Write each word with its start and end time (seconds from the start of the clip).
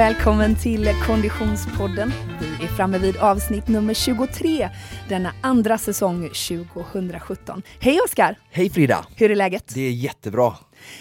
välkommen 0.00 0.56
till 0.56 0.88
Konditionspodden. 1.06 2.12
Vi 2.40 2.64
är 2.64 2.68
framme 2.68 2.98
vid 2.98 3.16
avsnitt 3.16 3.68
nummer 3.68 3.94
23 3.94 4.68
denna 5.08 5.32
andra 5.40 5.78
säsong 5.78 6.28
2017. 6.28 7.62
Hej 7.80 8.00
Oskar! 8.04 8.38
Hej 8.50 8.70
Frida! 8.70 9.06
Hur 9.16 9.30
är 9.30 9.36
läget? 9.36 9.74
Det 9.74 9.80
är 9.80 9.90
jättebra. 9.90 10.54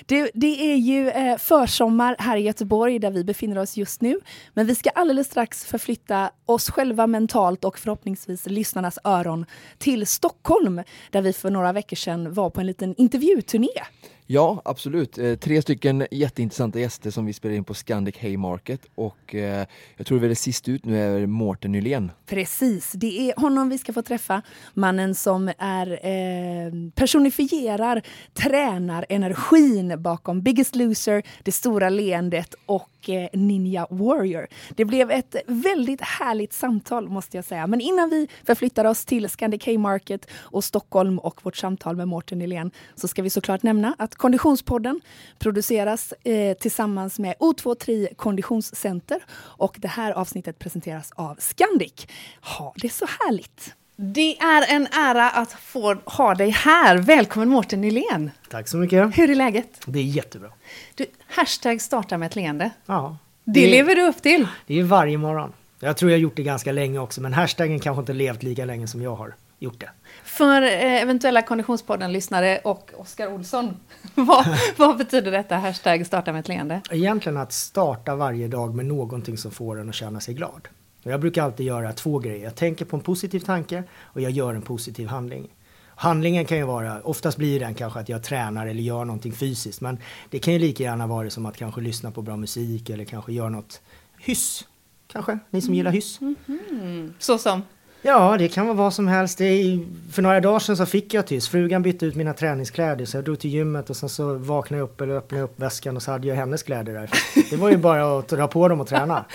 Du, 0.05 0.29
det 0.33 0.71
är 0.71 0.75
ju 0.75 1.09
eh, 1.09 1.37
försommar 1.37 2.15
här 2.19 2.37
i 2.37 2.41
Göteborg 2.41 2.99
där 2.99 3.11
vi 3.11 3.23
befinner 3.23 3.57
oss 3.57 3.77
just 3.77 4.01
nu. 4.01 4.19
Men 4.53 4.67
vi 4.67 4.75
ska 4.75 4.89
alldeles 4.89 5.27
strax 5.27 5.65
förflytta 5.65 6.31
oss 6.45 6.69
själva 6.69 7.07
mentalt 7.07 7.65
och 7.65 7.79
förhoppningsvis 7.79 8.45
lyssnarnas 8.45 8.99
öron 9.03 9.45
till 9.77 10.07
Stockholm 10.07 10.81
där 11.11 11.21
vi 11.21 11.33
för 11.33 11.49
några 11.49 11.71
veckor 11.71 11.95
sedan 11.95 12.33
var 12.33 12.49
på 12.49 12.59
en 12.59 12.67
liten 12.67 12.95
intervjuturné. 12.97 13.83
Ja, 14.31 14.61
absolut. 14.65 15.17
Eh, 15.17 15.35
tre 15.35 15.61
stycken 15.61 16.07
jätteintressanta 16.11 16.79
gäster 16.79 17.11
som 17.11 17.25
vi 17.25 17.33
spelade 17.33 17.57
in 17.57 17.63
på 17.63 17.73
Scandic 17.73 18.17
Haymarket 18.17 18.81
och 18.95 19.35
eh, 19.35 19.65
jag 19.97 20.07
tror 20.07 20.19
väl 20.19 20.29
det 20.29 20.35
sist 20.35 20.69
ut 20.69 20.85
nu 20.85 20.97
är 20.97 21.25
Mårten 21.25 21.71
Nylén. 21.71 22.11
Precis, 22.25 22.91
det 22.91 23.29
är 23.29 23.41
honom 23.41 23.69
vi 23.69 23.77
ska 23.77 23.93
få 23.93 24.01
träffa. 24.01 24.41
Mannen 24.73 25.15
som 25.15 25.51
är 25.57 25.91
eh, 25.91 26.71
personifierar 26.95 28.01
tränarenergin 28.33 30.01
bakom 30.01 30.41
Biggest 30.41 30.75
Loser, 30.75 31.23
Det 31.43 31.51
stora 31.51 31.89
leendet 31.89 32.55
och 32.65 33.09
eh, 33.09 33.29
Ninja 33.33 33.87
Warrior. 33.89 34.47
Det 34.69 34.85
blev 34.85 35.11
ett 35.11 35.35
väldigt 35.47 36.01
härligt 36.01 36.53
samtal 36.53 37.09
måste 37.09 37.37
jag 37.37 37.45
säga. 37.45 37.67
Men 37.67 37.81
innan 37.81 38.09
vi 38.09 38.27
förflyttar 38.43 38.85
oss 38.85 39.05
till 39.05 39.29
Scandic 39.29 39.65
Haymarket 39.65 40.27
och 40.33 40.63
Stockholm 40.63 41.19
och 41.19 41.45
vårt 41.45 41.57
samtal 41.57 41.95
med 41.95 42.07
Mårten 42.07 42.39
Nylén 42.39 42.71
så 42.95 43.07
ska 43.07 43.21
vi 43.21 43.29
såklart 43.29 43.63
nämna 43.63 43.95
att 43.97 44.18
Konditionspodden 44.19 45.01
produceras 45.37 46.13
eh, 46.23 46.57
tillsammans 46.57 47.19
med 47.19 47.35
O23 47.39 48.15
Konditionscenter 48.15 49.19
och 49.31 49.75
det 49.79 49.87
här 49.87 50.11
avsnittet 50.11 50.59
presenteras 50.59 51.11
av 51.15 51.35
Scandic. 51.39 52.07
Ha 52.41 52.73
det 52.75 52.89
så 52.89 53.05
härligt! 53.05 53.73
Det 53.95 54.37
är 54.39 54.75
en 54.75 54.87
ära 54.87 55.29
att 55.29 55.51
få 55.51 55.93
ha 55.93 56.35
dig 56.35 56.49
här. 56.49 56.97
Välkommen 56.97 57.49
Mårten 57.49 57.81
Nylén! 57.81 58.31
Tack 58.49 58.67
så 58.67 58.77
mycket. 58.77 59.17
Hur 59.17 59.29
är 59.29 59.35
läget? 59.35 59.81
Det 59.85 59.99
är 59.99 60.03
jättebra. 60.03 60.49
Du, 60.95 61.05
hashtag 61.27 61.81
starta 61.81 62.17
med 62.17 62.25
ett 62.25 62.35
leende. 62.35 62.69
Ja. 62.85 63.17
Det, 63.43 63.61
det 63.61 63.67
lever 63.67 63.95
du 63.95 64.07
upp 64.07 64.21
till. 64.21 64.47
Det 64.67 64.79
är 64.79 64.83
varje 64.83 65.17
morgon. 65.17 65.53
Jag 65.79 65.97
tror 65.97 66.11
jag 66.11 66.17
har 66.17 66.21
gjort 66.21 66.35
det 66.35 66.43
ganska 66.43 66.71
länge 66.71 66.99
också, 66.99 67.21
men 67.21 67.33
hashtaggen 67.33 67.79
kanske 67.79 67.99
inte 67.99 68.13
levt 68.13 68.43
lika 68.43 68.65
länge 68.65 68.87
som 68.87 69.01
jag 69.01 69.15
har 69.15 69.35
gjort 69.59 69.79
det. 69.79 69.89
För 70.23 70.61
eh, 70.61 71.01
eventuella 71.01 71.41
Konditionspodden-lyssnare 71.41 72.59
och 72.63 72.91
Oskar 72.97 73.33
Olsson, 73.33 73.77
vad, 74.15 74.45
vad, 74.77 74.97
betyder 74.97 75.31
detta 75.31 75.55
hashtag 75.55 76.05
starta 76.05 76.31
med 76.31 76.39
ett 76.39 76.47
leende? 76.47 76.81
Egentligen 76.91 77.37
att 77.37 77.53
starta 77.53 78.15
varje 78.15 78.47
dag 78.47 78.75
med 78.75 78.85
någonting 78.85 79.37
som 79.37 79.51
får 79.51 79.79
en 79.79 79.89
att 79.89 79.95
känna 79.95 80.19
sig 80.19 80.33
glad. 80.33 80.67
Jag 81.03 81.19
brukar 81.19 81.43
alltid 81.43 81.65
göra 81.65 81.93
två 81.93 82.19
grejer. 82.19 82.43
Jag 82.43 82.55
tänker 82.55 82.85
på 82.85 82.95
en 82.95 83.01
positiv 83.01 83.39
tanke 83.39 83.83
och 84.01 84.21
jag 84.21 84.31
gör 84.31 84.53
en 84.53 84.61
positiv 84.61 85.07
handling. 85.07 85.47
Handlingen 85.95 86.45
kan 86.45 86.57
ju 86.57 86.63
vara, 86.63 87.01
oftast 87.01 87.37
blir 87.37 87.59
den 87.59 87.73
kanske 87.73 87.99
att 87.99 88.09
jag 88.09 88.23
tränar 88.23 88.67
eller 88.67 88.81
gör 88.81 89.05
någonting 89.05 89.33
fysiskt. 89.33 89.81
Men 89.81 89.97
det 90.29 90.39
kan 90.39 90.53
ju 90.53 90.59
lika 90.59 90.83
gärna 90.83 91.07
vara 91.07 91.29
som 91.29 91.45
att 91.45 91.57
kanske 91.57 91.81
lyssna 91.81 92.11
på 92.11 92.21
bra 92.21 92.37
musik 92.37 92.89
eller 92.89 93.05
kanske 93.05 93.33
göra 93.33 93.49
något 93.49 93.81
hyss. 94.17 94.67
Kanske, 95.07 95.39
ni 95.49 95.61
som 95.61 95.73
gillar 95.73 95.91
hyss. 95.91 96.21
Mm 96.21 96.35
-hmm. 96.45 97.13
Så 97.19 97.37
som? 97.37 97.61
Ja, 98.01 98.35
det 98.39 98.47
kan 98.47 98.65
vara 98.65 98.77
vad 98.77 98.93
som 98.93 99.07
helst. 99.07 99.41
Är, 99.41 99.79
för 100.11 100.21
några 100.21 100.39
dagar 100.39 100.59
sedan 100.59 100.77
så 100.77 100.85
fick 100.85 101.13
jag 101.13 101.27
tyst. 101.27 101.47
Frugan 101.47 101.81
bytte 101.81 102.05
ut 102.05 102.15
mina 102.15 102.33
träningskläder 102.33 103.05
så 103.05 103.17
jag 103.17 103.23
drog 103.23 103.39
till 103.39 103.49
gymmet 103.49 103.89
och 103.89 103.95
sen 103.95 104.09
så 104.09 104.33
vaknade 104.33 104.79
jag 104.79 104.85
upp 104.85 105.01
eller 105.01 105.15
öppnade 105.15 105.43
upp 105.43 105.59
väskan 105.59 105.95
och 105.95 106.03
så 106.03 106.11
hade 106.11 106.27
jag 106.27 106.35
hennes 106.35 106.63
kläder 106.63 106.93
där. 106.93 107.09
Det 107.49 107.55
var 107.55 107.69
ju 107.69 107.77
bara 107.77 108.19
att 108.19 108.27
dra 108.27 108.47
på 108.47 108.67
dem 108.67 108.81
och 108.81 108.87
träna. 108.87 109.25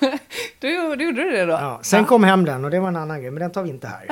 du, 0.60 0.96
du 0.96 1.04
gjorde 1.04 1.30
det 1.30 1.44
då? 1.44 1.52
Ja, 1.52 1.80
sen 1.82 2.00
ja. 2.00 2.06
kom 2.06 2.24
hem 2.24 2.44
den 2.44 2.64
och 2.64 2.70
det 2.70 2.80
var 2.80 2.88
en 2.88 2.96
annan 2.96 3.20
grej, 3.20 3.30
men 3.30 3.40
den 3.40 3.50
tar 3.50 3.62
vi 3.62 3.70
inte 3.70 3.86
här. 3.86 4.06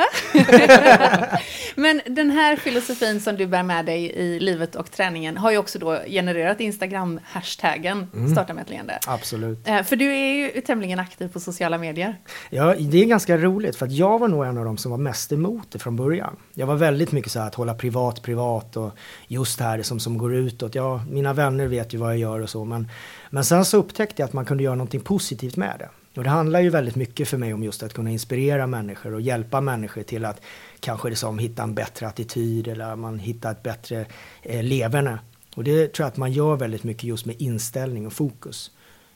men 1.74 2.00
den 2.06 2.30
här 2.30 2.56
filosofin 2.56 3.20
som 3.20 3.36
du 3.36 3.46
bär 3.46 3.62
med 3.62 3.86
dig 3.86 4.12
i 4.12 4.40
livet 4.40 4.74
och 4.74 4.90
träningen 4.90 5.36
har 5.36 5.50
ju 5.50 5.58
också 5.58 5.78
då 5.78 5.98
genererat 6.06 6.60
Instagram-hashtaggen 6.60 8.06
mm. 8.14 8.32
Starta 8.32 8.54
med 8.54 8.62
ett 8.62 8.70
leende. 8.70 8.98
Absolut. 9.06 9.68
Eh, 9.68 9.82
för 9.82 9.96
du 9.96 10.12
är 10.12 10.34
ju 10.34 10.60
tämligen 10.60 11.00
aktiv 11.00 11.28
på 11.28 11.40
sociala 11.40 11.78
medier. 11.78 12.16
Ja, 12.50 12.74
det 12.78 13.02
är 13.02 13.04
ganska 13.04 13.36
roligt 13.36 13.76
för 13.80 13.86
att 13.86 13.92
jag 13.92 14.18
var 14.18 14.28
nog 14.28 14.44
en 14.44 14.58
av 14.58 14.64
de 14.64 14.76
som 14.76 14.90
var 14.90 14.98
mest 14.98 15.32
emot 15.32 15.70
det 15.70 15.78
från 15.78 15.96
början. 15.96 16.36
Jag 16.54 16.66
var 16.66 16.76
väldigt 16.76 17.12
mycket 17.12 17.32
så 17.32 17.40
här 17.40 17.46
att 17.46 17.54
hålla 17.54 17.74
privat 17.74 18.22
privat 18.22 18.76
och 18.76 18.90
just 19.28 19.58
det 19.58 19.64
här 19.64 19.82
som, 19.82 20.00
som 20.00 20.18
går 20.18 20.34
utåt. 20.34 20.74
Ja, 20.74 21.04
mina 21.10 21.32
vänner 21.32 21.66
vet 21.66 21.94
ju 21.94 21.98
vad 21.98 22.10
jag 22.10 22.18
gör 22.18 22.40
och 22.40 22.50
så 22.50 22.64
men, 22.64 22.88
men 23.30 23.44
sen 23.44 23.64
så 23.64 23.76
upptäckte 23.76 24.22
jag 24.22 24.26
att 24.26 24.32
man 24.32 24.44
kunde 24.44 24.62
göra 24.62 24.74
någonting 24.74 25.00
positivt 25.00 25.56
med 25.56 25.76
det. 25.78 25.88
Och 26.16 26.24
det 26.24 26.30
handlar 26.30 26.60
ju 26.60 26.70
väldigt 26.70 26.96
mycket 26.96 27.28
för 27.28 27.36
mig 27.36 27.54
om 27.54 27.62
just 27.62 27.82
att 27.82 27.94
kunna 27.94 28.10
inspirera 28.10 28.66
människor 28.66 29.14
och 29.14 29.20
hjälpa 29.20 29.60
människor 29.60 30.02
till 30.02 30.24
att 30.24 30.40
kanske 30.80 31.08
liksom 31.08 31.38
hitta 31.38 31.62
en 31.62 31.74
bättre 31.74 32.06
attityd 32.08 32.68
eller 32.68 32.96
man 32.96 33.18
hittar 33.18 33.52
ett 33.52 33.62
bättre 33.62 34.06
eh, 34.42 34.62
leverne. 34.62 35.18
Och 35.56 35.64
det 35.64 35.92
tror 35.92 36.04
jag 36.04 36.08
att 36.08 36.16
man 36.16 36.32
gör 36.32 36.56
väldigt 36.56 36.84
mycket 36.84 37.04
just 37.04 37.26
med 37.26 37.40
inställning 37.40 38.06
och 38.06 38.12
fokus. 38.12 38.70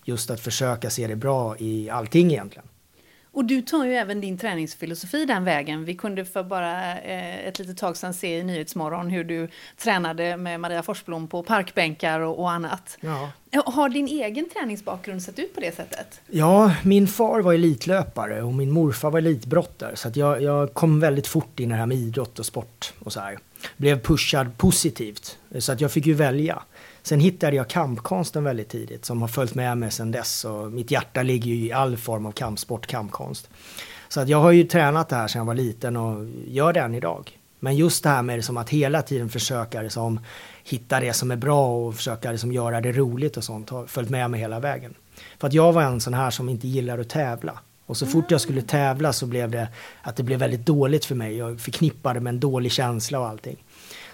Just 0.04 0.30
att 0.30 0.40
försöka 0.40 0.90
se 0.90 1.06
det 1.06 1.16
bra 1.16 1.56
i 1.58 1.90
allting 1.90 2.30
egentligen. 2.32 2.68
Och 3.34 3.44
du 3.44 3.62
tar 3.62 3.84
ju 3.84 3.94
även 3.94 4.20
din 4.20 4.38
träningsfilosofi 4.38 5.24
den 5.24 5.44
vägen. 5.44 5.84
Vi 5.84 5.94
kunde 5.94 6.24
för 6.24 6.42
bara 6.42 6.98
eh, 7.00 7.46
ett 7.46 7.58
litet 7.58 7.78
tag 7.78 7.96
sedan 7.96 8.14
se 8.14 8.38
i 8.38 8.44
Nyhetsmorgon 8.44 9.10
hur 9.10 9.24
du 9.24 9.48
tränade 9.78 10.36
med 10.36 10.60
Maria 10.60 10.82
Forsblom 10.82 11.28
på 11.28 11.42
parkbänkar 11.42 12.20
och, 12.20 12.38
och 12.40 12.50
annat. 12.50 12.98
Ja. 13.00 13.30
Har 13.66 13.88
din 13.88 14.08
egen 14.08 14.48
träningsbakgrund 14.48 15.22
sett 15.22 15.38
ut 15.38 15.54
på 15.54 15.60
det 15.60 15.76
sättet? 15.76 16.20
Ja, 16.26 16.74
min 16.82 17.08
far 17.08 17.40
var 17.40 17.54
elitlöpare 17.54 18.42
och 18.42 18.54
min 18.54 18.70
morfar 18.70 19.10
var 19.10 19.18
elitbrottare. 19.18 19.96
Så 19.96 20.10
jag, 20.14 20.42
jag 20.42 20.74
kom 20.74 21.00
väldigt 21.00 21.26
fort 21.26 21.60
in 21.60 21.68
i 21.68 21.72
det 21.72 21.78
här 21.78 21.86
med 21.86 21.96
idrott 21.96 22.38
och 22.38 22.46
sport 22.46 22.92
och 22.98 23.12
så 23.12 23.20
här. 23.20 23.38
Blev 23.76 24.00
pushad 24.00 24.58
positivt. 24.58 25.38
Så 25.58 25.72
att 25.72 25.80
jag 25.80 25.92
fick 25.92 26.06
ju 26.06 26.14
välja. 26.14 26.62
Sen 27.06 27.20
hittade 27.20 27.56
jag 27.56 27.68
kampkonsten 27.68 28.44
väldigt 28.44 28.68
tidigt 28.68 29.04
som 29.04 29.20
har 29.20 29.28
följt 29.28 29.54
med 29.54 29.78
mig 29.78 29.90
sedan 29.90 30.10
dess 30.10 30.44
och 30.44 30.72
mitt 30.72 30.90
hjärta 30.90 31.22
ligger 31.22 31.50
ju 31.50 31.66
i 31.66 31.72
all 31.72 31.96
form 31.96 32.26
av 32.26 32.32
kampsport, 32.32 32.86
kampkonst. 32.86 33.50
Så 34.08 34.20
att 34.20 34.28
jag 34.28 34.38
har 34.38 34.50
ju 34.52 34.64
tränat 34.64 35.08
det 35.08 35.16
här 35.16 35.28
sedan 35.28 35.38
jag 35.38 35.46
var 35.46 35.54
liten 35.54 35.96
och 35.96 36.26
gör 36.46 36.72
det 36.72 36.80
än 36.80 36.94
idag. 36.94 37.38
Men 37.60 37.76
just 37.76 38.02
det 38.02 38.08
här 38.08 38.22
med 38.22 38.38
det 38.38 38.42
som 38.42 38.56
att 38.56 38.70
hela 38.70 39.02
tiden 39.02 39.28
försöka 39.28 39.82
liksom 39.82 40.20
hitta 40.64 41.00
det 41.00 41.12
som 41.12 41.30
är 41.30 41.36
bra 41.36 41.86
och 41.86 41.94
försöka 41.94 42.30
liksom 42.30 42.52
göra 42.52 42.80
det 42.80 42.92
roligt 42.92 43.36
och 43.36 43.44
sånt 43.44 43.70
har 43.70 43.86
följt 43.86 44.10
med 44.10 44.30
mig 44.30 44.40
hela 44.40 44.60
vägen. 44.60 44.94
För 45.38 45.46
att 45.46 45.54
jag 45.54 45.72
var 45.72 45.82
en 45.82 46.00
sån 46.00 46.14
här 46.14 46.30
som 46.30 46.48
inte 46.48 46.68
gillar 46.68 46.98
att 46.98 47.08
tävla. 47.08 47.58
Och 47.86 47.96
så 47.96 48.06
fort 48.06 48.30
jag 48.30 48.40
skulle 48.40 48.62
tävla 48.62 49.12
så 49.12 49.26
blev 49.26 49.50
det 49.50 49.68
att 50.02 50.16
det 50.16 50.22
blev 50.22 50.38
väldigt 50.38 50.66
dåligt 50.66 51.04
för 51.04 51.14
mig. 51.14 51.36
Jag 51.36 51.60
förknippade 51.60 52.20
med 52.20 52.30
en 52.30 52.40
dålig 52.40 52.72
känsla 52.72 53.20
och 53.20 53.26
allting. 53.26 53.64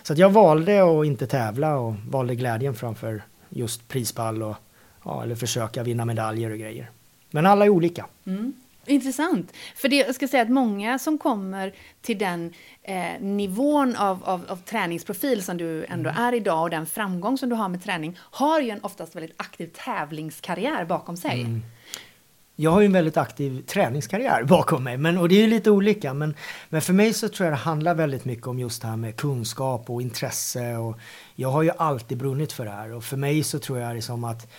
Så 0.03 0.15
jag 0.17 0.31
valde 0.31 1.01
att 1.01 1.07
inte 1.07 1.27
tävla 1.27 1.77
och 1.77 1.95
valde 2.09 2.35
glädjen 2.35 2.75
framför 2.75 3.23
just 3.49 3.89
prispall 3.89 4.43
och 4.43 4.57
ja, 5.05 5.23
eller 5.23 5.35
försöka 5.35 5.83
vinna 5.83 6.05
medaljer 6.05 6.51
och 6.51 6.59
grejer. 6.59 6.91
Men 7.31 7.47
alla 7.47 7.65
är 7.65 7.69
olika. 7.69 8.07
Mm. 8.27 8.53
Intressant. 8.87 9.53
För 9.77 9.89
det, 9.89 9.97
jag 9.97 10.15
ska 10.15 10.29
säga 10.29 10.43
att 10.43 10.51
många 10.51 10.99
som 10.99 11.19
kommer 11.19 11.75
till 12.03 12.19
den 12.19 12.53
eh, 12.83 13.21
nivån 13.21 13.97
av, 13.97 14.25
av, 14.25 14.45
av, 14.49 14.57
träningsprofil 14.57 15.43
som 15.43 15.57
du 15.57 15.85
ändå 15.85 16.11
mm. 16.11 16.23
är 16.23 16.35
idag 16.35 16.63
och 16.63 16.71
den 16.71 16.87
framgång 16.87 17.39
som 17.39 17.49
du 17.49 17.55
har 17.55 17.69
med 17.69 17.85
träning 17.85 18.19
har 18.21 18.61
ju 18.61 18.71
en 18.71 18.81
oftast 18.81 19.17
väldigt 19.17 19.35
aktiv 19.37 19.71
tävlingskarriär 19.85 20.85
bakom 20.85 21.17
sig. 21.17 21.41
Mm 21.41 21.63
jag 22.61 22.71
har 22.71 22.81
ju 22.81 22.87
en 22.87 22.93
väldigt 22.93 23.17
aktiv 23.17 23.63
träningskarriär 23.63 24.45
bakom 24.45 24.85
mig. 24.85 24.97
Men, 24.97 25.19
och 25.19 25.29
det 25.29 25.35
är 25.35 25.41
ju 25.41 25.47
lite 25.47 25.71
olika. 25.71 26.15
Men, 26.15 26.35
men 26.69 26.83
för 26.83 26.93
mig 26.93 27.13
så 27.13 27.29
tror 27.29 27.47
jag 27.47 27.53
det 27.53 27.61
handlar 27.63 27.95
väldigt 27.95 28.25
mycket 28.25 28.47
om 28.47 28.59
just 28.59 28.83
det 28.83 28.89
här 28.89 28.97
med 28.97 29.17
kunskap 29.17 29.91
och 29.91 30.03
intresse. 30.03 30.77
Och 30.77 30.99
jag 31.35 31.51
har 31.51 31.63
ju 31.63 31.71
alltid 31.79 32.19
brunnit 32.19 32.53
för 32.53 32.65
det 32.65 32.71
här. 32.71 32.93
Och 32.93 33.05
för 33.05 33.17
mig 33.17 33.43
så 33.43 33.59
tror 33.59 33.79
jag 33.79 33.95
liksom 33.95 34.25
att 34.25 34.53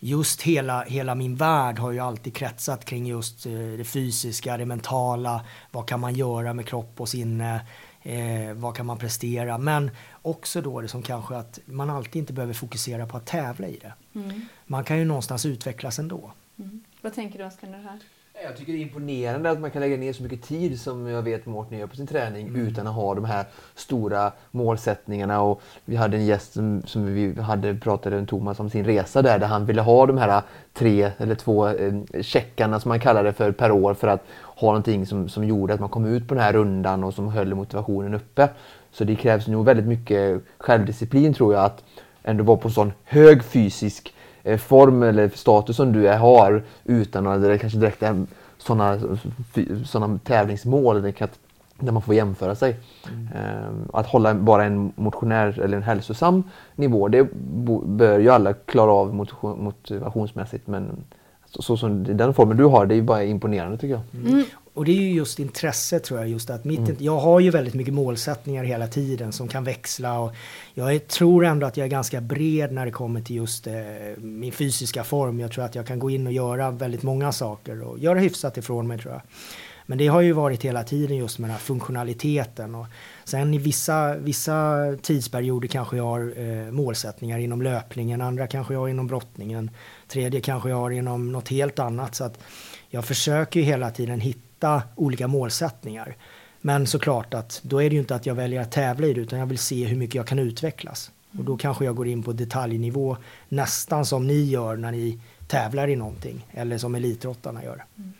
just 0.00 0.42
hela, 0.42 0.82
hela 0.82 1.14
min 1.14 1.36
värld 1.36 1.78
har 1.78 1.92
ju 1.92 2.00
alltid 2.00 2.34
kretsat 2.34 2.84
kring 2.84 3.06
just 3.06 3.46
eh, 3.46 3.52
det 3.52 3.84
fysiska, 3.84 4.56
det 4.56 4.66
mentala. 4.66 5.44
Vad 5.70 5.88
kan 5.88 6.00
man 6.00 6.14
göra 6.14 6.54
med 6.54 6.66
kropp 6.66 7.00
och 7.00 7.08
sinne? 7.08 7.66
Eh, 8.02 8.54
vad 8.54 8.76
kan 8.76 8.86
man 8.86 8.98
prestera? 8.98 9.58
Men 9.58 9.90
också 10.22 10.60
då 10.60 10.80
det 10.80 10.88
som 10.88 11.02
kanske 11.02 11.36
att 11.36 11.58
man 11.64 11.90
alltid 11.90 12.16
inte 12.16 12.32
behöver 12.32 12.54
fokusera 12.54 13.06
på 13.06 13.16
att 13.16 13.26
tävla 13.26 13.68
i 13.68 13.78
det. 13.82 13.92
Mm. 14.14 14.40
Man 14.66 14.84
kan 14.84 14.98
ju 14.98 15.04
någonstans 15.04 15.46
utvecklas 15.46 15.98
ändå. 15.98 16.32
Mm. 16.58 16.80
Vad 17.04 17.14
tänker 17.14 17.38
du 17.38 17.44
Oskar 17.44 17.68
här? 17.68 17.98
Jag 18.44 18.56
tycker 18.56 18.72
det 18.72 18.78
är 18.78 18.82
imponerande 18.82 19.50
att 19.50 19.60
man 19.60 19.70
kan 19.70 19.80
lägga 19.80 19.96
ner 19.96 20.12
så 20.12 20.22
mycket 20.22 20.42
tid 20.42 20.80
som 20.80 21.06
jag 21.06 21.22
vet 21.22 21.46
Mårten 21.46 21.78
gör 21.78 21.86
på 21.86 21.96
sin 21.96 22.06
träning 22.06 22.48
mm. 22.48 22.66
utan 22.66 22.86
att 22.86 22.94
ha 22.94 23.14
de 23.14 23.24
här 23.24 23.44
stora 23.74 24.32
målsättningarna. 24.50 25.42
Och 25.42 25.62
vi 25.84 25.96
hade 25.96 26.16
en 26.16 26.26
gäst 26.26 26.52
som, 26.52 26.82
som 26.86 27.14
vi 27.14 27.40
hade 27.40 27.74
pratade 27.74 28.16
med 28.16 28.28
Thomas 28.28 28.60
om 28.60 28.70
sin 28.70 28.84
resa 28.84 29.22
där, 29.22 29.38
där 29.38 29.46
han 29.46 29.66
ville 29.66 29.82
ha 29.82 30.06
de 30.06 30.18
här 30.18 30.42
tre 30.72 31.10
eller 31.18 31.34
två 31.34 31.68
eh, 31.68 31.92
checkarna 32.22 32.80
som 32.80 32.88
man 32.88 33.00
kallar 33.00 33.24
det 33.24 33.32
för 33.32 33.52
per 33.52 33.70
år 33.70 33.94
för 33.94 34.08
att 34.08 34.24
ha 34.40 34.68
någonting 34.68 35.06
som, 35.06 35.28
som 35.28 35.44
gjorde 35.44 35.74
att 35.74 35.80
man 35.80 35.88
kom 35.88 36.04
ut 36.04 36.28
på 36.28 36.34
den 36.34 36.42
här 36.42 36.52
rundan 36.52 37.04
och 37.04 37.14
som 37.14 37.28
höll 37.28 37.54
motivationen 37.54 38.14
uppe. 38.14 38.48
Så 38.92 39.04
det 39.04 39.16
krävs 39.16 39.46
nog 39.46 39.64
väldigt 39.64 39.86
mycket 39.86 40.42
självdisciplin 40.58 41.34
tror 41.34 41.54
jag 41.54 41.64
att 41.64 41.84
ändå 42.22 42.44
vara 42.44 42.56
på 42.56 42.70
sån 42.70 42.92
hög 43.04 43.44
fysisk 43.44 44.13
form 44.58 45.02
eller 45.02 45.28
status 45.28 45.76
som 45.76 45.92
du 45.92 46.08
är, 46.08 46.18
har 46.18 46.62
utan 46.84 47.26
att 47.26 47.42
det 47.42 47.58
kanske 47.58 47.78
direkt 47.78 48.02
är 48.02 48.26
sådana 48.58 48.98
såna 49.84 50.18
tävlingsmål 50.24 51.12
där 51.78 51.92
man 51.92 52.02
får 52.02 52.14
jämföra 52.14 52.54
sig. 52.54 52.76
Mm. 53.12 53.28
Ehm, 53.34 53.88
att 53.92 54.06
hålla 54.06 54.34
bara 54.34 54.64
en 54.64 54.92
motionär 54.96 55.60
eller 55.60 55.76
en 55.76 55.82
hälsosam 55.82 56.42
nivå, 56.74 57.08
det 57.08 57.28
bör 57.84 58.18
ju 58.18 58.30
alla 58.30 58.52
klara 58.52 58.92
av 58.92 59.14
motivationsmässigt. 59.40 60.66
Men 60.66 61.04
så 61.46 61.76
som 61.76 62.16
den 62.16 62.34
formen 62.34 62.56
du 62.56 62.64
har, 62.64 62.86
det 62.86 62.94
är 62.94 62.96
ju 62.96 63.02
bara 63.02 63.24
imponerande 63.24 63.78
tycker 63.78 63.94
jag. 63.94 64.26
Mm. 64.26 64.44
Och 64.74 64.84
det 64.84 64.92
är 64.92 65.00
ju 65.00 65.12
just 65.12 65.38
intresse 65.38 65.98
tror 65.98 66.20
jag, 66.20 66.28
just 66.28 66.50
att 66.50 66.64
mitt, 66.64 66.78
mm. 66.78 66.96
jag 66.98 67.18
har 67.18 67.40
ju 67.40 67.50
väldigt 67.50 67.74
mycket 67.74 67.94
målsättningar 67.94 68.64
hela 68.64 68.86
tiden 68.86 69.32
som 69.32 69.48
kan 69.48 69.64
växla 69.64 70.18
och 70.18 70.34
jag 70.74 71.08
tror 71.08 71.44
ändå 71.44 71.66
att 71.66 71.76
jag 71.76 71.84
är 71.84 71.90
ganska 71.90 72.20
bred 72.20 72.72
när 72.72 72.86
det 72.86 72.92
kommer 72.92 73.20
till 73.20 73.36
just 73.36 73.66
eh, 73.66 73.74
min 74.16 74.52
fysiska 74.52 75.04
form. 75.04 75.40
Jag 75.40 75.52
tror 75.52 75.64
att 75.64 75.74
jag 75.74 75.86
kan 75.86 75.98
gå 75.98 76.10
in 76.10 76.26
och 76.26 76.32
göra 76.32 76.70
väldigt 76.70 77.02
många 77.02 77.32
saker 77.32 77.82
och 77.82 77.98
göra 77.98 78.18
hyfsat 78.18 78.56
ifrån 78.56 78.86
mig 78.86 78.98
tror 78.98 79.12
jag. 79.12 79.22
Men 79.86 79.98
det 79.98 80.06
har 80.06 80.20
ju 80.20 80.32
varit 80.32 80.64
hela 80.64 80.82
tiden 80.82 81.16
just 81.16 81.38
med 81.38 81.48
den 81.48 81.52
här 81.52 81.60
funktionaliteten. 81.60 82.74
Och 82.74 82.86
sen 83.24 83.54
i 83.54 83.58
vissa, 83.58 84.16
vissa 84.16 84.76
tidsperioder 85.02 85.68
kanske 85.68 85.96
jag 85.96 86.04
har 86.04 86.32
eh, 86.36 86.70
målsättningar 86.70 87.38
inom 87.38 87.62
löpningen, 87.62 88.20
andra 88.20 88.46
kanske 88.46 88.74
jag 88.74 88.80
har 88.80 88.88
inom 88.88 89.06
brottningen, 89.06 89.70
tredje 90.08 90.40
kanske 90.40 90.68
jag 90.68 90.76
har 90.76 90.90
inom 90.90 91.32
något 91.32 91.48
helt 91.48 91.78
annat. 91.78 92.14
Så 92.14 92.24
att 92.24 92.38
jag 92.88 93.04
försöker 93.04 93.60
ju 93.60 93.66
hela 93.66 93.90
tiden 93.90 94.20
hitta 94.20 94.43
olika 94.94 95.28
målsättningar. 95.28 96.16
Men 96.60 96.86
såklart 96.86 97.34
att 97.34 97.60
då 97.62 97.82
är 97.82 97.90
det 97.90 97.94
ju 97.94 98.00
inte 98.00 98.14
att 98.14 98.26
jag 98.26 98.34
väljer 98.34 98.60
att 98.60 98.72
tävla 98.72 99.06
i 99.06 99.12
det 99.12 99.20
utan 99.20 99.38
jag 99.38 99.46
vill 99.46 99.58
se 99.58 99.84
hur 99.84 99.96
mycket 99.96 100.14
jag 100.14 100.26
kan 100.26 100.38
utvecklas. 100.38 101.10
Och 101.38 101.44
då 101.44 101.56
kanske 101.56 101.84
jag 101.84 101.96
går 101.96 102.08
in 102.08 102.22
på 102.22 102.32
detaljnivå 102.32 103.16
nästan 103.48 104.06
som 104.06 104.26
ni 104.26 104.42
gör 104.42 104.76
när 104.76 104.92
ni 104.92 105.18
tävlar 105.48 105.88
i 105.88 105.96
någonting 105.96 106.46
eller 106.52 106.78
som 106.78 106.94
elitrottarna 106.94 107.64
gör. 107.64 107.84
Mm. 107.98 108.12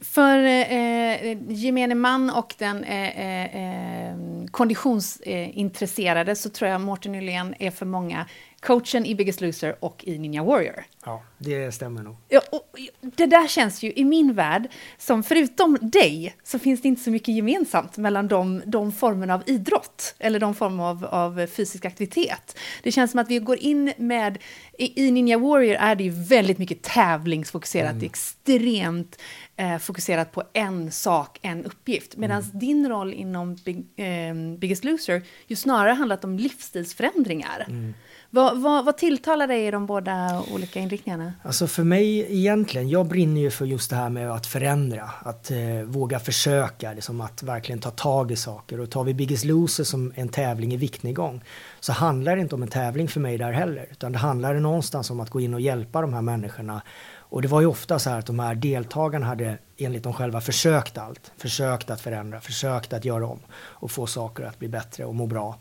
För 0.00 0.38
eh, 0.38 1.36
gemene 1.48 1.94
man 1.94 2.30
och 2.30 2.54
den 2.58 2.84
eh, 2.84 3.20
eh, 3.20 3.56
eh 3.56 4.16
konditionsintresserade 4.50 6.30
eh, 6.30 6.34
så 6.34 6.50
tror 6.50 6.70
jag 6.70 6.80
Mårten 6.80 7.12
Nylén 7.12 7.54
är 7.58 7.70
för 7.70 7.86
många 7.86 8.26
coachen 8.64 9.06
i 9.06 9.14
Biggest 9.14 9.40
Loser 9.40 9.76
och 9.80 10.04
i 10.06 10.18
Ninja 10.18 10.44
Warrior. 10.44 10.84
Ja, 11.04 11.22
det 11.38 11.72
stämmer 11.72 12.02
nog. 12.02 12.16
Ja, 12.28 12.40
och 12.52 12.78
det 13.00 13.26
där 13.26 13.48
känns 13.48 13.82
ju 13.82 13.92
i 13.92 14.04
min 14.04 14.34
värld 14.34 14.68
som 14.98 15.22
förutom 15.22 15.78
dig 15.82 16.36
så 16.42 16.58
finns 16.58 16.82
det 16.82 16.88
inte 16.88 17.02
så 17.02 17.10
mycket 17.10 17.34
gemensamt 17.34 17.96
mellan 17.96 18.28
de, 18.28 18.62
de 18.66 18.92
formerna 18.92 19.34
av 19.34 19.42
idrott 19.46 20.14
eller 20.18 20.40
de 20.40 20.54
former 20.54 20.84
av, 20.84 21.04
av 21.04 21.46
fysisk 21.46 21.84
aktivitet. 21.84 22.58
Det 22.82 22.92
känns 22.92 23.10
som 23.10 23.20
att 23.20 23.28
vi 23.28 23.38
går 23.38 23.58
in 23.58 23.92
med, 23.96 24.38
i, 24.78 25.06
i 25.06 25.10
Ninja 25.10 25.38
Warrior 25.38 25.74
är 25.74 25.94
det 25.94 26.04
ju 26.04 26.10
väldigt 26.10 26.58
mycket 26.58 26.82
tävlingsfokuserat, 26.82 27.92
mm. 27.92 28.04
extremt 28.04 29.20
eh, 29.56 29.78
fokuserat 29.78 30.32
på 30.32 30.42
en 30.52 30.92
sak, 30.92 31.38
en 31.42 31.64
uppgift. 31.64 32.16
Medan 32.16 32.42
mm. 32.42 32.58
din 32.58 32.88
roll 32.88 33.12
inom 33.14 33.54
Big, 33.54 33.86
eh, 33.96 34.34
Biggest 34.58 34.84
Loser 34.84 35.22
ju 35.46 35.56
snarare 35.56 35.92
handlat 35.92 36.24
om 36.24 36.38
livsstilsförändringar. 36.38 37.64
Mm. 37.68 37.94
Vad, 38.34 38.62
vad, 38.62 38.84
vad 38.84 38.96
tilltalar 38.96 39.46
dig 39.46 39.66
i 39.66 39.70
de 39.70 39.86
båda 39.86 40.42
olika 40.54 40.80
inriktningarna? 40.80 41.32
Alltså 41.42 41.66
för 41.66 41.84
mig 41.84 42.26
egentligen, 42.38 42.88
jag 42.88 43.06
brinner 43.06 43.40
ju 43.40 43.50
för 43.50 43.66
just 43.66 43.90
det 43.90 43.96
här 43.96 44.08
med 44.08 44.30
att 44.30 44.46
förändra. 44.46 45.10
Att 45.22 45.50
eh, 45.50 45.82
våga 45.84 46.18
försöka, 46.18 46.92
liksom 46.92 47.20
att 47.20 47.42
verkligen 47.42 47.78
ta 47.78 47.90
tag 47.90 48.32
i 48.32 48.36
saker. 48.36 48.80
Och 48.80 48.90
tar 48.90 49.04
vi 49.04 49.14
Biggest 49.14 49.44
Loser 49.44 49.84
som 49.84 50.12
en 50.14 50.28
tävling 50.28 50.74
i 50.74 50.76
viktnedgång 50.76 51.44
så 51.80 51.92
handlar 51.92 52.36
det 52.36 52.42
inte 52.42 52.54
om 52.54 52.62
en 52.62 52.68
tävling 52.68 53.08
för 53.08 53.20
mig 53.20 53.38
där 53.38 53.52
heller. 53.52 53.88
Utan 53.90 54.12
det 54.12 54.18
handlar 54.18 54.54
någonstans 54.54 55.10
om 55.10 55.20
att 55.20 55.30
gå 55.30 55.40
in 55.40 55.54
och 55.54 55.60
hjälpa 55.60 56.00
de 56.00 56.14
här 56.14 56.22
människorna. 56.22 56.82
Och 57.16 57.42
det 57.42 57.48
var 57.48 57.60
ju 57.60 57.66
ofta 57.66 57.98
så 57.98 58.10
här 58.10 58.18
att 58.18 58.26
de 58.26 58.38
här 58.38 58.54
deltagarna 58.54 59.26
hade 59.26 59.58
enligt 59.76 60.02
dem 60.02 60.12
själva 60.12 60.40
försökt 60.40 60.98
allt. 60.98 61.32
Försökt 61.36 61.90
att 61.90 62.00
förändra, 62.00 62.40
försökt 62.40 62.92
att 62.92 63.04
göra 63.04 63.26
om 63.26 63.40
och 63.54 63.90
få 63.90 64.06
saker 64.06 64.44
att 64.44 64.58
bli 64.58 64.68
bättre 64.68 65.04
och 65.04 65.14
må 65.14 65.26
bra. 65.26 65.58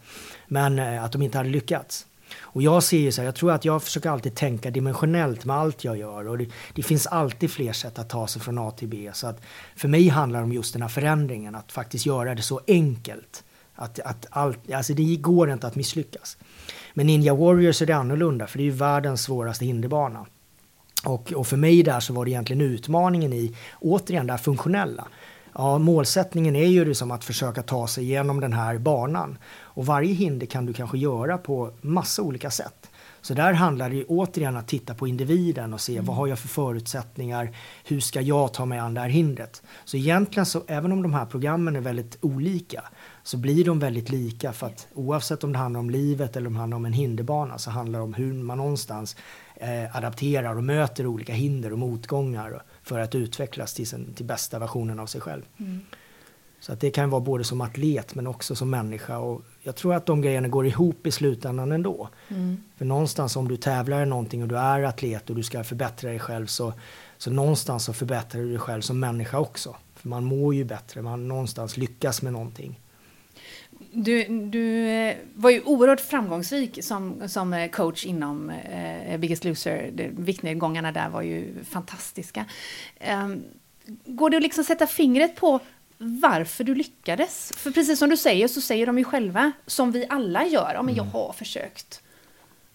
Men 0.47 0.79
eh, 0.79 1.03
att 1.03 1.11
de 1.11 1.21
inte 1.21 1.37
hade 1.37 1.49
lyckats. 1.49 2.05
Och 2.41 2.61
jag 2.61 2.83
ser 2.83 2.97
ju 2.97 3.11
så 3.11 3.21
här, 3.21 3.25
jag 3.25 3.35
tror 3.35 3.51
att 3.51 3.65
jag 3.65 3.83
försöker 3.83 4.09
alltid 4.09 4.35
tänka 4.35 4.71
dimensionellt 4.71 5.45
med 5.45 5.55
allt 5.55 5.83
jag 5.83 5.97
gör. 5.97 6.27
Och 6.27 6.37
det, 6.37 6.47
det, 6.73 6.83
finns 6.83 7.07
alltid 7.07 7.51
fler 7.51 7.73
sätt 7.73 7.99
att 7.99 8.09
ta 8.09 8.27
sig 8.27 8.41
från 8.41 8.57
A 8.57 8.71
till 8.71 8.87
B. 8.87 9.11
Så 9.13 9.27
att 9.27 9.41
för 9.75 9.87
mig 9.87 10.07
handlar 10.07 10.39
det 10.39 10.45
om 10.45 10.53
just 10.53 10.73
den 10.73 10.81
här 10.81 10.89
förändringen, 10.89 11.55
att 11.55 11.71
faktiskt 11.71 12.05
göra 12.05 12.35
det 12.35 12.41
så 12.41 12.61
enkelt. 12.67 13.43
Att, 13.75 13.99
att 13.99 14.25
allt, 14.29 14.71
alltså 14.71 14.93
det 14.93 15.15
går 15.15 15.51
inte 15.51 15.67
att 15.67 15.75
misslyckas. 15.75 16.37
Men 16.93 17.07
Ninja 17.07 17.35
Warriors 17.35 17.81
är 17.81 17.85
det 17.85 17.95
annorlunda, 17.95 18.47
för 18.47 18.57
det 18.57 18.63
är 18.63 18.65
ju 18.65 18.71
världens 18.71 19.21
svåraste 19.21 19.65
hinderbana. 19.65 20.25
Och, 21.03 21.33
och 21.33 21.47
för 21.47 21.57
mig 21.57 21.83
där 21.83 21.99
så 21.99 22.13
var 22.13 22.25
det 22.25 22.31
egentligen 22.31 22.61
utmaningen 22.61 23.33
i, 23.33 23.55
återigen, 23.79 24.27
det 24.27 24.33
här 24.33 24.37
funktionella. 24.37 25.07
Ja, 25.55 25.77
målsättningen 25.77 26.55
är 26.55 26.67
ju 26.67 26.85
liksom 26.85 27.11
att 27.11 27.23
försöka 27.23 27.63
ta 27.63 27.87
sig 27.87 28.03
igenom 28.03 28.39
den 28.39 28.53
här 28.53 28.77
banan. 28.77 29.37
Och 29.61 29.85
varje 29.85 30.13
hinder 30.13 30.45
kan 30.45 30.65
du 30.65 30.73
kanske 30.73 30.97
göra 30.97 31.37
på 31.37 31.71
massa 31.81 32.21
olika 32.21 32.51
sätt. 32.51 32.89
Så 33.21 33.33
där 33.33 33.53
handlar 33.53 33.89
det 33.89 33.95
ju 33.95 34.03
återigen 34.03 34.57
att 34.57 34.67
titta 34.67 34.93
på 34.93 35.07
individen 35.07 35.73
och 35.73 35.81
se 35.81 35.93
mm. 35.93 36.05
vad 36.05 36.15
har 36.15 36.27
jag 36.27 36.39
för 36.39 36.47
förutsättningar, 36.47 37.55
hur 37.83 37.99
ska 37.99 38.21
jag 38.21 38.53
ta 38.53 38.65
mig 38.65 38.79
an 38.79 38.93
det 38.93 39.01
här 39.01 39.09
hindret. 39.09 39.63
Så 39.85 39.97
egentligen 39.97 40.45
så, 40.45 40.63
även 40.67 40.91
om 40.91 41.01
de 41.01 41.13
här 41.13 41.25
programmen 41.25 41.75
är 41.75 41.81
väldigt 41.81 42.17
olika, 42.21 42.83
så 43.23 43.37
blir 43.37 43.65
de 43.65 43.79
väldigt 43.79 44.09
lika 44.09 44.53
för 44.53 44.67
att 44.67 44.87
oavsett 44.93 45.43
om 45.43 45.51
det 45.51 45.57
handlar 45.57 45.79
om 45.79 45.89
livet 45.89 46.35
eller 46.35 46.47
om 46.47 46.53
det 46.53 46.59
handlar 46.59 46.77
om 46.77 46.85
en 46.85 46.93
hinderbana 46.93 47.57
så 47.57 47.71
handlar 47.71 47.99
det 47.99 48.03
om 48.03 48.13
hur 48.13 48.33
man 48.33 48.57
någonstans 48.57 49.15
eh, 49.55 49.95
adapterar 49.95 50.55
och 50.55 50.63
möter 50.63 51.07
olika 51.07 51.33
hinder 51.33 51.73
och 51.73 51.79
motgångar 51.79 52.63
för 52.83 52.99
att 52.99 53.15
utvecklas 53.15 53.73
till, 53.73 53.87
sin, 53.87 54.13
till 54.13 54.25
bästa 54.25 54.59
versionen 54.59 54.99
av 54.99 55.05
sig 55.05 55.21
själv. 55.21 55.41
Mm. 55.57 55.81
Så 56.59 56.73
att 56.73 56.79
det 56.79 56.91
kan 56.91 57.09
vara 57.09 57.21
både 57.21 57.43
som 57.43 57.61
atlet 57.61 58.15
men 58.15 58.27
också 58.27 58.55
som 58.55 58.69
människa. 58.69 59.17
Och 59.17 59.41
jag 59.61 59.75
tror 59.75 59.93
att 59.93 60.05
de 60.05 60.21
grejerna 60.21 60.47
går 60.47 60.65
ihop 60.67 61.07
i 61.07 61.11
slutändan 61.11 61.71
ändå. 61.71 62.09
Mm. 62.27 62.57
För 62.77 62.85
någonstans 62.85 63.35
om 63.35 63.47
du 63.47 63.57
tävlar 63.57 64.03
i 64.03 64.05
någonting 64.05 64.41
och 64.41 64.47
du 64.47 64.57
är 64.57 64.83
atlet 64.83 65.29
och 65.29 65.35
du 65.35 65.43
ska 65.43 65.63
förbättra 65.63 66.09
dig 66.09 66.19
själv 66.19 66.45
så, 66.45 66.73
så 67.17 67.31
någonstans 67.31 67.83
så 67.83 67.93
förbättrar 67.93 68.41
du 68.41 68.49
dig 68.49 68.59
själv 68.59 68.81
som 68.81 68.99
människa 68.99 69.39
också. 69.39 69.75
För 69.95 70.09
man 70.09 70.23
mår 70.23 70.55
ju 70.55 70.63
bättre, 70.63 71.01
man 71.01 71.27
någonstans 71.27 71.77
lyckas 71.77 72.21
med 72.21 72.33
någonting. 72.33 72.79
Du, 73.95 74.23
du 74.27 74.87
eh, 74.87 75.15
var 75.35 75.49
ju 75.49 75.61
oerhört 75.61 76.01
framgångsrik 76.01 76.83
som, 76.83 77.29
som 77.29 77.53
eh, 77.53 77.69
coach 77.69 78.05
inom 78.05 78.49
eh, 78.49 79.17
Biggest 79.17 79.43
Loser. 79.43 79.91
Viktnedgångarna 80.17 80.91
där 80.91 81.09
var 81.09 81.21
ju 81.21 81.63
fantastiska. 81.63 82.45
Eh, 82.99 83.29
går 84.05 84.29
det 84.29 84.37
att 84.37 84.43
liksom 84.43 84.63
sätta 84.63 84.87
fingret 84.87 85.35
på 85.35 85.59
varför 85.97 86.63
du 86.63 86.75
lyckades? 86.75 87.51
För 87.55 87.71
precis 87.71 87.99
som 87.99 88.09
du 88.09 88.17
säger 88.17 88.47
så 88.47 88.61
säger 88.61 88.85
de 88.85 88.97
ju 88.97 89.03
själva, 89.03 89.51
som 89.65 89.91
vi 89.91 90.05
alla 90.09 90.47
gör, 90.47 90.71
ja 90.73 90.81
men 90.81 90.95
jag 90.95 91.05
mm. 91.05 91.13
har 91.13 91.33
försökt. 91.33 92.02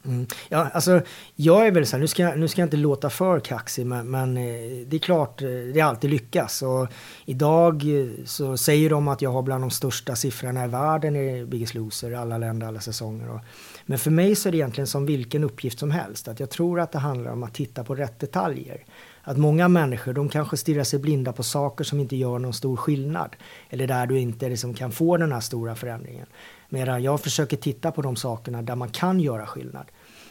Mm. 0.09 0.27
Ja, 0.49 0.69
alltså, 0.73 1.01
jag 1.35 1.67
är 1.67 1.71
väl 1.71 1.87
så 1.87 1.97
här, 1.97 2.01
nu 2.01 2.07
ska, 2.07 2.23
jag, 2.23 2.39
nu 2.39 2.49
ska 2.49 2.61
jag 2.61 2.67
inte 2.67 2.77
låta 2.77 3.11
för 3.11 3.41
kaxig, 3.41 3.87
men, 3.87 4.11
men 4.11 4.37
eh, 4.37 4.87
det 4.87 4.97
är 4.97 4.99
klart, 4.99 5.43
eh, 5.43 5.49
det 5.49 5.81
alltid 5.81 6.11
lyckas. 6.11 6.63
Och 6.63 6.89
idag 7.25 8.01
eh, 8.01 8.25
så 8.25 8.57
säger 8.57 8.91
de 8.91 9.09
att 9.09 9.23
jag 9.23 9.31
har 9.31 9.43
bland 9.43 9.65
de 9.65 9.71
största 9.71 10.17
siffrorna 10.17 10.65
i 10.65 10.69
världen 10.69 11.17
i 11.17 11.45
Biggest 11.45 11.75
Loser, 11.75 12.13
alla 12.13 12.39
länder, 12.39 12.67
alla 12.67 12.81
säsonger. 12.81 13.31
Och, 13.31 13.41
men 13.87 13.99
för 13.99 14.11
mig 14.11 14.35
så 14.35 14.49
är 14.49 14.53
det 14.53 14.59
egentligen 14.59 14.87
som 14.87 15.07
vilken 15.07 15.45
uppgift 15.45 15.79
som 15.79 15.91
helst. 15.91 16.29
Att 16.29 16.41
jag 16.41 16.51
tror 16.51 16.81
att 16.81 16.93
det 16.93 16.99
handlar 16.99 17.33
om 17.33 17.43
att 17.43 17.55
titta 17.55 17.85
på 17.85 17.95
rätt 17.95 18.21
detaljer. 18.21 18.85
Att 19.23 19.37
många 19.37 19.69
människor, 19.69 20.13
de 20.13 20.29
kanske 20.29 20.57
stirrar 20.57 20.85
sig 20.85 20.99
blinda 20.99 21.33
på 21.33 21.43
saker 21.43 21.85
som 21.85 22.01
inte 22.01 22.17
gör 22.17 22.39
någon 22.39 22.53
stor 22.53 22.77
skillnad. 22.77 23.37
Eller 23.71 23.87
där 23.87 24.07
du 24.07 24.19
inte 24.19 24.49
liksom 24.49 24.75
kan 24.75 24.93
få 24.93 25.17
den 25.17 25.33
här 25.33 25.41
stora 25.41 25.75
förändringen. 25.75 26.27
Medan 26.69 27.03
jag 27.03 27.21
försöker 27.21 27.57
titta 27.57 27.93
på 27.93 28.03
de 28.03 28.17
sakerna 28.17 28.63
där 28.63 28.77
man 28.77 28.89
kan 28.89 29.21
göra 29.21 29.47
skillnad. 29.47 29.87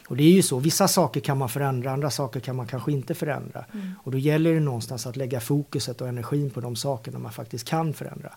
Och 0.08 0.16
det 0.16 0.22
är 0.22 0.32
ju 0.32 0.42
så, 0.42 0.58
vissa 0.58 0.88
saker 0.88 1.20
kan 1.20 1.38
man 1.38 1.48
förändra, 1.48 1.90
andra 1.90 2.10
saker 2.10 2.40
kan 2.40 2.56
man 2.56 2.66
kanske 2.66 2.92
inte 2.92 3.14
förändra. 3.14 3.64
Mm. 3.72 3.92
Och 4.02 4.12
då 4.12 4.18
gäller 4.18 4.54
det 4.54 4.60
någonstans 4.60 5.06
att 5.06 5.16
lägga 5.16 5.40
fokuset 5.40 6.00
och 6.00 6.08
energin 6.08 6.50
på 6.50 6.60
de 6.60 6.76
sakerna 6.76 7.18
man 7.18 7.32
faktiskt 7.32 7.68
kan 7.68 7.94
förändra. 7.94 8.32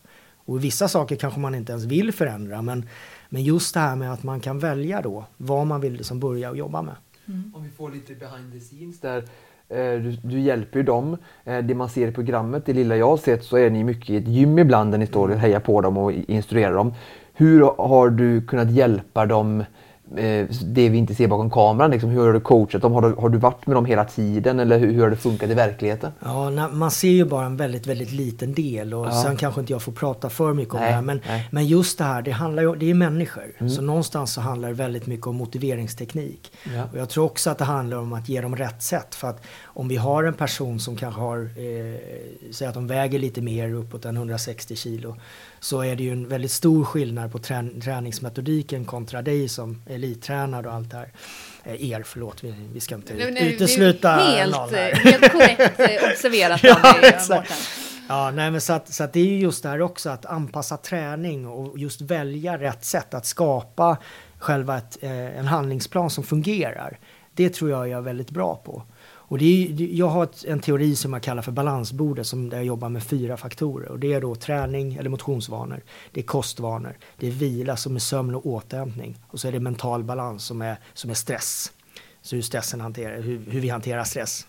Och 0.45 0.63
vissa 0.63 0.87
saker 0.87 1.15
kanske 1.15 1.39
man 1.39 1.55
inte 1.55 1.71
ens 1.71 1.85
vill 1.85 2.11
förändra, 2.11 2.61
men, 2.61 2.85
men 3.29 3.43
just 3.43 3.73
det 3.73 3.79
här 3.79 3.95
med 3.95 4.13
att 4.13 4.23
man 4.23 4.39
kan 4.39 4.59
välja 4.59 5.01
då 5.01 5.25
vad 5.37 5.67
man 5.67 5.81
vill 5.81 5.93
liksom 5.93 6.19
börja 6.19 6.49
och 6.49 6.57
jobba 6.57 6.81
med. 6.81 6.95
Mm. 7.25 7.55
Om 7.55 7.63
vi 7.63 7.69
får 7.69 7.91
lite 7.91 8.15
behind 8.15 8.53
the 8.53 8.59
scenes 8.59 8.99
där. 8.99 9.23
Eh, 9.71 10.01
du, 10.01 10.17
du, 10.23 10.39
hjälper 10.39 10.79
ju 10.79 10.83
dem. 10.83 11.17
Eh, 11.43 11.57
det 11.57 11.75
man 11.75 11.89
ser 11.89 12.07
i 12.07 12.11
programmet, 12.11 12.65
det 12.65 12.73
lilla 12.73 12.97
jag 12.97 13.07
har 13.07 13.17
sett, 13.17 13.43
så 13.43 13.57
är 13.57 13.69
ni 13.69 13.83
mycket 13.83 14.09
i 14.09 14.17
ett 14.17 14.27
gym 14.27 14.59
ibland 14.59 14.91
där 14.91 14.97
ni 14.97 15.07
står 15.07 15.29
och 15.29 15.35
hejar 15.35 15.59
på 15.59 15.81
dem 15.81 15.97
och 15.97 16.11
instruerar 16.11 16.73
dem. 16.73 16.93
Hur 17.33 17.61
har 17.77 18.09
du 18.09 18.41
kunnat 18.41 18.71
hjälpa 18.71 19.25
dem 19.25 19.63
det 20.65 20.89
vi 20.89 20.97
inte 20.97 21.15
ser 21.15 21.27
bakom 21.27 21.49
kameran. 21.49 21.91
Liksom, 21.91 22.09
hur 22.09 22.25
har 22.25 22.33
du 22.33 22.39
coachat 22.39 22.81
dem? 22.81 22.93
Har 22.93 23.01
du, 23.01 23.15
har 23.15 23.29
du 23.29 23.37
varit 23.37 23.67
med 23.67 23.75
dem 23.75 23.85
hela 23.85 24.05
tiden 24.05 24.59
eller 24.59 24.79
hur, 24.79 24.93
hur 24.93 25.01
har 25.01 25.09
det 25.09 25.15
funkat 25.15 25.49
i 25.49 25.53
verkligheten? 25.53 26.11
Ja, 26.19 26.49
na, 26.49 26.67
man 26.67 26.91
ser 26.91 27.09
ju 27.09 27.25
bara 27.25 27.45
en 27.45 27.57
väldigt, 27.57 27.87
väldigt 27.87 28.11
liten 28.11 28.53
del 28.53 28.93
och 28.93 29.05
Ja. 29.05 29.23
sen 29.23 29.37
kanske 29.37 29.61
inte 29.61 29.73
jag 29.73 29.81
får 29.81 29.91
prata 29.91 30.29
för 30.29 30.53
mycket 30.53 30.73
om 30.73 30.79
Nej, 30.79 30.89
det 30.89 30.95
här. 30.95 31.01
Men, 31.01 31.21
nej. 31.27 31.47
men 31.51 31.67
just 31.67 31.97
det 31.97 32.03
här, 32.03 32.21
det 32.21 32.31
handlar 32.31 32.63
ju, 32.63 32.75
det 32.75 32.89
är 32.89 32.93
människor. 32.93 33.43
Mm. 33.57 33.69
Så 33.69 33.81
någonstans 33.81 34.33
så 34.33 34.41
handlar 34.41 34.67
det 34.67 34.75
väldigt 34.75 35.07
mycket 35.07 35.27
om 35.27 35.35
motiveringsteknik. 35.35 36.51
Ja. 36.75 36.83
Och 36.91 36.97
jag 36.97 37.09
tror 37.09 37.25
också 37.25 37.49
att 37.49 37.57
det 37.57 37.65
handlar 37.65 37.97
om 37.97 38.13
att 38.13 38.29
ge 38.29 38.41
dem 38.41 38.55
rätt 38.55 38.83
sätt. 38.83 39.15
För 39.15 39.27
att 39.27 39.43
om 39.63 39.87
vi 39.87 39.95
har 39.95 40.23
en 40.23 40.33
person 40.33 40.79
som 40.79 40.95
kanske 40.95 41.21
har, 41.21 41.39
eh, 41.39 41.99
säg 42.51 42.67
att 42.67 42.73
de 42.73 42.87
väger 42.87 43.19
lite 43.19 43.41
mer 43.41 43.73
uppåt 43.73 44.05
än 44.05 44.17
160 44.17 44.75
kilo. 44.75 45.15
Så 45.63 45.81
är 45.81 45.95
det 45.95 46.03
ju 46.03 46.11
en 46.11 46.27
väldigt 46.27 46.51
stor 46.51 46.83
skillnad 46.85 47.31
på 47.31 47.37
trän- 47.39 47.81
träningsmetodiken 47.81 48.85
kontra 48.85 49.21
dig 49.21 49.49
som 49.49 49.81
elittränare 49.89 50.67
och 50.67 50.73
allt 50.73 50.91
det 50.91 50.97
här. 50.97 51.11
Eh, 51.63 51.89
er, 51.91 52.03
förlåt, 52.05 52.43
vi, 52.43 52.53
vi 52.73 52.79
ska 52.79 52.95
inte 52.95 53.13
Nej, 53.13 53.31
nej, 53.31 53.53
utesluta 53.53 54.09
är 54.11 54.47
någon 54.47 54.59
helt, 54.59 54.71
här. 54.75 54.91
eh, 54.91 54.97
helt 54.97 55.31
korrekt 55.31 55.79
eh, 55.79 56.09
observerat 56.11 56.63
Ja, 56.63 56.93
av 56.95 57.01
dig. 57.01 57.11
Mårten. 57.29 57.43
Ja, 58.07 58.31
nej, 58.31 58.51
men 58.51 58.61
så, 58.61 58.73
att, 58.73 58.93
så 58.93 59.03
att 59.03 59.13
det 59.13 59.19
är 59.19 59.25
ju 59.25 59.39
just 59.39 59.63
det 59.63 59.69
här 59.69 59.81
också 59.81 60.09
att 60.09 60.25
anpassa 60.25 60.77
träning 60.77 61.47
och 61.47 61.79
just 61.79 62.01
välja 62.01 62.57
rätt 62.57 62.85
sätt 62.85 63.13
att 63.13 63.25
skapa 63.25 63.97
själva 64.37 64.77
ett, 64.77 64.97
eh, 65.01 65.11
en 65.39 65.45
handlingsplan 65.47 66.09
som 66.09 66.23
fungerar. 66.23 66.99
Det 67.33 67.49
tror 67.49 67.69
jag 67.71 67.87
jag 67.87 67.97
är 67.97 68.01
väldigt 68.01 68.29
bra 68.31 68.55
på. 68.65 68.83
Och 69.31 69.37
det 69.37 69.45
är, 69.45 69.95
jag 69.95 70.07
har 70.07 70.23
ett, 70.23 70.45
en 70.45 70.59
teori 70.59 70.95
som 70.95 71.13
jag 71.13 71.23
kallar 71.23 71.41
för 71.41 71.51
balansbordet 71.51 72.27
som 72.27 72.49
där 72.49 72.57
jag 72.57 72.65
jobbar 72.65 72.89
med 72.89 73.03
fyra 73.03 73.37
faktorer. 73.37 73.89
Och 73.89 73.99
det 73.99 74.13
är 74.13 74.21
då 74.21 74.35
träning 74.35 74.95
eller 74.95 75.09
motionsvanor, 75.09 75.81
det 76.11 76.19
är 76.19 76.23
kostvanor, 76.23 76.97
det 77.17 77.27
är 77.27 77.31
vila 77.31 77.75
som 77.75 77.95
är 77.95 77.99
sömn 77.99 78.35
och 78.35 78.45
återhämtning 78.45 79.17
och 79.27 79.39
så 79.39 79.47
är 79.47 79.51
det 79.51 79.59
mental 79.59 80.03
balans 80.03 80.45
som 80.45 80.61
är, 80.61 80.79
som 80.93 81.09
är 81.09 81.13
stress. 81.13 81.71
Så 82.21 82.35
hur, 82.35 82.43
stressen 82.43 82.81
hanterar, 82.81 83.21
hur, 83.21 83.41
hur 83.49 83.59
vi 83.59 83.69
hanterar 83.69 84.03
stress. 84.03 84.47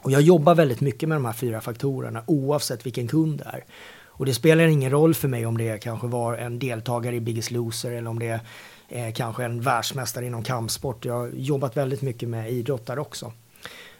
Och 0.00 0.10
jag 0.10 0.22
jobbar 0.22 0.54
väldigt 0.54 0.80
mycket 0.80 1.08
med 1.08 1.16
de 1.16 1.24
här 1.24 1.32
fyra 1.32 1.60
faktorerna 1.60 2.22
oavsett 2.26 2.86
vilken 2.86 3.08
kund 3.08 3.38
det 3.38 3.44
är. 3.44 3.64
Och 4.06 4.26
det 4.26 4.34
spelar 4.34 4.64
ingen 4.64 4.90
roll 4.90 5.14
för 5.14 5.28
mig 5.28 5.46
om 5.46 5.58
det 5.58 5.82
kanske 5.82 6.06
var 6.06 6.34
en 6.34 6.58
deltagare 6.58 7.16
i 7.16 7.20
Biggest 7.20 7.50
Loser 7.50 7.92
eller 7.92 8.10
om 8.10 8.18
det 8.18 8.40
är 8.88 9.06
eh, 9.06 9.12
kanske 9.12 9.44
en 9.44 9.60
världsmästare 9.60 10.26
inom 10.26 10.42
kampsport. 10.42 11.04
Jag 11.04 11.14
har 11.14 11.28
jobbat 11.28 11.76
väldigt 11.76 12.02
mycket 12.02 12.28
med 12.28 12.52
idrottare 12.52 13.00
också. 13.00 13.32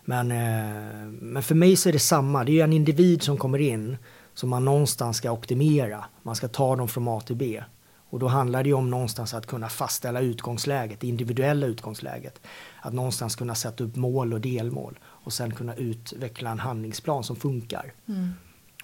Men, 0.08 0.30
eh, 0.32 1.08
men 1.20 1.42
för 1.42 1.54
mig 1.54 1.76
så 1.76 1.88
är 1.88 1.92
det 1.92 1.98
samma. 1.98 2.44
Det 2.44 2.52
är 2.52 2.54
ju 2.54 2.60
en 2.60 2.72
individ 2.72 3.22
som 3.22 3.36
kommer 3.36 3.58
in 3.58 3.96
som 4.34 4.50
man 4.50 4.64
någonstans 4.64 5.16
ska 5.16 5.30
optimera. 5.30 6.04
Man 6.22 6.36
ska 6.36 6.48
ta 6.48 6.76
dem 6.76 6.88
från 6.88 7.08
A 7.08 7.20
till 7.20 7.36
B. 7.36 7.62
Och 8.10 8.18
då 8.18 8.26
handlar 8.26 8.62
det 8.62 8.68
ju 8.68 8.74
om 8.74 8.90
någonstans 8.90 9.34
att 9.34 9.46
kunna 9.46 9.68
fastställa 9.68 10.20
utgångsläget, 10.20 11.00
det 11.00 11.06
individuella 11.06 11.66
utgångsläget. 11.66 12.40
Att 12.82 12.92
någonstans 12.92 13.36
kunna 13.36 13.54
sätta 13.54 13.84
upp 13.84 13.96
mål 13.96 14.32
och 14.32 14.40
delmål 14.40 14.98
och 15.04 15.32
sen 15.32 15.54
kunna 15.54 15.74
utveckla 15.74 16.50
en 16.50 16.58
handlingsplan 16.58 17.24
som 17.24 17.36
funkar. 17.36 17.92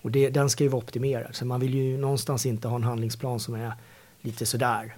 Och 0.03 0.11
det, 0.11 0.31
den 0.31 0.51
ska 0.51 0.65
ju 0.65 0.71
vara 0.71 0.83
optimerad, 0.83 1.35
så 1.35 1.47
man 1.47 1.61
vill 1.61 1.75
ju 1.75 1.99
någonstans 1.99 2.47
inte 2.47 2.69
ha 2.69 2.77
en 2.77 2.85
handlingsplan 2.85 3.41
som 3.41 3.55
är 3.55 3.73
lite 4.21 4.47
sådär. 4.47 4.97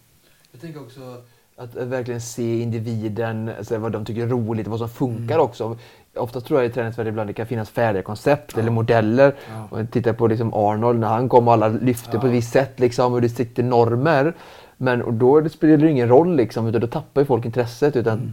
Jag 0.53 0.61
tänker 0.61 0.83
också 0.83 1.25
att 1.59 1.75
verkligen 1.75 2.21
se 2.21 2.61
individen, 2.63 3.51
alltså 3.59 3.79
vad 3.79 3.93
de 3.93 4.05
tycker 4.05 4.23
är 4.23 4.27
roligt, 4.27 4.67
vad 4.67 4.79
som 4.79 4.89
funkar 4.89 5.35
Mm. 5.35 5.41
också. 5.47 5.79
Ofta 6.17 6.41
tror 6.41 6.61
jag 6.63 6.71
i 6.71 6.73
träningsvärlden 6.73 7.13
ibland 7.13 7.29
det 7.29 7.35
kan 7.35 7.47
finnas 7.47 7.71
färdiga 7.71 8.03
koncept 8.03 8.59
eller 8.59 8.71
modeller. 8.71 9.35
Ja. 9.55 9.69
Och 9.71 9.79
jag 9.81 9.91
tittar 9.91 10.13
på 10.13 10.27
liksom 10.27 10.55
Arnold 10.55 10.99
när 11.01 11.09
han 11.09 11.29
kom 11.29 11.49
och 11.49 11.55
alla 11.55 11.69
lyfte 11.69 12.19
på 12.19 12.27
ett 12.27 12.33
visst 12.33 12.53
sätt 12.53 12.81
liksom, 12.81 13.13
och 13.13 13.21
det 13.21 13.29
sitter 13.29 13.63
normer. 13.63 14.35
Men 14.77 15.03
och 15.03 15.15
då 15.15 15.41
det 15.41 15.51
spelar 15.51 15.77
det 15.77 15.91
ingen 15.91 16.09
roll 16.09 16.37
liksom, 16.37 16.67
utan 16.67 16.81
då 16.81 16.87
tappar 16.87 17.21
ju 17.21 17.25
folk 17.27 17.45
intresset. 17.45 17.97
Utan 17.97 18.19
Mm. 18.19 18.29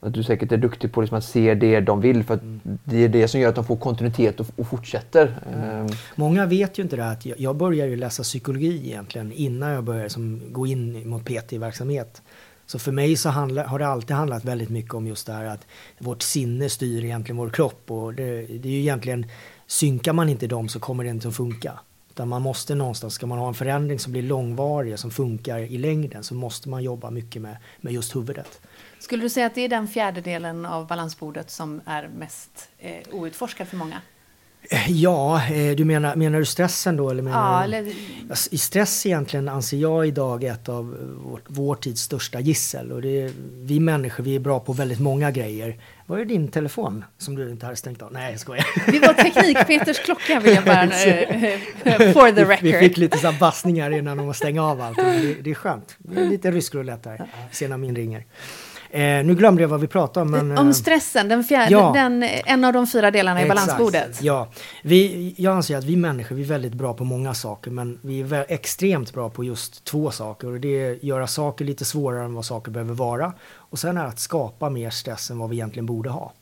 att, 0.00 0.06
att 0.06 0.14
du 0.14 0.22
säkert 0.22 0.52
är 0.52 0.56
duktig 0.56 0.92
på 0.92 1.00
liksom, 1.00 1.18
att 1.18 1.24
se 1.24 1.54
det 1.54 1.80
de 1.80 2.00
vill 2.00 2.24
för 2.24 2.34
Mm. 2.34 2.60
det 2.84 3.04
är 3.04 3.08
det 3.08 3.28
som 3.28 3.40
gör 3.40 3.48
att 3.48 3.54
de 3.54 3.64
får 3.64 3.76
kontinuitet 3.76 4.40
och, 4.40 4.46
och 4.56 4.66
fortsätter. 4.66 5.34
Mm. 5.54 5.70
Ehm, 5.80 5.86
Många 6.14 6.46
vet 6.46 6.78
ju 6.78 6.82
inte 6.82 6.96
det 6.96 7.08
att 7.10 7.26
jag, 7.26 7.40
jag 7.40 7.56
började 7.56 7.90
ju 7.90 7.96
läsa 7.96 8.22
psykologi 8.22 8.82
egentligen 8.86 9.32
innan 9.32 9.70
jag 9.70 9.84
började 9.84 10.10
som, 10.10 10.40
gå 10.52 10.66
in 10.66 11.08
mot 11.08 11.24
PT-verksamhet. 11.24 12.22
Så 12.66 12.78
för 12.78 12.92
mig 12.92 13.16
så 13.16 13.28
handla, 13.28 13.66
har 13.66 13.78
det 13.78 13.86
alltid 13.86 14.16
handlat 14.16 14.44
väldigt 14.44 14.70
mycket 14.70 14.94
om 14.94 15.06
just 15.06 15.26
det 15.26 15.32
här 15.32 15.44
att 15.44 15.66
vårt 15.98 16.22
sinne 16.22 16.68
styr 16.68 17.04
egentligen 17.04 17.36
vår 17.36 17.50
kropp 17.50 17.90
och 17.90 18.14
det, 18.14 18.46
det 18.46 18.68
är 18.68 18.72
ju 18.72 18.80
egentligen 18.80 19.26
synkar 19.66 20.12
man 20.12 20.28
inte 20.28 20.46
dem 20.46 20.68
så 20.68 20.80
kommer 20.80 21.04
det 21.04 21.10
inte 21.10 21.28
att 21.28 21.36
funka. 21.36 21.78
Utan 22.10 22.28
man 22.28 22.42
måste 22.42 22.74
någonstans, 22.74 23.14
ska 23.14 23.26
man 23.26 23.38
ha 23.38 23.48
en 23.48 23.54
förändring 23.54 23.98
som 23.98 24.12
blir 24.12 24.22
långvarig, 24.22 24.98
som 24.98 25.10
funkar 25.10 25.58
i 25.58 25.78
längden 25.78 26.24
så 26.24 26.34
måste 26.34 26.68
man 26.68 26.82
jobba 26.82 27.10
mycket 27.10 27.42
med, 27.42 27.56
med 27.80 27.92
just 27.92 28.16
huvudet. 28.16 28.60
Skulle 28.98 29.22
du 29.22 29.28
säga 29.28 29.46
att 29.46 29.54
det 29.54 29.60
är 29.60 29.68
den 29.68 29.88
fjärdedelen 29.88 30.66
av 30.66 30.86
balansbordet 30.86 31.50
som 31.50 31.80
är 31.84 32.08
mest 32.08 32.68
eh, 32.78 32.92
outforskad 33.10 33.68
för 33.68 33.76
många? 33.76 34.00
Eh, 34.70 34.90
Ja, 34.90 35.42
eh, 35.46 35.76
du 35.76 35.84
menar, 35.84 36.16
menar 36.16 36.38
du 36.38 36.44
stressen 36.44 36.96
då? 36.96 37.10
Eller 37.10 37.22
menar 37.22 37.60
Ja, 37.62 37.66
du? 37.68 37.76
eller, 37.76 37.92
Alltså, 38.30 38.48
I 38.52 38.58
stress 38.58 39.06
egentligen 39.06 39.48
anser 39.48 39.76
jag 39.76 40.06
idag 40.06 40.44
ett 40.44 40.68
av 40.68 40.96
vår, 41.24 41.40
vår 41.46 41.74
tids 41.74 42.02
största 42.02 42.40
gissel. 42.40 42.92
Och 42.92 43.04
är, 43.04 43.30
vi 43.64 43.80
människor 43.80 44.24
vi 44.24 44.34
är 44.34 44.40
bra 44.40 44.60
på 44.60 44.72
väldigt 44.72 45.00
många 45.00 45.30
grejer. 45.30 45.76
Var 46.06 46.18
är 46.18 46.24
din 46.24 46.48
telefon 46.48 47.04
som 47.18 47.34
du 47.34 47.50
inte 47.50 47.66
hade 47.66 47.76
stängt 47.76 48.02
av? 48.02 48.12
Nej, 48.12 48.30
jag 48.30 48.40
skojar. 48.40 48.66
det 48.92 48.98
var 48.98 49.14
Teknik-Peters 49.14 50.04
klocka 50.04 50.40
vill 50.40 50.54
jag 50.54 50.64
bara... 50.64 50.82
eh, 50.82 52.12
for 52.12 52.32
the 52.32 52.44
Vi, 52.44 52.56
vi 52.72 52.72
fick 52.72 52.82
record. 52.82 52.98
lite 52.98 53.18
så 53.18 53.32
bassningar 53.40 53.90
innan 53.90 54.16
de 54.16 54.34
stänga 54.34 54.62
av 54.64 54.80
allting. 54.80 55.04
Det, 55.04 55.34
det 55.42 55.50
är 55.50 55.54
skönt. 55.54 55.96
Det 55.98 56.20
är 56.20 56.28
lite 56.28 56.50
rysk 56.50 56.74
roulette 56.74 57.08
här. 57.08 57.26
Se 57.52 57.68
när 57.68 57.76
min 57.76 57.96
ringer. 57.96 58.24
Eh, 58.94 59.24
nu 59.24 59.34
glömde 59.34 59.62
jag 59.62 59.68
vad 59.68 59.80
vi 59.80 59.86
pratade 59.86 60.24
om. 60.24 60.30
Men, 60.30 60.50
eh, 60.50 60.60
Om 60.60 60.74
stressen, 60.74 61.28
den 61.28 61.44
fjärde, 61.44 61.70
Ja. 61.72 61.92
den, 61.94 62.22
en 62.22 62.64
av 62.64 62.72
de 62.72 62.86
fyra 62.86 63.10
delarna 63.10 63.40
i 63.40 63.44
Exakt. 63.44 63.60
balansbordet. 63.66 64.22
Ja, 64.22 64.48
vi, 64.82 65.34
jag 65.36 65.56
anser 65.56 65.76
att 65.76 65.84
vi 65.84 65.96
människor 65.96 66.36
vi 66.36 66.42
är 66.42 66.46
väldigt 66.46 66.74
bra 66.74 66.94
på 66.94 67.04
många 67.04 67.34
saker 67.34 67.70
men 67.70 67.98
vi 68.02 68.20
är 68.20 68.46
extremt 68.48 69.12
bra 69.12 69.30
på 69.30 69.44
just 69.44 69.84
två 69.84 70.10
saker 70.10 70.48
och 70.52 70.60
det 70.60 70.68
är 70.82 70.92
att 70.92 71.02
göra 71.02 71.26
saker 71.26 71.64
lite 71.64 71.84
svårare 71.84 72.24
än 72.24 72.34
vad 72.34 72.44
saker 72.44 72.70
behöver 72.72 72.94
vara 72.94 73.32
och 73.56 73.78
sen 73.78 73.96
är 73.96 74.04
att 74.06 74.18
skapa 74.18 74.70
mer 74.70 74.90
stress 74.90 75.30
än 75.30 75.38
vad 75.38 75.50
vi 75.50 75.56
egentligen 75.56 75.86
borde 75.86 76.10
ha. 76.10 76.32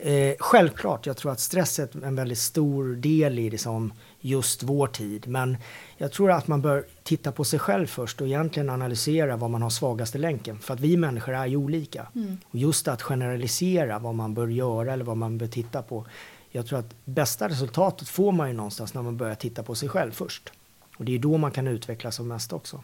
Eh, 0.00 0.34
självklart, 0.38 1.06
jag 1.06 1.16
tror 1.16 1.32
att 1.32 1.40
stress 1.40 1.78
är 1.78 2.04
en 2.04 2.16
väldigt 2.16 2.38
stor 2.38 2.94
del 2.96 3.38
i 3.38 3.50
det 3.50 3.58
som 3.58 3.92
just 4.26 4.62
vår 4.62 4.86
tid 4.86 5.28
men 5.28 5.56
jag 5.96 6.12
tror 6.12 6.30
att 6.30 6.48
man 6.48 6.62
bör 6.62 6.84
titta 7.02 7.32
på 7.32 7.44
sig 7.44 7.58
själv 7.58 7.86
först 7.86 8.20
och 8.20 8.26
egentligen 8.26 8.70
analysera 8.70 9.36
vad 9.36 9.50
man 9.50 9.62
har 9.62 9.70
svagaste 9.70 10.18
länken 10.18 10.58
för 10.58 10.74
att 10.74 10.80
vi 10.80 10.96
människor 10.96 11.34
är 11.34 11.46
ju 11.46 11.56
olika. 11.56 12.06
Och 12.44 12.56
just 12.56 12.88
att 12.88 13.02
generalisera 13.02 13.98
vad 13.98 14.14
man 14.14 14.34
bör 14.34 14.46
göra 14.46 14.92
eller 14.92 15.04
vad 15.04 15.16
man 15.16 15.38
bör 15.38 15.46
titta 15.46 15.82
på. 15.82 16.06
Jag 16.50 16.66
tror 16.66 16.78
att 16.78 16.94
bästa 17.04 17.48
resultatet 17.48 18.08
får 18.08 18.32
man 18.32 18.48
ju 18.48 18.54
någonstans 18.54 18.94
när 18.94 19.02
man 19.02 19.16
börjar 19.16 19.34
titta 19.34 19.62
på 19.62 19.74
sig 19.74 19.88
själv 19.88 20.12
först. 20.12 20.52
Och 20.96 21.04
det 21.04 21.14
är 21.14 21.18
då 21.18 21.36
man 21.36 21.50
kan 21.50 21.66
utvecklas 21.66 22.16
som 22.16 22.28
mest 22.28 22.52
också. 22.52 22.82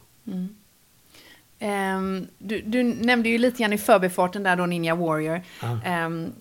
Ehm, 1.58 2.26
du, 2.38 2.60
du 2.60 2.82
nämnde 2.82 3.28
ju 3.28 3.38
lite 3.38 3.62
grann 3.62 3.72
i 3.72 3.78
förbifarten 3.78 4.42
där 4.42 4.56
då 4.56 4.66
Ninja 4.66 4.94
Warrior. 4.94 5.40
Ja. 5.62 5.78
Ehm, 5.84 6.32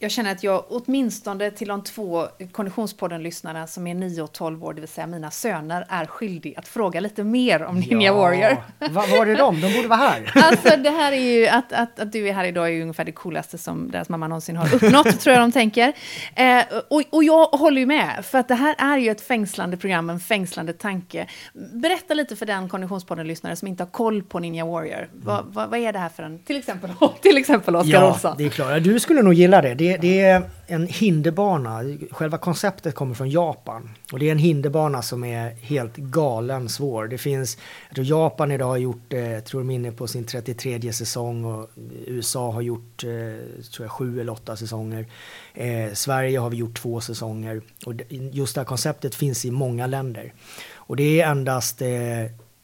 jag 0.00 0.10
känner 0.10 0.32
att 0.32 0.42
jag 0.42 0.64
åtminstone 0.68 1.50
till 1.50 1.68
de 1.68 1.82
två 1.82 2.26
Konditionspodden-lyssnarna 2.52 3.66
som 3.66 3.86
är 3.86 3.94
9 3.94 4.22
och 4.22 4.32
12 4.32 4.64
år, 4.64 4.74
det 4.74 4.80
vill 4.80 4.88
säga 4.88 5.06
mina 5.06 5.30
söner, 5.30 5.86
är 5.88 6.06
skyldig 6.06 6.54
att 6.58 6.68
fråga 6.68 7.00
lite 7.00 7.24
mer 7.24 7.62
om 7.62 7.80
Ninja 7.80 8.12
Warrior. 8.12 8.56
Vad 8.78 9.08
var 9.10 9.26
är 9.26 9.36
de? 9.36 9.60
De 9.60 9.74
borde 9.74 9.88
vara 9.88 9.98
här. 9.98 10.32
Alltså 10.48 10.76
det 10.76 10.90
här 10.90 11.12
är 11.12 11.20
ju, 11.20 11.46
att, 11.48 11.72
att, 11.72 12.00
att 12.00 12.12
du 12.12 12.28
är 12.28 12.32
här 12.32 12.44
idag 12.44 12.66
är 12.66 12.70
ju 12.70 12.82
ungefär 12.82 13.04
det 13.04 13.12
coolaste 13.12 13.58
som 13.58 13.90
deras 13.90 14.08
mamma 14.08 14.28
någonsin 14.28 14.56
har 14.56 14.74
uppnått, 14.74 15.20
tror 15.20 15.36
jag 15.36 15.42
de 15.42 15.52
tänker. 15.52 15.92
Eh, 16.34 16.64
och, 16.88 17.02
och 17.10 17.24
jag 17.24 17.46
håller 17.46 17.80
ju 17.80 17.86
med, 17.86 18.24
för 18.24 18.38
att 18.38 18.48
det 18.48 18.54
här 18.54 18.74
är 18.78 18.98
ju 18.98 19.10
ett 19.10 19.20
fängslande 19.20 19.76
program, 19.76 20.10
en 20.10 20.20
fängslande 20.20 20.72
tanke. 20.72 21.26
Berätta 21.72 22.14
lite 22.14 22.36
för 22.36 22.46
den 22.46 22.68
Konditionspodden-lyssnare 22.68 23.56
som 23.56 23.68
inte 23.68 23.82
har 23.82 23.90
koll 23.90 24.22
på 24.22 24.38
Ninja 24.38 24.66
Warrior. 24.66 25.08
Vad, 25.12 25.44
vad, 25.52 25.70
vad 25.70 25.80
är 25.80 25.92
det 25.92 25.98
här 25.98 26.08
för 26.08 26.22
en, 26.22 26.38
till 26.38 26.56
exempel, 26.56 26.90
till 27.22 27.36
exempel 27.36 27.76
Oskar 27.76 27.92
Ja, 27.92 28.12
Olsson? 28.12 28.34
det 28.38 28.44
är 28.44 28.48
klart. 28.48 28.84
Du 28.84 29.00
skulle 29.00 29.22
nog 29.22 29.34
gilla 29.34 29.62
det. 29.62 29.74
det. 29.74 29.87
Det 29.96 30.20
är 30.20 30.50
en 30.66 30.86
hinderbana. 30.86 31.82
Själva 32.10 32.38
konceptet 32.38 32.94
kommer 32.94 33.14
från 33.14 33.30
Japan. 33.30 33.90
Och 34.12 34.18
det 34.18 34.28
är 34.28 34.32
en 34.32 34.38
hinderbana 34.38 35.02
som 35.02 35.24
är 35.24 35.50
helt 35.50 35.96
galen 35.96 36.68
svår. 36.68 37.06
Det 37.06 37.18
finns, 37.18 37.58
jag 37.88 37.94
tror 37.94 38.06
Japan 38.06 38.52
idag 38.52 38.66
har 38.66 38.76
gjort, 38.76 39.12
eh, 39.12 39.32
jag 39.32 39.44
tror 39.44 39.60
de 39.60 39.70
är 39.70 39.74
inne 39.74 39.92
på 39.92 40.06
sin 40.06 40.24
33 40.24 40.92
säsong 40.92 41.44
och 41.44 41.70
USA 42.06 42.50
har 42.50 42.60
gjort, 42.60 43.04
eh, 43.04 43.62
tror 43.72 43.84
jag, 43.84 43.90
sju 43.90 44.20
eller 44.20 44.32
åtta 44.32 44.56
säsonger. 44.56 45.06
Eh, 45.54 45.92
Sverige 45.92 46.38
har 46.38 46.50
vi 46.50 46.56
gjort 46.56 46.78
två 46.78 47.00
säsonger. 47.00 47.62
Och 47.86 47.94
just 48.32 48.54
det 48.54 48.60
här 48.60 48.66
konceptet 48.66 49.14
finns 49.14 49.44
i 49.44 49.50
många 49.50 49.86
länder. 49.86 50.32
Och 50.74 50.96
det 50.96 51.20
är 51.20 51.30
endast 51.30 51.82
eh, 51.82 51.88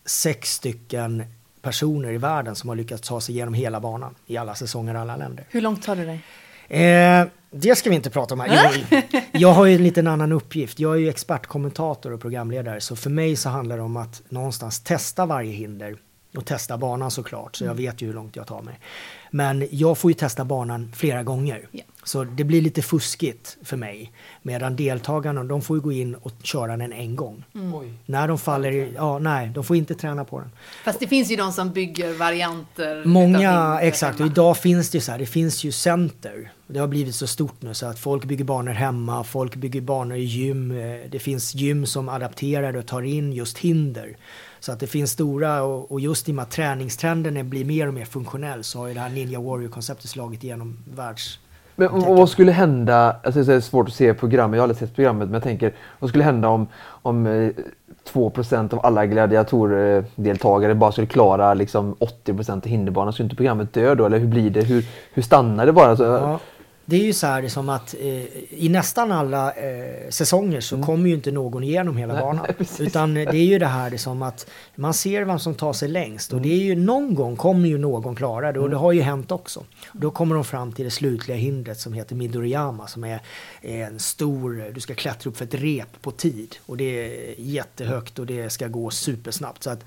sex 0.04 0.52
stycken 0.52 1.24
personer 1.62 2.12
i 2.12 2.18
världen 2.18 2.54
som 2.54 2.68
har 2.68 2.76
lyckats 2.76 3.08
ta 3.08 3.20
sig 3.20 3.34
igenom 3.34 3.54
hela 3.54 3.80
banan 3.80 4.14
i 4.26 4.36
alla 4.36 4.54
säsonger 4.54 4.94
i 4.94 4.98
alla 4.98 5.16
länder. 5.16 5.44
Hur 5.50 5.60
långt 5.60 5.82
tar 5.82 5.96
det 5.96 6.04
dig? 6.04 6.20
Eh, 6.68 7.26
det 7.50 7.76
ska 7.76 7.90
vi 7.90 7.96
inte 7.96 8.10
prata 8.10 8.34
om 8.34 8.40
här. 8.40 8.86
Jag, 8.90 9.04
jag 9.32 9.52
har 9.52 9.64
ju 9.64 9.74
en 9.74 9.82
liten 9.82 10.06
annan 10.06 10.32
uppgift. 10.32 10.78
Jag 10.78 10.94
är 10.94 10.98
ju 10.98 11.08
expertkommentator 11.08 12.12
och 12.12 12.20
programledare. 12.20 12.80
Så 12.80 12.96
för 12.96 13.10
mig 13.10 13.36
så 13.36 13.48
handlar 13.48 13.76
det 13.76 13.82
om 13.82 13.96
att 13.96 14.22
någonstans 14.28 14.80
testa 14.80 15.26
varje 15.26 15.52
hinder. 15.52 15.96
och 16.36 16.46
testa 16.46 16.78
banan 16.78 17.10
såklart, 17.10 17.56
så 17.56 17.64
jag 17.64 17.74
vet 17.74 18.02
ju 18.02 18.06
hur 18.06 18.14
långt 18.14 18.36
jag 18.36 18.46
tar 18.46 18.62
mig. 18.62 18.78
Men 19.34 19.66
jag 19.70 19.98
får 19.98 20.10
ju 20.10 20.14
testa 20.14 20.44
banan 20.44 20.92
flera 20.96 21.22
gånger. 21.22 21.68
Ja. 21.70 21.82
Så 22.04 22.24
det 22.24 22.44
blir 22.44 22.60
lite 22.62 22.82
fuskigt 22.82 23.56
för 23.62 23.76
mig. 23.76 24.12
Medan 24.42 24.76
deltagarna, 24.76 25.44
de 25.44 25.62
får 25.62 25.76
ju 25.76 25.80
gå 25.80 25.92
in 25.92 26.14
och 26.14 26.32
köra 26.42 26.76
den 26.76 26.92
en 26.92 27.16
gång. 27.16 27.44
Oj. 27.74 27.92
När 28.06 28.28
de 28.28 28.38
faller 28.38 28.72
i, 28.72 28.92
ja 28.94 29.18
nej, 29.18 29.48
de 29.54 29.64
får 29.64 29.76
inte 29.76 29.94
träna 29.94 30.24
på 30.24 30.40
den. 30.40 30.50
Fast 30.84 31.00
det 31.00 31.06
finns 31.06 31.30
ju 31.30 31.36
de 31.36 31.52
som 31.52 31.72
bygger 31.72 32.12
varianter. 32.18 33.04
Många, 33.04 33.78
exakt. 33.82 34.20
Och 34.20 34.26
idag 34.26 34.56
finns 34.58 34.90
det 34.90 34.96
ju 34.98 35.02
så 35.02 35.12
här, 35.12 35.18
det 35.18 35.26
finns 35.26 35.64
ju 35.64 35.72
center. 35.72 36.52
Det 36.66 36.78
har 36.78 36.86
blivit 36.86 37.14
så 37.14 37.26
stort 37.26 37.62
nu 37.62 37.74
så 37.74 37.86
att 37.86 37.98
folk 37.98 38.24
bygger 38.24 38.44
banor 38.44 38.72
hemma, 38.72 39.24
folk 39.24 39.56
bygger 39.56 39.80
banor 39.80 40.16
i 40.16 40.24
gym. 40.24 40.70
eh, 40.70 41.10
Det 41.10 41.18
finns 41.18 41.54
gym 41.54 41.86
som 41.86 42.08
adapterar 42.08 42.76
och 42.76 42.86
tar 42.86 43.02
in 43.02 43.32
just 43.32 43.58
hinder. 43.58 44.16
Så 44.64 44.72
att 44.72 44.80
det 44.80 44.86
finns 44.86 45.10
stora, 45.10 45.62
och, 45.62 45.92
och 45.92 46.00
just 46.00 46.28
i 46.28 46.32
och 46.32 46.36
med 46.36 46.42
att 46.42 46.50
träningstrenden 46.50 47.50
blir 47.50 47.64
mer 47.64 47.88
och 47.88 47.94
mer 47.94 48.04
funktionell 48.04 48.64
så 48.64 48.78
har 48.78 48.88
ju 48.88 48.94
det 48.94 49.00
här 49.00 49.10
Ninja 49.10 49.40
Warrior-konceptet 49.40 50.10
slagit 50.10 50.44
igenom 50.44 50.78
världs... 50.94 51.38
Men 51.76 51.88
och 51.88 52.16
vad 52.16 52.28
skulle 52.28 52.52
hända, 52.52 53.16
alltså 53.22 53.42
det 53.42 53.54
är 53.54 53.60
svårt 53.60 53.88
att 53.88 53.94
se 53.94 54.14
programmet, 54.14 54.56
jag 54.56 54.62
har 54.62 54.64
aldrig 54.64 54.78
sett 54.78 54.94
programmet, 54.94 55.28
men 55.28 55.34
jag 55.34 55.42
tänker 55.42 55.74
vad 55.98 56.10
skulle 56.10 56.24
hända 56.24 56.48
om, 56.48 56.66
om 56.86 57.26
eh, 57.26 57.50
2% 58.12 58.74
av 58.74 58.86
alla 58.86 59.06
gladiatordeltagare 59.06 60.74
bara 60.74 60.92
skulle 60.92 61.06
klara 61.06 61.54
liksom 61.54 61.94
80% 61.94 62.52
av 62.52 62.66
hinderbanan? 62.66 63.12
Skulle 63.12 63.24
inte 63.24 63.36
programmet 63.36 63.72
dö 63.72 63.94
då? 63.94 64.06
Eller 64.06 64.18
hur 64.18 64.28
blir 64.28 64.50
det? 64.50 64.62
Hur, 64.62 64.86
hur 65.14 65.22
stannar 65.22 65.66
det 65.66 65.72
bara? 65.72 65.96
Så, 65.96 66.02
Ja, 66.02 66.40
det 66.86 66.96
är 66.96 67.04
ju 67.04 67.12
så 67.12 67.26
här 67.26 67.42
det 67.42 67.50
som 67.50 67.68
att 67.68 67.94
eh, 67.94 68.24
i 68.50 68.68
nästan 68.68 69.12
alla 69.12 69.52
eh, 69.52 70.08
säsonger 70.10 70.60
så 70.60 70.82
kommer 70.82 71.08
ju 71.08 71.14
inte 71.14 71.30
någon 71.30 71.64
igenom 71.64 71.96
hela 71.96 72.14
Nej, 72.14 72.22
banan. 72.22 72.46
nej. 72.58 72.68
Utan 72.78 73.16
eh, 73.16 73.30
det 73.30 73.36
är 73.36 73.44
ju 73.44 73.58
det 73.58 73.66
här 73.66 73.90
det 73.90 73.98
som 73.98 74.22
att 74.22 74.46
man 74.74 74.94
ser 74.94 75.24
vem 75.24 75.38
som 75.38 75.54
tar 75.54 75.72
sig 75.72 75.88
längst. 75.88 76.32
Och 76.32 76.40
det 76.40 76.52
är 76.52 76.58
ju 76.58 76.74
någon 76.74 77.14
gång 77.14 77.36
kommer 77.36 77.68
ju 77.68 77.78
någon 77.78 78.14
klara 78.14 78.52
det 78.52 78.60
och 78.60 78.70
det 78.70 78.76
har 78.76 78.92
ju 78.92 79.00
hänt 79.00 79.32
också. 79.32 79.60
Och 79.86 80.00
då 80.00 80.10
kommer 80.10 80.34
de 80.34 80.44
fram 80.44 80.72
till 80.72 80.84
det 80.84 80.90
slutliga 80.90 81.36
hindret 81.36 81.78
som 81.78 81.92
heter 81.92 82.14
Midoriyama 82.16 82.86
som 82.86 83.04
är 83.04 83.20
en 83.60 83.98
stor, 83.98 84.70
du 84.74 84.80
ska 84.80 84.94
klättra 84.94 85.30
upp 85.30 85.36
för 85.36 85.44
ett 85.44 85.54
rep 85.54 86.02
på 86.02 86.10
tid. 86.10 86.56
Och 86.66 86.76
det 86.76 86.84
är 86.84 87.34
jättehögt 87.38 88.18
och 88.18 88.26
det 88.26 88.50
ska 88.50 88.68
gå 88.68 88.90
supersnabbt. 88.90 89.62
Så 89.62 89.70
att, 89.70 89.84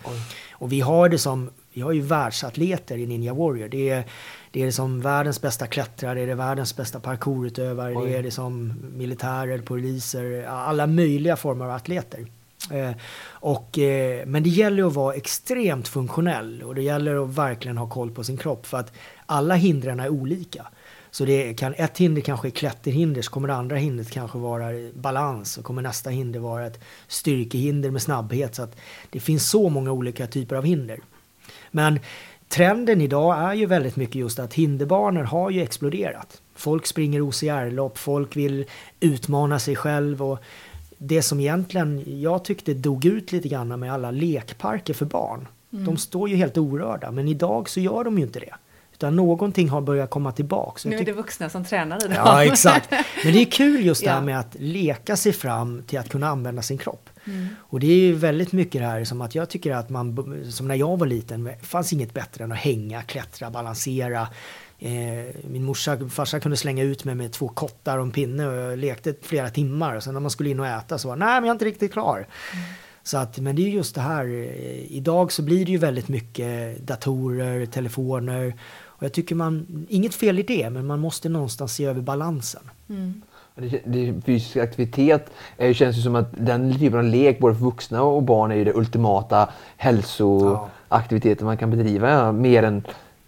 och 0.52 0.72
vi 0.72 0.80
har 0.80 1.10
det 1.10 1.18
som, 1.18 1.50
vi 1.78 1.82
har 1.82 1.92
ju 1.92 2.02
världsatleter 2.02 2.98
i 2.98 3.06
Ninja 3.06 3.34
Warrior. 3.34 3.68
Det 3.68 3.90
är, 3.90 4.04
det 4.52 4.64
är 4.64 4.72
som 4.72 5.02
världens 5.02 5.42
bästa 5.42 5.68
klättrare, 5.68 6.26
det 6.26 6.32
är 6.32 6.36
världens 6.36 6.76
bästa 6.76 7.00
parkourutövare, 7.00 7.96
Oj. 7.96 8.10
det 8.10 8.18
är 8.18 8.24
det 8.24 8.32
som 8.32 8.74
militärer, 8.96 9.60
poliser, 9.60 10.46
alla 10.48 10.88
möjliga 10.88 11.36
former 11.36 11.66
av 11.66 11.72
atleter. 11.72 12.26
Eh, 12.72 12.92
och, 13.28 13.80
eh, 13.80 14.26
men 14.26 14.44
det 14.44 14.50
gäller 14.50 14.88
att 14.88 14.94
vara 14.94 15.16
extremt 15.16 15.88
funktionell 15.88 16.64
och 16.64 16.76
det 16.76 16.82
gäller 16.82 17.24
att 17.24 17.30
verkligen 17.30 17.78
ha 17.78 17.90
koll 17.90 18.12
på 18.12 18.24
sin 18.24 18.38
kropp 18.38 18.66
för 18.66 18.78
att 18.78 18.94
alla 19.26 19.56
hindren 19.56 20.00
är 20.00 20.10
olika. 20.10 20.68
Så 21.12 21.26
det 21.26 21.54
kan, 21.54 21.74
ett 21.78 21.98
hinder 21.98 22.22
kanske 22.22 22.48
är 22.48 22.52
klätterhinder, 22.52 23.22
så 23.22 23.32
kommer 23.32 23.48
det 23.48 23.56
andra 23.56 23.76
hindret 23.76 24.12
kanske 24.12 24.38
vara 24.38 24.70
balans 24.94 25.58
och 25.58 25.64
kommer 25.64 25.82
nästa 25.82 26.10
hinder 26.10 26.40
vara 26.40 26.68
ett 26.68 26.80
styrkehinder 27.08 27.92
med 27.92 28.02
snabbhet. 28.02 28.56
Så 28.56 28.64
att 28.64 28.76
det 29.10 29.20
finns 29.20 29.50
så 29.50 29.70
många 29.70 29.92
olika 29.92 30.28
typer 30.28 30.56
av 30.56 30.66
hinder. 30.66 31.00
Men 31.72 32.00
trenden 32.48 33.02
idag 33.02 33.38
är 33.40 33.54
ju 33.54 33.66
väldigt 33.66 33.96
mycket 33.96 34.16
just 34.16 34.40
att 34.40 34.54
hinderbanor 34.54 35.24
har 35.24 35.50
ju 35.50 35.62
exploderat. 35.62 36.42
Folk 36.56 36.86
springer 36.86 37.22
OCR-lopp, 37.22 37.98
folk 37.98 38.36
vill 38.36 38.66
utmana 39.00 39.60
sig 39.60 39.76
själv 39.76 40.24
och 40.24 40.40
det 40.98 41.22
som 41.22 41.40
egentligen 41.40 42.22
jag 42.22 42.44
tyckte 42.44 42.74
dog 42.74 43.06
ut 43.06 43.32
lite 43.32 43.48
grann 43.48 43.80
med 43.80 43.94
alla 43.94 44.12
lekparker 44.12 44.94
för 44.94 45.06
barn. 45.06 45.48
De 45.70 45.98
står 45.98 46.30
ju 46.30 46.36
helt 46.36 46.58
orörda, 46.58 47.12
men 47.12 47.28
idag 47.28 47.70
så 47.70 47.80
gör 47.80 48.04
de 48.04 48.18
ju 48.18 48.24
inte 48.24 48.40
det. 48.40 48.54
Utan 48.94 49.16
någonting 49.16 49.70
har 49.70 49.82
börjat 49.82 50.10
komma 50.10 50.32
tillbaka. 50.32 50.90
Nu 50.90 50.96
är 50.98 51.06
det 51.06 51.12
vuxna 51.12 51.50
som 51.50 51.66
tränar 51.66 52.06
i 52.06 52.08
det. 52.08 52.16
Ja, 52.16 52.44
exakt. 52.44 52.92
Men 53.24 53.34
det 53.34 53.42
är 53.42 53.46
kul 53.46 53.86
just 53.86 54.04
det 54.04 54.10
här 54.10 54.22
med 54.32 54.40
att 54.40 54.56
leka 54.60 55.16
sig 55.16 55.34
fram 55.34 55.84
till 55.88 56.00
att 56.00 56.10
kunna 56.10 56.28
använda 56.28 56.62
sin 56.62 56.78
kropp. 56.78 57.10
Mm. 57.28 57.48
Och 57.60 57.80
det 57.80 57.88
är 57.88 58.00
ju 58.00 58.14
väldigt 58.14 58.52
mycket 58.52 58.82
det 58.82 58.88
här 58.88 59.04
som 59.04 59.22
att 59.22 59.36
jag 59.36 59.50
tycker 59.50 59.76
att 59.76 59.90
man, 59.90 60.44
som 60.52 60.68
när 60.68 60.76
jag 60.76 61.00
var 61.00 61.08
liten, 61.08 61.50
fanns 61.62 61.94
inget 61.94 62.14
bättre 62.14 62.44
än 62.44 62.52
att 62.52 62.58
hänga, 62.58 63.02
klättra, 63.02 63.50
balansera. 63.50 64.28
Eh, 64.80 65.36
min 65.50 65.64
morsa 65.64 66.10
farsa 66.10 66.40
kunde 66.40 66.58
slänga 66.58 66.84
ut 66.84 67.04
mig 67.04 67.16
med 67.16 67.32
två 67.32 67.48
kottar 67.48 67.98
och 67.98 68.04
en 68.04 68.12
pinne 68.12 68.48
och 68.48 68.54
jag 68.54 68.80
lekte 68.80 69.14
flera 69.22 69.50
timmar. 69.50 69.96
Och 69.96 70.04
sen 70.04 70.14
när 70.14 70.22
man 70.22 70.32
skulle 70.32 70.50
in 70.50 70.60
och 70.60 70.68
äta 70.68 70.98
så 70.98 71.08
var 71.08 71.16
nej 71.16 71.42
men 71.42 71.44
jag 71.44 71.50
är 71.50 71.56
inte 71.56 71.66
riktigt 71.66 71.94
klar. 71.94 72.28
Så 73.04 73.18
att, 73.18 73.38
men 73.38 73.56
det 73.56 73.62
är 73.62 73.70
just 73.70 73.96
det 73.96 74.02
här, 74.02 74.26
eh, 74.26 74.92
idag 74.92 75.32
så 75.32 75.42
blir 75.42 75.66
det 75.66 75.72
ju 75.72 75.78
väldigt 75.78 76.08
mycket 76.08 76.78
datorer, 76.88 77.66
telefoner. 77.66 78.54
Och 78.98 79.04
jag 79.04 79.14
tycker 79.14 79.36
man, 79.36 79.86
inget 79.90 80.16
fel 80.16 80.40
i 80.40 80.44
det, 80.44 80.70
men 80.70 80.86
man 80.86 81.00
måste 81.00 81.30
någonstans 81.30 81.74
se 81.74 81.86
över 81.86 82.02
balansen. 82.02 82.70
Mm. 82.90 83.22
Det, 83.60 83.82
det, 83.86 84.14
fysisk 84.26 84.58
aktivitet 84.58 85.30
eh, 85.58 85.74
känns 85.74 85.98
ju 85.98 86.02
som 86.02 86.16
att 86.16 86.28
den 86.32 86.80
typen 86.80 87.00
av 87.00 87.06
lek, 87.06 87.40
både 87.40 87.56
för 87.56 87.64
vuxna 87.64 88.04
och 88.04 88.24
barn, 88.24 88.52
är 88.52 88.56
ju 88.56 88.64
det 88.64 88.74
ultimata 88.74 89.50
hälsoaktiviteten 89.78 91.46
man 91.46 91.58
kan 91.58 91.72
bedriva. 91.72 92.12
Ja, 92.12 92.32
mer 92.32 92.64
än 92.64 92.84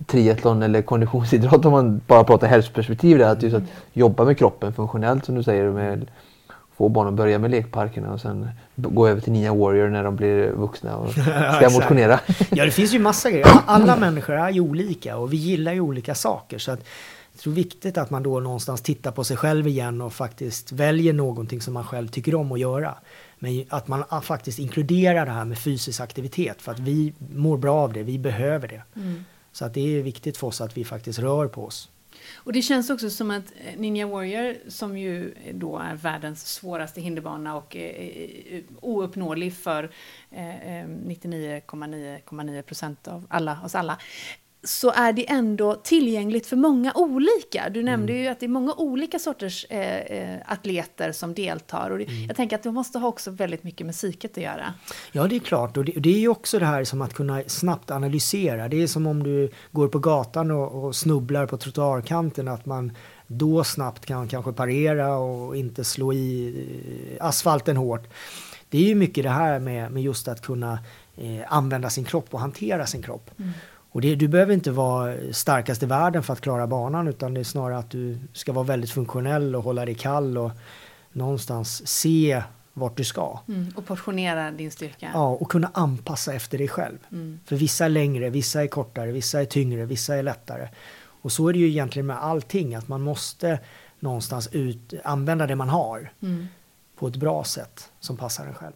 triathlon 0.06 0.64
eller 0.64 0.82
konditionsidrott 0.82 1.66
om 1.66 1.72
man 1.72 2.02
bara 2.08 2.24
pratar 2.24 2.48
hälsoperspektiv. 2.48 3.18
Där, 3.18 3.32
att 3.32 3.44
just 3.44 3.56
att 3.56 3.64
jobba 3.94 4.26
med 4.26 4.38
kroppen 4.38 4.74
funktionellt 4.74 5.26
som 5.26 5.36
du 5.36 5.44
säger. 5.44 5.70
Med, 5.70 6.06
få 6.80 6.90
barn 6.90 7.08
att 7.08 7.14
börja 7.14 7.40
med 7.40 7.52
lekparkerna 7.52 8.14
och 8.14 8.22
sen 8.22 8.50
gå 8.76 9.08
över 9.08 9.22
till 9.22 9.34
Ninja 9.34 9.54
Warrior 9.54 9.90
när 9.90 10.04
de 10.04 10.16
blir 10.16 10.50
vuxna 10.52 10.98
och 10.98 11.12
ska 11.12 11.22
exakt. 11.22 11.74
motionera. 11.74 12.20
Ja, 12.50 12.66
det 12.66 12.72
finns 12.72 12.94
ju 12.94 13.00
massa 13.00 13.32
grejer. 13.32 13.48
Alla 13.66 13.96
människor 13.96 14.36
är 14.36 14.50
ju 14.50 14.62
olika 14.62 15.18
och 15.18 15.34
vi 15.34 15.38
gillar 15.38 15.74
ju 15.74 15.80
olika 15.80 16.16
saker. 16.16 16.58
Så 16.58 16.72
att 16.72 16.86
jag 17.40 17.44
tror 17.44 17.54
viktigt 17.54 17.98
att 17.98 18.10
man 18.10 18.24
då 18.24 18.40
någonstans 18.40 18.82
tittar 18.82 19.12
på 19.12 19.24
sig 19.24 19.38
själv 19.38 19.68
igen 19.68 20.02
och 20.02 20.14
faktiskt 20.14 20.72
väljer 20.72 21.14
någonting 21.14 21.62
som 21.62 21.74
man 21.74 21.84
själv 21.84 22.08
tycker 22.08 22.36
om 22.36 22.52
att 22.52 22.60
göra. 22.60 22.98
Men 23.40 23.66
att 23.70 23.88
man 23.88 24.04
ah, 24.10 24.22
faktiskt 24.22 24.60
inkluderar 24.60 25.26
det 25.26 25.32
här 25.32 25.46
med 25.46 25.60
fysisk 25.60 26.00
aktivitet 26.00 26.62
för 26.62 26.72
att 26.72 26.80
vi 26.80 27.14
mår 27.36 27.58
bra 27.58 27.76
av 27.76 27.94
det, 27.94 28.04
vi 28.04 28.20
behöver 28.20 28.68
det. 28.68 28.84
Mm. 28.96 29.26
Så 29.52 29.66
att 29.66 29.74
det 29.74 29.98
är 29.98 30.04
viktigt 30.04 30.38
för 30.38 30.48
oss 30.48 30.62
att 30.62 30.78
vi 30.78 30.86
faktiskt 30.86 31.20
rör 31.20 31.48
på 31.48 31.66
oss. 31.66 31.90
Och 32.36 32.54
det 32.54 32.62
känns 32.62 32.90
också 32.90 33.10
som 33.10 33.32
att 33.32 33.44
eh, 33.66 33.80
Ninja 33.80 34.08
Warrior, 34.08 34.70
som 34.70 34.98
ju 34.98 35.34
då 35.54 35.78
är 35.78 35.96
världens 35.96 36.48
svåraste 36.48 37.02
hinderbana 37.02 37.56
och 37.56 37.76
eh, 37.76 38.08
eh, 38.56 38.64
ouppnåelig 38.82 39.54
för 39.54 39.92
eh, 40.32 40.80
eh, 40.80 40.88
99,9,9 40.88 42.62
procent 42.62 43.08
av 43.08 43.26
alla 43.30 43.62
oss 43.64 43.76
alla, 43.76 43.98
så 44.64 44.92
är 44.92 45.14
det 45.14 45.30
ändå 45.30 45.76
tillgängligt 45.76 46.48
för 46.48 46.56
många 46.56 46.94
olika. 46.96 47.70
Du 47.70 47.84
nämnde 47.84 48.14
ju 48.14 48.28
att 48.28 48.40
det 48.40 48.46
är 48.46 48.48
många 48.48 48.74
olika 48.74 49.20
sorters 49.20 49.66
eh, 49.70 49.98
eh, 49.98 50.40
atleter 50.46 51.12
som 51.12 51.34
deltar. 51.34 51.90
Och 51.90 51.98
det, 51.98 52.04
Jag 52.04 52.36
tänker 52.36 52.56
att 52.56 52.64
det 52.64 52.72
måste 52.72 53.00
ha 53.00 53.08
också 53.08 53.32
väldigt 53.32 53.64
mycket 53.64 53.86
med 53.86 53.96
psyket 53.96 54.32
att 54.32 54.44
göra. 54.44 54.74
Ja, 55.12 55.28
det 55.28 55.36
är 55.36 55.40
klart. 55.40 55.78
Och 55.78 55.86
det, 55.86 55.92
det 55.92 56.10
är 56.10 56.20
ju 56.20 56.28
också 56.28 56.60
det 56.60 56.66
här 56.66 56.84
som 56.84 57.02
att 57.02 57.14
kunna 57.14 57.44
snabbt 57.48 57.92
analysera. 57.92 58.68
Det 58.68 58.84
är 58.84 58.88
som 58.88 59.08
om 59.08 59.24
du 59.24 59.52
går 59.72 59.88
på 59.88 60.00
gatan 60.00 60.52
och, 60.52 60.84
och 60.86 60.96
snubblar 60.96 61.46
på 61.46 61.58
trottoarkanten. 61.58 62.48
Att 62.48 62.66
man 62.66 62.92
då 63.28 63.64
snabbt 63.64 64.06
kan 64.06 64.28
kanske 64.28 64.52
parera 64.52 65.18
och 65.18 65.56
inte 65.56 65.84
slå 65.84 66.14
i 66.14 66.54
eh, 67.20 67.26
asfalten 67.26 67.78
hårt. 67.78 68.08
Det 68.70 68.78
är 68.78 68.88
ju 68.88 68.96
mycket 68.96 69.24
det 69.24 69.30
här 69.30 69.60
med, 69.60 69.92
med 69.92 70.04
just 70.04 70.28
att 70.28 70.42
kunna 70.42 70.80
eh, 71.18 71.42
använda 71.48 71.90
sin 71.90 72.06
kropp 72.06 72.34
och 72.34 72.40
hantera 72.40 72.86
sin 72.86 73.02
kropp. 73.02 73.32
Och 73.92 74.02
det, 74.02 74.16
du 74.16 74.28
behöver 74.28 74.54
inte 74.54 74.72
vara 74.72 75.16
starkast 75.32 75.84
i 75.84 75.86
världen 75.86 76.24
för 76.24 76.34
att 76.34 76.42
klara 76.42 76.68
banan 76.68 77.08
utan 77.08 77.34
det 77.34 77.40
är 77.40 77.44
snarare 77.44 77.78
att 77.78 77.90
du 77.90 78.18
ska 78.34 78.54
vara 78.54 78.66
väldigt 78.66 78.92
funktionell 78.92 79.56
och 79.56 79.64
hålla 79.64 79.86
dig 79.86 79.96
kall 79.96 80.38
och 80.38 80.52
någonstans 81.12 81.88
se 81.88 82.44
vart 82.74 82.98
du 82.98 83.04
ska. 83.04 83.40
Mm. 83.48 83.74
Och 83.76 83.86
portionera 83.86 84.52
din 84.52 84.72
styrka. 84.72 85.10
Ja, 85.14 85.28
och 85.30 85.52
kunna 85.52 85.72
anpassa 85.74 86.34
efter 86.34 86.58
dig 86.58 86.68
själv. 86.68 86.98
Mm. 87.12 87.40
För 87.46 87.56
vissa 87.56 87.86
är 87.86 87.90
längre, 87.90 88.30
vissa 88.30 88.64
är 88.64 88.68
kortare, 88.68 89.12
vissa 89.12 89.42
är 89.42 89.46
tyngre, 89.46 89.86
vissa 89.86 90.16
är 90.16 90.24
lättare. 90.24 90.70
Och 91.22 91.32
så 91.32 91.48
är 91.48 91.54
det 91.54 91.60
ju 91.60 91.68
egentligen 91.70 92.06
med 92.06 92.24
allting, 92.24 92.76
att 92.76 92.88
man 92.88 93.02
måste 93.02 93.60
någonstans 94.00 94.48
ut, 94.52 94.94
använda 95.04 95.48
det 95.48 95.56
man 95.56 95.70
har 95.70 96.12
Mm. 96.22 96.48
på 96.96 97.08
ett 97.08 97.16
bra 97.16 97.44
sätt 97.44 97.92
som 98.00 98.18
passar 98.18 98.46
en 98.46 98.54
själv. 98.54 98.74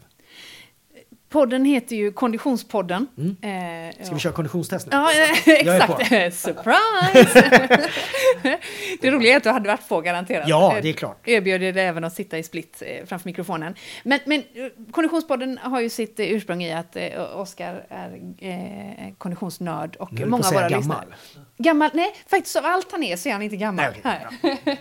Podden 1.34 1.66
heter 1.66 1.96
ju 1.96 2.12
Konditionspodden. 2.12 3.08
Mm. 3.18 3.88
Eh, 3.90 4.06
Ska 4.06 4.14
vi 4.14 4.20
köra 4.20 4.34
konditionstest 4.34 4.86
nu? 4.86 4.92
Ja, 4.98 5.12
eh, 5.12 5.54
exakt. 5.54 6.36
Surprise! 6.40 7.60
det 9.02 9.12
roliga 9.12 9.34
är 9.34 9.38
att 9.38 9.44
du 9.44 9.50
hade 9.50 9.68
varit 9.70 9.90
på 9.90 10.02
garanterat. 10.02 10.48
Ja, 10.48 10.76
Eh, 10.78 10.82
det 10.82 10.90
är 10.90 10.94
klart. 10.94 11.28
Erbjöd 11.28 11.62
dig 11.62 11.86
även 11.86 12.04
att 12.04 12.14
sitta 12.14 12.38
i 12.38 12.44
split 12.44 12.84
eh, 12.86 13.06
framför 13.06 13.30
mikrofonen. 13.30 13.76
Men, 14.04 14.20
men 14.26 14.40
eh, 14.40 14.92
Konditionspodden 14.92 15.60
har 15.62 15.82
ju 15.82 15.90
sitt 15.90 16.20
eh, 16.20 16.26
ursprung 16.32 16.64
i 16.64 16.74
att 16.74 16.96
eh, 16.96 17.38
Oskar 17.40 17.86
är 17.90 18.20
eh, 18.40 19.14
konditionsnörd 19.18 19.96
och 19.96 20.14
Nu 20.14 20.26
många 20.26 20.48
av 20.48 20.54
våra 20.54 20.68
säga 20.68 20.78
lyssnare. 20.78 21.00
gammal. 21.00 21.16
Gammal? 21.58 21.90
Nej, 21.94 22.16
faktiskt 22.28 22.56
av 22.56 22.66
allt 22.66 22.92
han 22.92 23.04
är 23.04 23.16
så 23.16 23.30
är 23.30 23.34
han 23.34 23.42
inte 23.42 23.56
gammal. 23.56 23.86
Nej, 24.04 24.22
okej, 24.42 24.58
Här. 24.64 24.78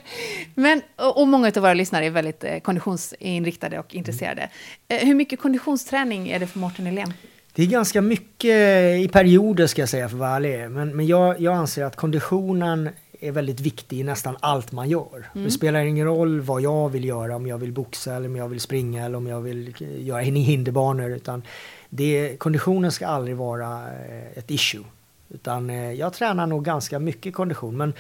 Men, 0.55 0.83
och, 0.97 1.29
många 1.29 1.47
av 1.49 1.63
våra 1.63 1.75
lyssnare 1.75 2.07
är 2.07 2.11
väldigt 2.11 2.45
eh, 2.45 2.59
konditionsinriktade 2.59 3.79
och 3.79 3.95
intresserade. 3.95 4.49
Eh, 4.89 5.07
hur 5.07 5.15
mycket 5.15 5.41
konditionsträning 5.41 6.29
är 6.29 6.42
det 6.43 6.47
för 6.47 6.59
Mårten 6.59 6.87
Helén? 6.87 7.13
Det 7.55 7.63
är 7.63 7.67
ganska 7.67 8.01
mycket 8.01 8.57
i 9.01 9.09
perioder 9.13 9.67
ska 9.67 9.83
jag 9.83 9.89
säga 9.89 10.09
för 10.09 10.17
vara 10.17 10.31
ärlig. 10.31 10.71
Men, 10.71 10.97
men 10.97 11.07
jag, 11.07 11.41
jag 11.41 11.55
anser 11.55 11.85
att 11.85 11.97
konditionen 11.97 12.89
är 13.21 13.33
väldigt 13.33 13.61
viktig 13.61 14.01
i 14.01 14.03
nästan 14.03 14.37
allt 14.41 14.73
man 14.73 14.89
gör. 14.89 15.31
Mm. 15.35 15.45
Det 15.45 15.51
spelar 15.51 15.85
ingen 15.85 16.07
roll 16.07 16.41
vad 16.41 16.63
jag 16.63 16.89
vill 16.89 17.05
göra, 17.05 17.37
om 17.37 17.47
jag 17.47 17.59
vill 17.59 17.73
boxa 17.73 18.15
eller 18.15 18.29
om 18.29 18.37
jag 18.37 18.49
vill 18.49 18.61
springa 18.61 19.05
eller 19.05 19.19
om 19.19 19.27
jag 19.27 19.41
vill 19.41 19.75
göra 19.99 20.21
hinderbanor. 20.21 21.11
Utan 21.11 21.43
det, 21.89 22.37
konditionen 22.39 22.93
ska 22.93 23.07
aldrig 23.07 23.37
vara 23.37 23.81
eh, 24.09 24.39
ett 24.39 24.51
issue. 24.51 24.85
Utan 25.29 25.71
eh, 25.71 25.93
jag 25.93 26.13
tränar 26.13 26.47
nog 26.47 26.65
ganska 26.65 26.99
mycket 26.99 27.35
kondition. 27.35 27.77
Men 27.77 27.93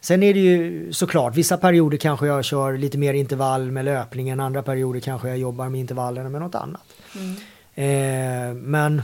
sen 0.00 0.22
är 0.22 0.34
det 0.34 0.40
ju 0.40 0.92
såklart, 0.92 1.36
vissa 1.36 1.56
perioder 1.56 1.96
kanske 1.96 2.26
jag 2.26 2.44
kör 2.44 2.76
lite 2.76 2.98
mer 2.98 3.14
intervall 3.14 3.70
med 3.70 3.84
löpningen, 3.84 4.40
andra 4.40 4.62
perioder 4.62 5.00
kanske 5.00 5.28
jag 5.28 5.38
jobbar 5.38 5.68
med 5.68 5.80
intervallerna 5.80 6.28
med 6.28 6.40
något 6.40 6.54
annat. 6.54 6.82
Mm. 7.14 7.34
Eh, 7.74 8.54
men 8.54 9.02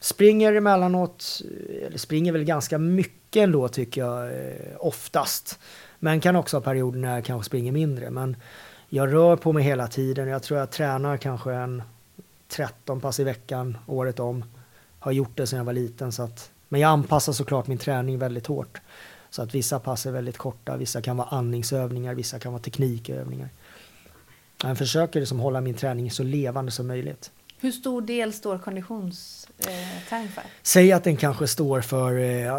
springer 0.00 0.52
emellanåt, 0.52 1.42
eller 1.86 1.98
springer 1.98 2.32
väl 2.32 2.44
ganska 2.44 2.78
mycket 2.78 3.42
ändå 3.42 3.68
tycker 3.68 4.00
jag 4.00 4.26
eh, 4.26 4.76
oftast. 4.78 5.58
Men 5.98 6.20
kan 6.20 6.36
också 6.36 6.56
ha 6.56 6.62
perioder 6.62 6.98
när 6.98 7.14
jag 7.14 7.24
kanske 7.24 7.46
springer 7.46 7.72
mindre. 7.72 8.10
Men 8.10 8.36
jag 8.88 9.12
rör 9.12 9.36
på 9.36 9.52
mig 9.52 9.64
hela 9.64 9.88
tiden. 9.88 10.28
Jag 10.28 10.42
tror 10.42 10.60
jag 10.60 10.70
tränar 10.70 11.16
kanske 11.16 11.52
en 11.52 11.82
13 12.48 13.00
pass 13.00 13.20
i 13.20 13.24
veckan 13.24 13.78
året 13.86 14.20
om. 14.20 14.44
Har 14.98 15.12
gjort 15.12 15.36
det 15.36 15.46
sedan 15.46 15.56
jag 15.56 15.64
var 15.64 15.72
liten. 15.72 16.12
Så 16.12 16.22
att, 16.22 16.50
men 16.68 16.80
jag 16.80 16.88
anpassar 16.88 17.32
såklart 17.32 17.66
min 17.66 17.78
träning 17.78 18.18
väldigt 18.18 18.46
hårt. 18.46 18.80
Så 19.30 19.42
att 19.42 19.54
vissa 19.54 19.78
pass 19.78 20.06
är 20.06 20.12
väldigt 20.12 20.36
korta, 20.36 20.76
vissa 20.76 21.02
kan 21.02 21.16
vara 21.16 21.28
andningsövningar, 21.28 22.14
vissa 22.14 22.38
kan 22.38 22.52
vara 22.52 22.62
teknikövningar. 22.62 23.48
Jag 24.62 24.78
försöker 24.78 25.20
liksom 25.20 25.40
hålla 25.40 25.60
min 25.60 25.74
träning 25.74 26.10
så 26.10 26.22
levande 26.22 26.72
som 26.72 26.86
möjligt. 26.86 27.30
Hur 27.66 27.72
stor 27.72 28.02
del 28.02 28.32
står 28.32 28.58
konditionsträning 28.58 30.28
för? 30.28 30.42
Säg 30.62 30.92
att 30.92 31.04
den 31.04 31.16
kanske 31.16 31.46
står 31.46 31.80
för 31.80 32.18
eh, 32.18 32.56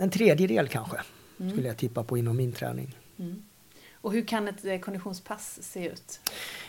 en 0.00 0.10
tredjedel 0.12 0.68
kanske. 0.68 0.96
Mm. 1.40 1.52
Skulle 1.52 1.68
jag 1.68 1.76
tippa 1.76 2.04
på 2.04 2.18
inom 2.18 2.36
min 2.36 2.52
träning. 2.52 2.96
Mm. 3.18 3.42
Och 4.00 4.12
hur 4.12 4.26
kan 4.26 4.48
ett 4.48 4.64
eh, 4.64 4.78
konditionspass 4.78 5.58
se 5.62 5.88
ut? 5.88 6.20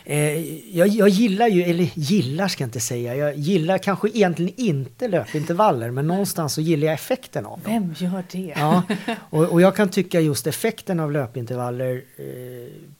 Eh, 0.04 0.76
jag, 0.76 0.88
jag 0.88 1.08
gillar 1.08 1.48
ju, 1.48 1.62
eller 1.62 1.90
gillar 1.94 2.48
ska 2.48 2.62
jag 2.62 2.68
inte 2.68 2.80
säga, 2.80 3.14
jag 3.14 3.36
gillar 3.36 3.78
kanske 3.78 4.08
egentligen 4.08 4.54
inte 4.56 5.08
löpintervaller 5.08 5.90
men 5.90 6.06
någonstans 6.06 6.54
så 6.54 6.60
gillar 6.60 6.86
jag 6.86 6.94
effekten 6.94 7.46
av 7.46 7.60
dem. 7.60 7.72
Vem 7.72 7.94
gör 8.10 8.24
det? 8.30 8.54
Ja, 8.56 8.82
och, 9.30 9.44
och 9.44 9.60
jag 9.60 9.76
kan 9.76 9.88
tycka 9.88 10.20
just 10.20 10.46
effekten 10.46 11.00
av 11.00 11.12
löpintervaller 11.12 12.04
eh, 12.16 12.24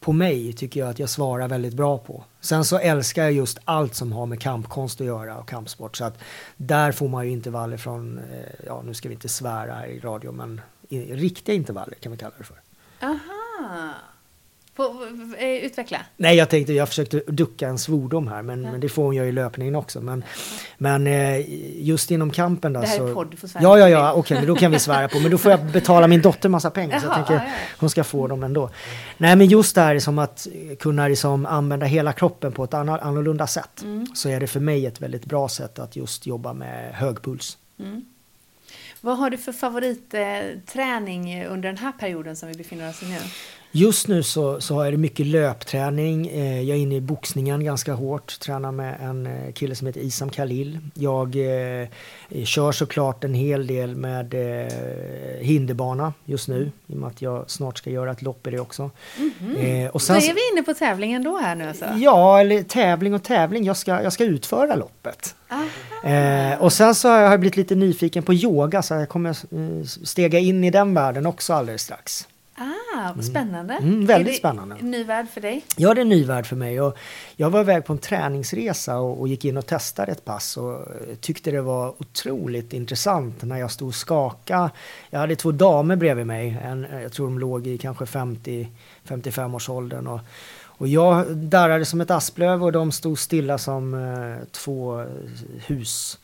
på 0.00 0.12
mig 0.12 0.52
tycker 0.52 0.80
jag 0.80 0.88
att 0.88 0.98
jag 0.98 1.08
svarar 1.08 1.48
väldigt 1.48 1.74
bra 1.74 1.98
på. 1.98 2.24
Sen 2.40 2.64
så 2.64 2.78
älskar 2.78 3.22
jag 3.22 3.32
just 3.32 3.58
allt 3.64 3.94
som 3.94 4.12
har 4.12 4.26
med 4.26 4.40
kampkonst 4.40 5.00
att 5.00 5.06
göra 5.06 5.38
och 5.38 5.48
kampsport 5.48 5.96
så 5.96 6.04
att 6.04 6.18
där 6.56 6.92
får 6.92 7.08
man 7.08 7.26
ju 7.26 7.32
intervaller 7.32 7.76
från, 7.76 8.18
eh, 8.18 8.24
ja 8.66 8.82
nu 8.82 8.94
ska 8.94 9.08
vi 9.08 9.14
inte 9.14 9.28
svära 9.28 9.86
i 9.86 10.00
radio 10.00 10.32
men 10.32 10.60
i, 10.88 11.14
riktiga 11.14 11.54
intervaller 11.54 11.94
kan 11.94 12.12
vi 12.12 12.18
kalla 12.18 12.34
det 12.38 12.44
för. 12.44 12.60
Aha! 13.00 13.94
På, 14.80 15.06
eh, 15.38 15.48
utveckla. 15.48 15.98
Nej, 16.16 16.36
jag 16.36 16.48
tänkte, 16.48 16.72
jag 16.72 16.88
försökte 16.88 17.22
ducka 17.26 17.68
en 17.68 17.78
svordom 17.78 18.28
här, 18.28 18.42
men, 18.42 18.62
men 18.62 18.80
det 18.80 18.88
får 18.88 19.02
hon 19.04 19.14
göra 19.14 19.26
i 19.26 19.32
löpningen 19.32 19.76
också. 19.76 20.00
Men, 20.00 20.24
men 20.78 21.06
eh, 21.06 21.44
just 21.82 22.10
inom 22.10 22.30
kampen 22.30 22.72
då 22.72 22.80
Det 22.80 22.86
här 22.86 22.94
är 22.94 23.08
så... 23.08 23.14
podd, 23.14 23.30
du 23.30 23.36
får 23.36 23.48
svära 23.48 23.62
Ja, 23.62 23.78
ja, 23.78 23.88
ja, 23.88 24.12
okej, 24.12 24.36
men 24.38 24.46
då 24.46 24.54
kan 24.54 24.72
vi 24.72 24.78
svära 24.78 25.08
på. 25.08 25.20
Men 25.20 25.30
då 25.30 25.38
får 25.38 25.50
jag 25.50 25.64
betala 25.64 26.06
min 26.08 26.22
dotter 26.22 26.48
massa 26.48 26.70
pengar, 26.70 26.98
så 27.00 27.06
jag 27.06 27.10
Jaha, 27.10 27.16
tänker 27.16 27.34
ja, 27.34 27.40
ja. 27.44 27.52
hon 27.78 27.90
ska 27.90 28.04
få 28.04 28.26
dem 28.26 28.42
ändå. 28.42 28.70
Nej, 29.18 29.36
men 29.36 29.46
just 29.46 29.74
det 29.74 29.80
här 29.80 29.98
som 29.98 30.18
att 30.18 30.46
kunna 30.78 31.08
liksom 31.08 31.46
använda 31.46 31.86
hela 31.86 32.12
kroppen 32.12 32.52
på 32.52 32.64
ett 32.64 32.72
anno- 32.72 33.00
annorlunda 33.02 33.46
sätt. 33.46 33.82
Mm. 33.82 34.06
Så 34.14 34.28
är 34.28 34.40
det 34.40 34.46
för 34.46 34.60
mig 34.60 34.86
ett 34.86 35.00
väldigt 35.00 35.24
bra 35.24 35.48
sätt 35.48 35.78
att 35.78 35.96
just 35.96 36.26
jobba 36.26 36.52
med 36.52 36.94
hög 36.94 37.22
puls. 37.22 37.58
Mm. 37.80 38.04
Vad 39.00 39.18
har 39.18 39.30
du 39.30 39.38
för 39.38 39.52
favoritträning 39.52 41.46
under 41.46 41.68
den 41.68 41.78
här 41.78 41.92
perioden 41.92 42.36
som 42.36 42.48
vi 42.48 42.54
befinner 42.54 42.90
oss 42.90 43.02
i 43.02 43.06
nu? 43.06 43.18
Just 43.72 44.08
nu 44.08 44.22
så, 44.22 44.60
så 44.60 44.74
har 44.74 44.84
jag 44.84 44.92
det 44.92 44.96
mycket 44.98 45.26
löpträning. 45.26 46.28
Eh, 46.28 46.62
jag 46.62 46.76
är 46.76 46.80
inne 46.80 46.94
i 46.96 47.00
boxningen 47.00 47.64
ganska 47.64 47.92
hårt. 47.92 48.40
Tränar 48.40 48.72
med 48.72 48.96
en 49.02 49.26
eh, 49.26 49.52
kille 49.52 49.74
som 49.74 49.86
heter 49.86 50.00
Isam 50.00 50.30
Khalil. 50.30 50.78
Jag 50.94 51.36
eh, 51.36 51.88
kör 52.44 52.72
såklart 52.72 53.24
en 53.24 53.34
hel 53.34 53.66
del 53.66 53.96
med 53.96 54.34
eh, 54.34 54.72
hinderbana 55.40 56.12
just 56.24 56.48
nu. 56.48 56.72
I 56.86 56.92
och 56.92 56.96
med 56.96 57.08
att 57.08 57.22
jag 57.22 57.50
snart 57.50 57.78
ska 57.78 57.90
göra 57.90 58.10
ett 58.10 58.22
lopp 58.22 58.46
i 58.46 58.50
det 58.50 58.60
också. 58.60 58.90
Eh, 59.58 59.90
och 59.90 60.02
Så 60.02 60.06
sen, 60.06 60.16
är 60.16 60.34
vi 60.34 60.40
inne 60.52 60.62
på 60.62 60.74
tävlingen 60.74 61.24
då 61.24 61.38
här 61.38 61.54
nu 61.54 61.68
alltså? 61.68 61.84
Ja, 61.96 62.40
eller 62.40 62.62
tävling 62.62 63.14
och 63.14 63.22
tävling. 63.22 63.64
Jag 63.64 63.76
ska, 63.76 64.02
jag 64.02 64.12
ska 64.12 64.24
utföra 64.24 64.74
loppet. 64.74 65.34
Eh, 66.04 66.62
och 66.62 66.72
sen 66.72 66.94
så 66.94 67.08
har 67.08 67.18
jag 67.18 67.40
blivit 67.40 67.56
lite 67.56 67.74
nyfiken 67.74 68.22
på 68.22 68.34
yoga 68.34 68.82
så 68.82 68.94
jag 68.94 69.08
kommer 69.08 69.30
eh, 69.30 69.84
stega 70.04 70.38
in 70.38 70.64
i 70.64 70.70
den 70.70 70.94
världen 70.94 71.26
också 71.26 71.52
alldeles 71.52 71.82
strax. 71.82 72.26
Ah, 72.62 73.12
vad 73.16 73.24
spännande. 73.24 73.74
Mm, 73.74 74.06
väldigt 74.06 74.36
spännande. 74.36 74.76
en 74.80 74.90
ny 74.90 75.04
värld 75.04 75.26
för 75.28 75.40
dig? 75.40 75.64
Ja, 75.76 75.94
det 75.94 76.00
är 76.00 76.02
en 76.02 76.08
ny 76.08 76.24
värld 76.24 76.46
för 76.46 76.56
mig. 76.56 76.80
Och 76.80 76.96
jag 77.36 77.50
var 77.50 77.60
iväg 77.60 77.84
på 77.84 77.92
en 77.92 77.98
träningsresa 77.98 78.98
och, 78.98 79.20
och 79.20 79.28
gick 79.28 79.44
in 79.44 79.56
och 79.56 79.66
testade 79.66 80.12
ett 80.12 80.24
pass 80.24 80.56
och 80.56 80.72
eh, 80.72 81.14
tyckte 81.20 81.50
det 81.50 81.60
var 81.60 81.94
otroligt 81.98 82.72
intressant 82.72 83.42
när 83.42 83.56
jag 83.56 83.70
stod 83.70 83.88
och 83.88 83.94
skakade. 83.94 84.70
Jag 85.10 85.20
hade 85.20 85.36
två 85.36 85.52
damer 85.52 85.96
bredvid 85.96 86.26
mig. 86.26 86.58
En, 86.62 86.84
eh, 86.84 87.02
jag 87.02 87.12
tror 87.12 87.26
de 87.26 87.38
låg 87.38 87.66
i 87.66 87.78
kanske 87.78 88.04
50-55 88.04 89.54
års 89.54 89.68
åldern. 89.68 90.06
Och, 90.06 90.20
och 90.62 90.88
jag 90.88 91.36
darrade 91.36 91.84
som 91.84 92.00
ett 92.00 92.10
asplöv 92.10 92.64
och 92.64 92.72
de 92.72 92.92
stod 92.92 93.18
stilla 93.18 93.58
som 93.58 93.94
eh, 93.94 94.46
två 94.52 95.04
hus. 95.66 96.18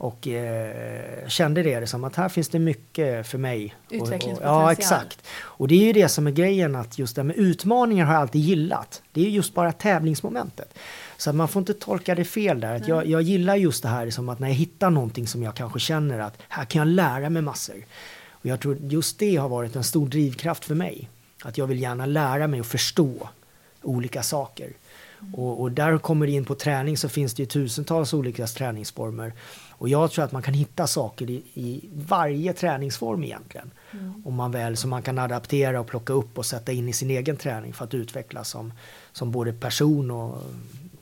Och 0.00 0.28
eh, 0.28 1.28
kände 1.28 1.62
det 1.62 1.86
som 1.86 2.04
att 2.04 2.16
här 2.16 2.28
finns 2.28 2.48
det 2.48 2.58
mycket 2.58 3.26
för 3.26 3.38
mig. 3.38 3.74
Och- 3.86 3.92
och- 3.92 4.02
Utvecklingspotential. 4.02 4.62
Ja, 4.62 4.72
exakt. 4.72 5.18
Och 5.40 5.68
det 5.68 5.74
är 5.74 5.84
ju 5.84 5.92
det 5.92 6.08
som 6.08 6.26
är 6.26 6.30
grejen 6.30 6.76
att 6.76 6.98
just 6.98 7.16
det 7.16 7.22
med 7.24 7.36
utmaningar 7.36 8.04
har 8.06 8.12
jag 8.12 8.22
alltid 8.22 8.40
gillat. 8.40 9.02
Det 9.12 9.20
är 9.20 9.24
ju 9.24 9.30
just 9.30 9.54
bara 9.54 9.72
tävlingsmomentet. 9.72 10.74
Så 11.16 11.32
man 11.32 11.48
får 11.48 11.60
inte 11.60 11.74
tolka 11.74 12.14
det 12.14 12.24
fel 12.24 12.60
där. 12.60 12.74
Att 12.76 12.88
jag, 12.88 13.06
jag 13.06 13.22
gillar 13.22 13.56
just 13.56 13.82
det 13.82 13.88
här 13.88 14.10
som 14.10 14.28
att 14.28 14.38
när 14.38 14.48
jag 14.48 14.54
hittar 14.54 14.90
någonting 14.90 15.26
som 15.26 15.42
jag 15.42 15.54
kanske 15.54 15.78
känner 15.78 16.18
att 16.18 16.38
här 16.48 16.64
kan 16.64 16.78
jag 16.78 16.88
lära 16.88 17.30
mig 17.30 17.42
massor. 17.42 17.76
Och 18.30 18.46
jag 18.46 18.60
tror 18.60 18.76
just 18.80 19.18
det 19.18 19.36
har 19.36 19.48
varit 19.48 19.76
en 19.76 19.84
stor 19.84 20.08
drivkraft 20.08 20.64
för 20.64 20.74
mig. 20.74 21.08
Att 21.42 21.58
jag 21.58 21.66
vill 21.66 21.80
gärna 21.82 22.06
lära 22.06 22.46
mig 22.46 22.60
och 22.60 22.66
förstå 22.66 23.28
olika 23.82 24.22
saker. 24.22 24.70
Och, 25.32 25.60
och 25.60 25.72
där 25.72 25.98
kommer 25.98 26.26
det 26.26 26.32
in 26.32 26.44
på 26.44 26.54
träning 26.54 26.96
så 26.96 27.08
finns 27.08 27.34
det 27.34 27.42
ju 27.42 27.46
tusentals 27.46 28.14
olika 28.14 28.46
träningsformer. 28.46 29.32
Och 29.70 29.88
jag 29.88 30.10
tror 30.10 30.24
att 30.24 30.32
man 30.32 30.42
kan 30.42 30.54
hitta 30.54 30.86
saker 30.86 31.30
i, 31.30 31.42
i 31.54 31.88
varje 31.92 32.52
träningsform 32.52 33.24
egentligen. 33.24 33.70
Om 34.24 34.34
man 34.34 34.50
väl, 34.50 34.76
som 34.76 34.90
man 34.90 35.02
kan 35.02 35.18
adaptera 35.18 35.80
och 35.80 35.86
plocka 35.86 36.12
upp 36.12 36.38
och 36.38 36.46
sätta 36.46 36.72
in 36.72 36.88
i 36.88 36.92
sin 36.92 37.10
egen 37.10 37.36
träning 37.36 37.72
för 37.72 37.84
att 37.84 37.94
utvecklas 37.94 38.48
som, 38.48 38.72
som 39.12 39.32
både 39.32 39.52
person 39.52 40.10
och 40.10 40.42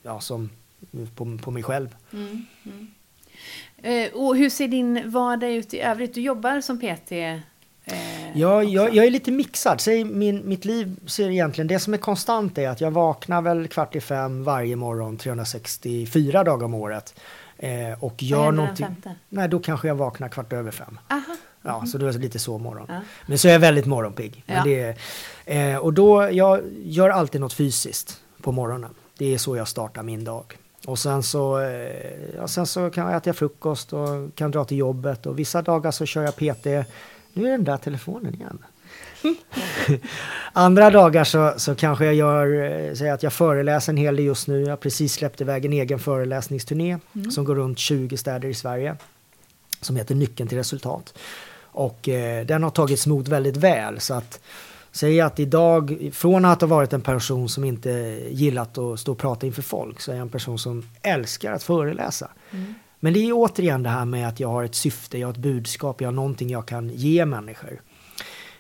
ja, 0.02 0.20
som 0.20 0.50
på, 1.14 1.38
på 1.42 1.50
mig 1.50 1.62
själv. 1.62 1.96
Mm. 2.12 2.46
Mm. 2.64 2.86
Eh, 3.82 4.12
och 4.14 4.36
hur 4.36 4.50
ser 4.50 4.68
din 4.68 5.10
vardag 5.10 5.52
ut 5.52 5.74
i 5.74 5.80
övrigt? 5.80 6.14
Du 6.14 6.20
jobbar 6.20 6.60
som 6.60 6.78
PT? 6.80 7.12
Eh, 7.86 8.38
Jag, 8.38 8.56
också. 8.58 8.70
jag, 8.70 8.94
jag 8.94 9.06
är 9.06 9.10
lite 9.10 9.30
mixad. 9.30 9.80
Säg, 9.80 10.04
min, 10.04 10.48
mitt 10.48 10.64
liv 10.64 10.96
ser 11.06 11.30
egentligen, 11.30 11.68
det 11.68 11.78
som 11.78 11.94
är 11.94 11.98
konstant 11.98 12.58
är 12.58 12.68
att 12.68 12.80
jag 12.80 12.90
vaknar 12.90 13.42
väl 13.42 13.68
kvart 13.68 13.96
i 13.96 14.00
fem 14.00 14.44
varje 14.44 14.76
morgon 14.76 15.16
364 15.16 16.44
dagar 16.44 16.64
om 16.64 16.74
året. 16.74 17.14
Eh, 17.58 18.04
och 18.04 18.22
gör 18.22 18.52
någonting. 18.52 18.86
Nej, 19.28 19.48
då 19.48 19.58
kanske 19.58 19.88
jag 19.88 19.94
vaknar 19.94 20.28
kvart 20.28 20.52
över 20.52 20.70
fem. 20.70 20.98
Aha. 21.10 21.36
Ja, 21.62 21.86
så 21.86 21.98
då 21.98 22.06
är 22.06 22.12
det 22.12 22.18
lite 22.18 22.38
så 22.38 22.58
morgon. 22.58 22.86
Ja. 22.88 23.00
Men 23.26 23.38
så 23.38 23.48
är 23.48 23.52
jag 23.52 23.60
väldigt 23.60 23.86
morgonpigg. 23.86 24.44
Ja. 24.46 24.62
det 24.64 24.96
eh, 25.44 25.76
och 25.76 25.92
då, 25.92 26.28
jag 26.32 26.60
gör 26.82 27.10
alltid 27.10 27.40
något 27.40 27.52
fysiskt 27.52 28.20
på 28.42 28.52
morgonen. 28.52 28.94
Det 29.18 29.34
är 29.34 29.38
så 29.38 29.56
jag 29.56 29.68
startar 29.68 30.02
min 30.02 30.24
dag. 30.24 30.58
Och 30.86 30.98
sen 30.98 31.22
så, 31.22 31.60
eh, 31.60 32.36
ja, 32.36 32.48
sen 32.48 32.66
så 32.66 32.90
kan 32.90 33.06
jag 33.06 33.16
äta 33.16 33.32
frukost 33.32 33.92
och 33.92 34.34
kan 34.34 34.50
dra 34.50 34.64
till 34.64 34.76
jobbet. 34.76 35.26
Och 35.26 35.38
vissa 35.38 35.62
dagar 35.62 35.90
så 35.90 36.06
kör 36.06 36.22
jag 36.22 36.36
PT. 36.36 36.66
Nu 37.36 37.46
är 37.46 37.50
den 37.50 37.64
där 37.64 37.76
telefonen 37.76 38.34
igen. 38.34 38.58
Andra 40.52 40.90
dagar 40.90 41.24
så, 41.24 41.54
så 41.56 41.74
kanske 41.74 42.04
jag 42.04 42.14
gör, 42.14 42.64
eh, 42.64 42.94
säger 42.94 43.12
att 43.12 43.22
jag 43.22 43.32
föreläser 43.32 43.92
en 43.92 43.96
hel 43.96 44.16
del 44.16 44.24
just 44.24 44.48
nu. 44.48 44.60
Jag 44.60 44.68
har 44.68 44.76
precis 44.76 45.12
släppt 45.12 45.40
iväg 45.40 45.64
en 45.64 45.72
egen 45.72 45.98
föreläsningsturné 45.98 46.98
som 47.30 47.44
går 47.44 47.54
runt 47.54 47.78
20 47.78 48.16
städer 48.16 48.48
i 48.48 48.54
Sverige. 48.54 48.96
Som 49.80 49.96
heter 49.96 50.14
Nyckeln 50.14 50.48
till 50.48 50.58
resultat. 50.58 51.18
Och 51.60 52.08
eh, 52.08 52.46
den 52.46 52.62
har 52.62 52.70
tagits 52.70 53.06
emot 53.06 53.28
väldigt 53.28 53.56
väl. 53.56 54.00
Så 54.00 54.14
att 54.14 54.40
säga 54.92 55.26
att 55.26 55.40
idag, 55.40 56.10
från 56.12 56.44
att 56.44 56.60
ha 56.60 56.68
varit 56.68 56.92
en 56.92 57.00
person 57.00 57.48
som 57.48 57.64
inte 57.64 57.90
gillat 58.30 58.78
att 58.78 59.00
stå 59.00 59.12
och 59.12 59.18
prata 59.18 59.46
inför 59.46 59.62
folk, 59.62 60.00
så 60.00 60.10
är 60.10 60.16
jag 60.16 60.22
en 60.22 60.28
person 60.28 60.58
som 60.58 60.88
älskar 61.02 61.52
att 61.52 61.62
föreläsa. 61.62 62.30
Men 63.00 63.12
det 63.12 63.18
är 63.18 63.32
återigen 63.32 63.82
det 63.82 63.88
här 63.88 64.04
med 64.04 64.28
att 64.28 64.40
jag 64.40 64.48
har 64.48 64.64
ett 64.64 64.74
syfte, 64.74 65.18
jag 65.18 65.28
har 65.28 65.32
ett 65.32 65.38
budskap, 65.38 66.00
jag 66.00 66.08
har 66.08 66.12
någonting 66.12 66.50
jag 66.50 66.66
kan 66.66 66.88
ge 66.88 67.26
människor. 67.26 67.80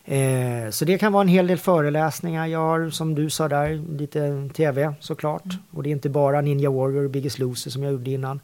Eh, 0.04 0.70
så 0.70 0.84
det 0.84 0.98
kan 0.98 1.12
vara 1.12 1.22
en 1.22 1.28
hel 1.28 1.46
del 1.46 1.58
föreläsningar. 1.58 2.46
Jag 2.46 2.58
har, 2.58 2.90
som 2.90 3.14
du 3.14 3.30
sa 3.30 3.48
där, 3.48 3.98
lite 3.98 4.48
TV 4.54 4.94
såklart. 5.00 5.44
Mm. 5.44 5.56
Och 5.70 5.82
det 5.82 5.88
är 5.88 5.92
inte 5.92 6.08
bara 6.08 6.40
Ninja 6.40 6.70
Warrior 6.70 7.04
och 7.04 7.10
Biggest 7.10 7.38
Loser 7.38 7.70
som 7.70 7.82
jag 7.82 7.92
gjorde 7.92 8.10
innan. 8.10 8.40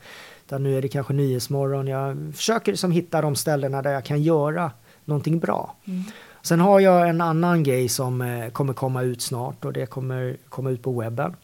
Utan 0.46 0.62
nu 0.62 0.78
är 0.78 0.82
det 0.82 0.88
kanske 0.88 1.12
Nyhetsmorgon. 1.12 1.86
Jag 1.86 2.32
försöker 2.34 2.72
liksom 2.72 2.92
hitta 2.92 3.22
de 3.22 3.36
ställena 3.36 3.82
där 3.82 3.92
jag 3.92 4.04
kan 4.04 4.22
göra 4.22 4.70
någonting 5.04 5.38
bra. 5.38 5.76
Mm. 5.84 6.04
Sen 6.42 6.60
har 6.60 6.80
jag 6.80 7.08
en 7.08 7.20
annan 7.20 7.62
grej 7.62 7.88
som 7.88 8.20
eh, 8.22 8.48
kommer 8.48 8.72
komma 8.72 9.02
ut 9.02 9.22
snart 9.22 9.64
och 9.64 9.72
det 9.72 9.86
kommer 9.86 10.36
komma 10.48 10.70
ut 10.70 10.82
på 10.82 11.00
webben. 11.00 11.36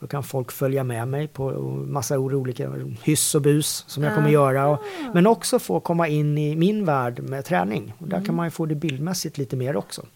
Då 0.00 0.06
kan 0.06 0.22
folk 0.22 0.52
följa 0.52 0.84
med 0.84 1.08
mig 1.08 1.28
på 1.28 1.50
massa 1.86 2.18
olika 2.18 2.72
hyss 3.02 3.34
och 3.34 3.42
bus 3.42 3.84
som 3.86 4.02
jag 4.02 4.14
kommer 4.14 4.28
ah. 4.28 4.32
göra. 4.32 4.68
Och, 4.68 4.78
men 5.14 5.26
också 5.26 5.58
få 5.58 5.80
komma 5.80 6.08
in 6.08 6.38
i 6.38 6.56
min 6.56 6.84
värld 6.84 7.22
med 7.22 7.44
träning. 7.44 7.94
Och 7.98 8.08
där 8.08 8.16
mm. 8.16 8.26
kan 8.26 8.34
man 8.34 8.46
ju 8.46 8.50
få 8.50 8.66
det 8.66 8.74
bildmässigt 8.74 9.38
lite 9.38 9.56
mer 9.56 9.76
också. 9.76 10.06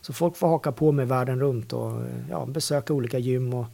Så 0.00 0.12
folk 0.12 0.36
får 0.36 0.48
haka 0.48 0.72
på 0.72 0.92
mig 0.92 1.06
världen 1.06 1.40
runt 1.40 1.72
och 1.72 1.92
ja, 2.30 2.46
besöka 2.46 2.92
olika 2.92 3.18
gym 3.18 3.54
och 3.54 3.66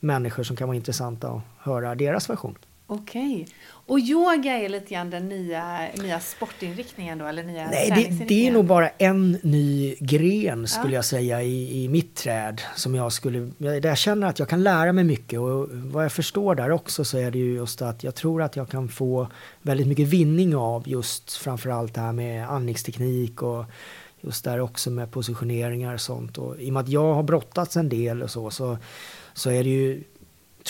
människor 0.00 0.42
som 0.42 0.56
kan 0.56 0.68
vara 0.68 0.76
intressanta 0.76 1.30
och 1.30 1.40
höra 1.58 1.94
deras 1.94 2.30
version. 2.30 2.58
Okej. 2.90 3.46
Och 3.70 3.98
yoga 3.98 4.52
är 4.58 4.68
lite 4.68 4.94
grann 4.94 5.10
den 5.10 5.28
nya, 5.28 5.88
nya 5.94 6.20
sportinriktningen 6.20 7.18
då, 7.18 7.26
eller 7.26 7.42
nya 7.42 7.70
Nej, 7.70 7.90
det, 7.90 8.24
det, 8.24 8.48
är 8.48 8.52
nog 8.52 8.64
bara 8.64 8.88
en 8.88 9.38
ny 9.42 9.96
gren 10.00 10.66
skulle 10.66 10.92
ja. 10.92 10.94
jag 10.94 11.04
säga 11.04 11.42
i, 11.42 11.84
i 11.84 11.88
mitt 11.88 12.14
träd. 12.14 12.62
Som 12.76 12.94
jag 12.94 13.12
skulle, 13.12 13.50
där 13.58 13.86
jag 13.86 13.98
känner 13.98 14.26
att 14.26 14.38
jag 14.38 14.48
kan 14.48 14.62
lära 14.62 14.92
mig 14.92 15.04
mycket 15.04 15.40
och 15.40 15.68
vad 15.70 16.04
jag 16.04 16.12
förstår 16.12 16.54
där 16.54 16.70
också 16.70 17.04
så 17.04 17.18
är 17.18 17.30
det 17.30 17.38
ju 17.38 17.54
just 17.54 17.82
att 17.82 18.04
jag 18.04 18.14
tror 18.14 18.42
att 18.42 18.56
jag 18.56 18.68
kan 18.68 18.88
få 18.88 19.28
väldigt 19.62 19.86
mycket 19.86 20.08
vinning 20.08 20.56
av 20.56 20.88
just 20.88 21.32
framförallt 21.32 21.94
det 21.94 22.00
här 22.00 22.12
med 22.12 22.50
andningsteknik 22.50 23.42
och 23.42 23.64
just 24.20 24.44
där 24.44 24.60
också 24.60 24.90
med 24.90 25.10
positioneringar 25.10 25.94
och 25.94 26.00
sånt. 26.00 26.38
Och 26.38 26.60
I 26.60 26.68
och 26.68 26.72
med 26.72 26.80
att 26.80 26.88
jag 26.88 27.14
har 27.14 27.22
brottats 27.22 27.76
en 27.76 27.88
del 27.88 28.22
och 28.22 28.30
så, 28.30 28.50
så, 28.50 28.78
så 29.34 29.50
är 29.50 29.64
det 29.64 29.70
ju 29.70 30.04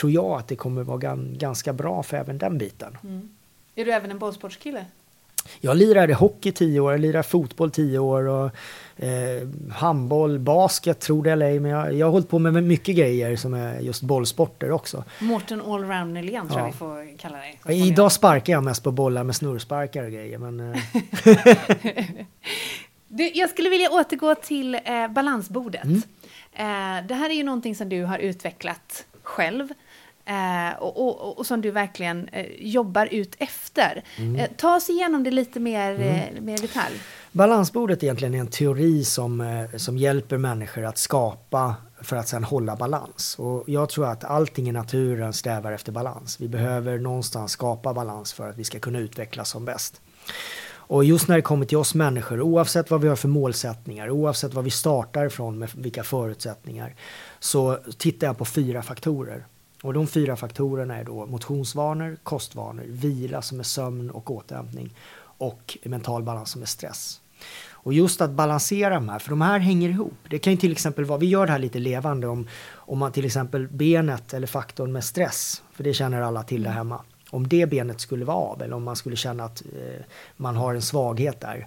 tror 0.00 0.12
jag 0.12 0.38
att 0.38 0.48
det 0.48 0.56
kommer 0.56 0.82
vara 0.82 1.16
ganska 1.16 1.72
bra 1.72 2.02
för 2.02 2.16
även 2.16 2.38
den 2.38 2.58
biten. 2.58 2.98
Mm. 3.02 3.28
Är 3.74 3.84
du 3.84 3.92
även 3.92 4.10
en 4.10 4.18
bollsportskille? 4.18 4.84
Jag 5.60 5.76
lirade 5.76 6.14
hockey 6.14 6.52
tio 6.52 6.80
år, 6.80 6.92
jag 6.92 7.00
lirade 7.00 7.22
fotboll 7.22 7.70
tio 7.70 7.98
år 7.98 8.28
och 8.28 8.50
eh, 8.96 9.48
handboll, 9.72 10.38
basket 10.38 11.00
tror 11.00 11.24
det 11.24 11.32
eller 11.32 11.46
ej. 11.46 11.60
Men 11.60 11.70
jag, 11.70 11.94
jag 11.94 12.06
har 12.06 12.10
hållit 12.10 12.28
på 12.28 12.38
med 12.38 12.64
mycket 12.64 12.96
grejer 12.96 13.36
som 13.36 13.54
är 13.54 13.80
just 13.80 14.02
bollsporter 14.02 14.70
också. 14.70 15.04
Mårten 15.20 15.60
Allround 15.60 16.14
Nylén 16.14 16.34
ja. 16.34 16.48
tror 16.48 16.60
jag 16.60 16.66
vi 16.66 16.72
får 16.72 17.18
kalla 17.18 17.38
dig. 17.38 17.60
Ja, 17.64 17.72
idag 17.72 18.12
sparkar 18.12 18.52
jag 18.52 18.64
mest 18.64 18.84
på 18.84 18.90
bollar 18.90 19.24
med 19.24 19.36
snurrsparkar 19.36 20.04
och 20.04 20.12
grejer. 20.12 20.38
Men, 20.38 20.60
eh. 20.60 20.82
du, 23.08 23.30
jag 23.34 23.50
skulle 23.50 23.70
vilja 23.70 23.90
återgå 23.90 24.34
till 24.34 24.74
eh, 24.74 25.08
balansbordet. 25.08 25.84
Mm. 25.84 26.02
Eh, 26.52 27.06
det 27.06 27.14
här 27.14 27.30
är 27.30 27.34
ju 27.34 27.42
någonting 27.42 27.74
som 27.74 27.88
du 27.88 28.04
har 28.04 28.18
utvecklat 28.18 29.06
själv. 29.22 29.68
Eh, 30.28 30.78
och, 30.78 31.22
och, 31.22 31.38
och, 31.38 31.46
som 31.46 31.60
du 31.60 31.70
verkligen 31.70 32.28
eh, 32.28 32.46
jobbar 32.58 33.06
ut 33.06 33.34
efter. 33.38 34.04
Mm. 34.16 34.36
Eh, 34.36 34.48
ta 34.56 34.76
oss 34.76 34.90
igenom 34.90 35.24
det 35.24 35.30
lite 35.30 35.60
mer, 35.60 35.90
mm. 35.94 36.36
Eh, 36.36 36.42
mer 36.42 36.58
detalj. 36.58 36.94
Balansbordet 37.32 38.02
egentligen 38.02 38.34
är 38.34 38.38
en 38.38 38.46
teori 38.46 39.04
som, 39.04 39.40
eh, 39.40 39.76
som 39.76 39.98
hjälper 39.98 40.36
människor 40.36 40.84
att 40.84 40.98
skapa 40.98 41.74
för 42.00 42.16
att 42.16 42.28
sedan 42.28 42.44
hålla 42.44 42.76
balans. 42.76 43.36
Och 43.38 43.64
jag 43.66 43.88
tror 43.88 44.06
att 44.06 44.24
allting 44.24 44.68
i 44.68 44.72
naturen 44.72 45.32
strävar 45.32 45.72
efter 45.72 45.92
balans. 45.92 46.40
Vi 46.40 46.48
behöver 46.48 46.98
någonstans 46.98 47.52
skapa 47.52 47.94
balans 47.94 48.32
för 48.32 48.50
att 48.50 48.56
vi 48.56 48.64
ska 48.64 48.78
kunna 48.78 48.98
utvecklas 48.98 49.50
som 49.50 49.64
bäst. 49.64 50.00
Och 50.70 51.04
just 51.04 51.28
när 51.28 51.36
det 51.36 51.42
kommer 51.42 51.66
till 51.66 51.78
oss 51.78 51.94
människor, 51.94 52.40
oavsett 52.40 52.90
vad 52.90 53.00
vi 53.00 53.08
har 53.08 53.16
för 53.16 53.28
målsättningar, 53.28 54.10
oavsett 54.10 54.54
vad 54.54 54.64
vi 54.64 54.70
startar 54.70 55.26
ifrån 55.26 55.58
med 55.58 55.70
vilka 55.74 56.02
förutsättningar, 56.02 56.94
så 57.40 57.78
tittar 57.98 58.26
jag 58.26 58.38
på 58.38 58.44
fyra 58.44 58.82
faktorer. 58.82 59.46
Och 59.82 59.94
de 59.94 60.06
fyra 60.06 60.36
faktorerna 60.36 60.96
är 60.96 61.04
då 61.04 61.26
motionsvanor, 61.26 62.16
kostvanor, 62.22 62.84
vila 62.88 63.42
som 63.42 63.60
är 63.60 63.64
sömn 63.64 64.10
och 64.10 64.30
återhämtning 64.30 64.94
och 65.38 65.78
mental 65.82 66.22
balans 66.22 66.50
som 66.50 66.62
är 66.62 66.66
stress. 66.66 67.20
Och 67.70 67.92
just 67.92 68.20
att 68.20 68.30
balansera 68.30 68.94
de 68.94 69.08
här, 69.08 69.18
för 69.18 69.30
de 69.30 69.40
här 69.40 69.58
hänger 69.58 69.88
ihop. 69.88 70.14
Det 70.30 70.38
kan 70.38 70.52
ju 70.52 70.56
till 70.56 70.72
exempel 70.72 71.04
vara, 71.04 71.18
vi 71.18 71.26
gör 71.26 71.46
det 71.46 71.52
här 71.52 71.58
lite 71.58 71.78
levande 71.78 72.26
om, 72.26 72.48
om 72.72 72.98
man 72.98 73.12
till 73.12 73.24
exempel 73.24 73.68
benet 73.68 74.34
eller 74.34 74.46
faktorn 74.46 74.92
med 74.92 75.04
stress, 75.04 75.62
för 75.72 75.84
det 75.84 75.94
känner 75.94 76.20
alla 76.20 76.42
till 76.42 76.62
där 76.62 76.70
hemma. 76.70 77.00
Om 77.30 77.48
det 77.48 77.70
benet 77.70 78.00
skulle 78.00 78.24
vara 78.24 78.36
av 78.36 78.62
eller 78.62 78.76
om 78.76 78.82
man 78.84 78.96
skulle 78.96 79.16
känna 79.16 79.44
att 79.44 79.62
eh, 79.62 80.04
man 80.36 80.56
har 80.56 80.74
en 80.74 80.82
svaghet 80.82 81.40
där 81.40 81.66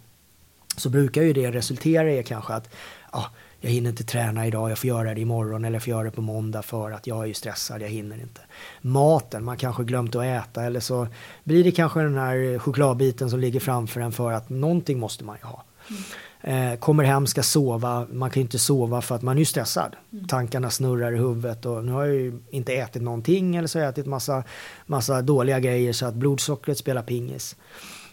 så 0.78 0.90
brukar 0.90 1.22
ju 1.22 1.34
det 1.34 1.52
resultera 1.52 2.12
i 2.12 2.24
kanske 2.24 2.54
att 2.54 2.70
ah, 3.10 3.26
jag 3.62 3.72
hinner 3.72 3.90
inte 3.90 4.04
träna 4.04 4.48
idag, 4.48 4.72
jag 4.72 4.78
får 4.78 4.88
göra 4.88 5.14
det 5.14 5.22
imorgon 5.22 5.66
eller 5.66 5.76
jag 5.76 5.84
får 5.84 5.92
göra 5.92 6.04
det 6.04 6.12
på 6.12 6.22
måndag 6.22 6.62
för 6.62 6.92
att 6.92 7.08
jag 7.08 7.24
är 7.24 7.26
ju 7.26 7.34
stressad, 7.34 7.82
jag 7.82 7.90
hinner 7.90 8.16
inte. 8.16 8.42
Maten, 8.82 9.44
man 9.44 9.58
kanske 9.58 9.84
glömt 9.84 10.16
att 10.16 10.24
äta 10.24 10.64
eller 10.64 10.80
så 10.80 11.08
blir 11.44 11.64
det 11.64 11.72
kanske 11.72 12.00
den 12.00 12.18
här 12.18 12.60
chokladbiten 12.60 13.30
som 13.30 13.40
ligger 13.40 13.60
framför 13.60 14.02
en 14.02 14.12
för 14.12 14.32
att 14.32 14.50
någonting 14.50 15.00
måste 15.00 15.24
man 15.24 15.38
ju 15.42 15.48
ha. 15.48 15.64
Mm. 15.90 16.02
Eh, 16.44 16.80
kommer 16.80 17.04
hem, 17.04 17.28
ska 17.28 17.44
sova, 17.44 18.08
man 18.12 18.30
kan 18.30 18.42
ju 18.42 18.46
inte 18.46 18.60
sova 18.60 19.02
för 19.02 19.16
att 19.16 19.22
man 19.22 19.36
är 19.36 19.40
ju 19.40 19.46
stressad. 19.46 19.96
Mm. 20.14 20.28
Tankarna 20.28 20.70
snurrar 20.70 21.12
i 21.12 21.18
huvudet 21.18 21.66
och 21.66 21.86
nu 21.86 21.92
har 21.92 22.06
jag 22.06 22.16
ju 22.16 22.40
inte 22.50 22.74
ätit 22.74 23.02
någonting 23.02 23.56
eller 23.56 23.68
så 23.68 23.80
har 23.80 23.84
jag 23.84 23.92
ätit 23.92 24.06
massa, 24.06 24.44
massa 24.86 25.22
dåliga 25.22 25.60
grejer 25.60 25.94
så 25.94 26.06
att 26.06 26.14
blodsockret 26.14 26.78
spelar 26.78 27.02
pingis. 27.02 27.56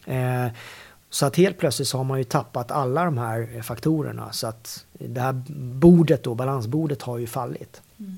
Eh, 0.07 0.47
så 1.11 1.27
att 1.27 1.37
helt 1.37 1.59
plötsligt 1.59 1.89
så 1.89 1.97
har 1.97 2.05
man 2.05 2.19
ju 2.19 2.25
tappat 2.25 2.71
alla 2.71 3.05
de 3.05 3.19
här 3.19 3.49
eh, 3.55 3.63
faktorerna. 3.63 4.33
Så 4.33 4.47
att 4.47 4.87
det 4.93 5.21
här 5.21 5.33
bordet 5.75 6.23
då, 6.23 6.35
balansbordet 6.35 7.03
har 7.03 7.19
ju 7.19 7.27
fallit. 7.27 7.83
Mm. 7.99 8.17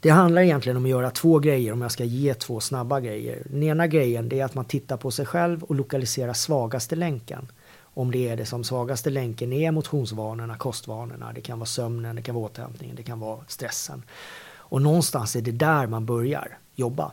Det 0.00 0.10
handlar 0.10 0.42
egentligen 0.42 0.76
om 0.76 0.84
att 0.84 0.90
göra 0.90 1.10
två 1.10 1.38
grejer 1.38 1.72
om 1.72 1.82
jag 1.82 1.92
ska 1.92 2.04
ge 2.04 2.34
två 2.34 2.60
snabba 2.60 3.00
grejer. 3.00 3.42
Den 3.50 3.62
ena 3.62 3.86
grejen 3.86 4.28
det 4.28 4.40
är 4.40 4.44
att 4.44 4.54
man 4.54 4.64
tittar 4.64 4.96
på 4.96 5.10
sig 5.10 5.26
själv 5.26 5.62
och 5.62 5.74
lokaliserar 5.74 6.32
svagaste 6.32 6.96
länken. 6.96 7.48
Om 7.80 8.10
det 8.10 8.28
är 8.28 8.36
det 8.36 8.46
som 8.46 8.64
svagaste 8.64 9.10
länken 9.10 9.52
är 9.52 9.70
motionsvanorna, 9.70 10.56
kostvanorna, 10.56 11.32
det 11.32 11.40
kan 11.40 11.58
vara 11.58 11.66
sömnen, 11.66 12.16
det 12.16 12.22
kan 12.22 12.34
vara 12.34 12.44
återhämtningen, 12.44 12.96
det 12.96 13.02
kan 13.02 13.20
vara 13.20 13.40
stressen. 13.48 14.02
Och 14.46 14.82
någonstans 14.82 15.36
är 15.36 15.40
det 15.40 15.52
där 15.52 15.86
man 15.86 16.06
börjar 16.06 16.58
jobba. 16.74 17.12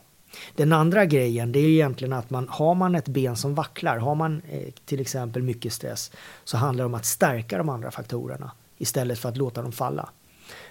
Den 0.56 0.74
andra 0.74 1.06
grejen 1.06 1.52
det 1.52 1.60
är 1.60 1.70
egentligen 1.70 2.14
att 2.14 2.30
man 2.30 2.48
har 2.50 2.76
man 2.76 2.96
ett 2.96 3.08
ben 3.08 3.36
som 3.36 3.56
vacklar, 3.56 3.98
har 3.98 4.16
man 4.16 4.42
eh, 4.50 4.72
till 4.86 5.00
exempel 5.00 5.44
mycket 5.44 5.74
stress 5.74 6.12
så 6.44 6.58
handlar 6.58 6.84
det 6.84 6.86
om 6.86 6.94
att 6.94 7.06
stärka 7.06 7.58
de 7.58 7.70
andra 7.70 7.92
faktorerna 7.92 8.52
istället 8.78 9.20
för 9.20 9.30
att 9.30 9.38
låta 9.38 9.62
dem 9.62 9.72
falla. 9.72 10.10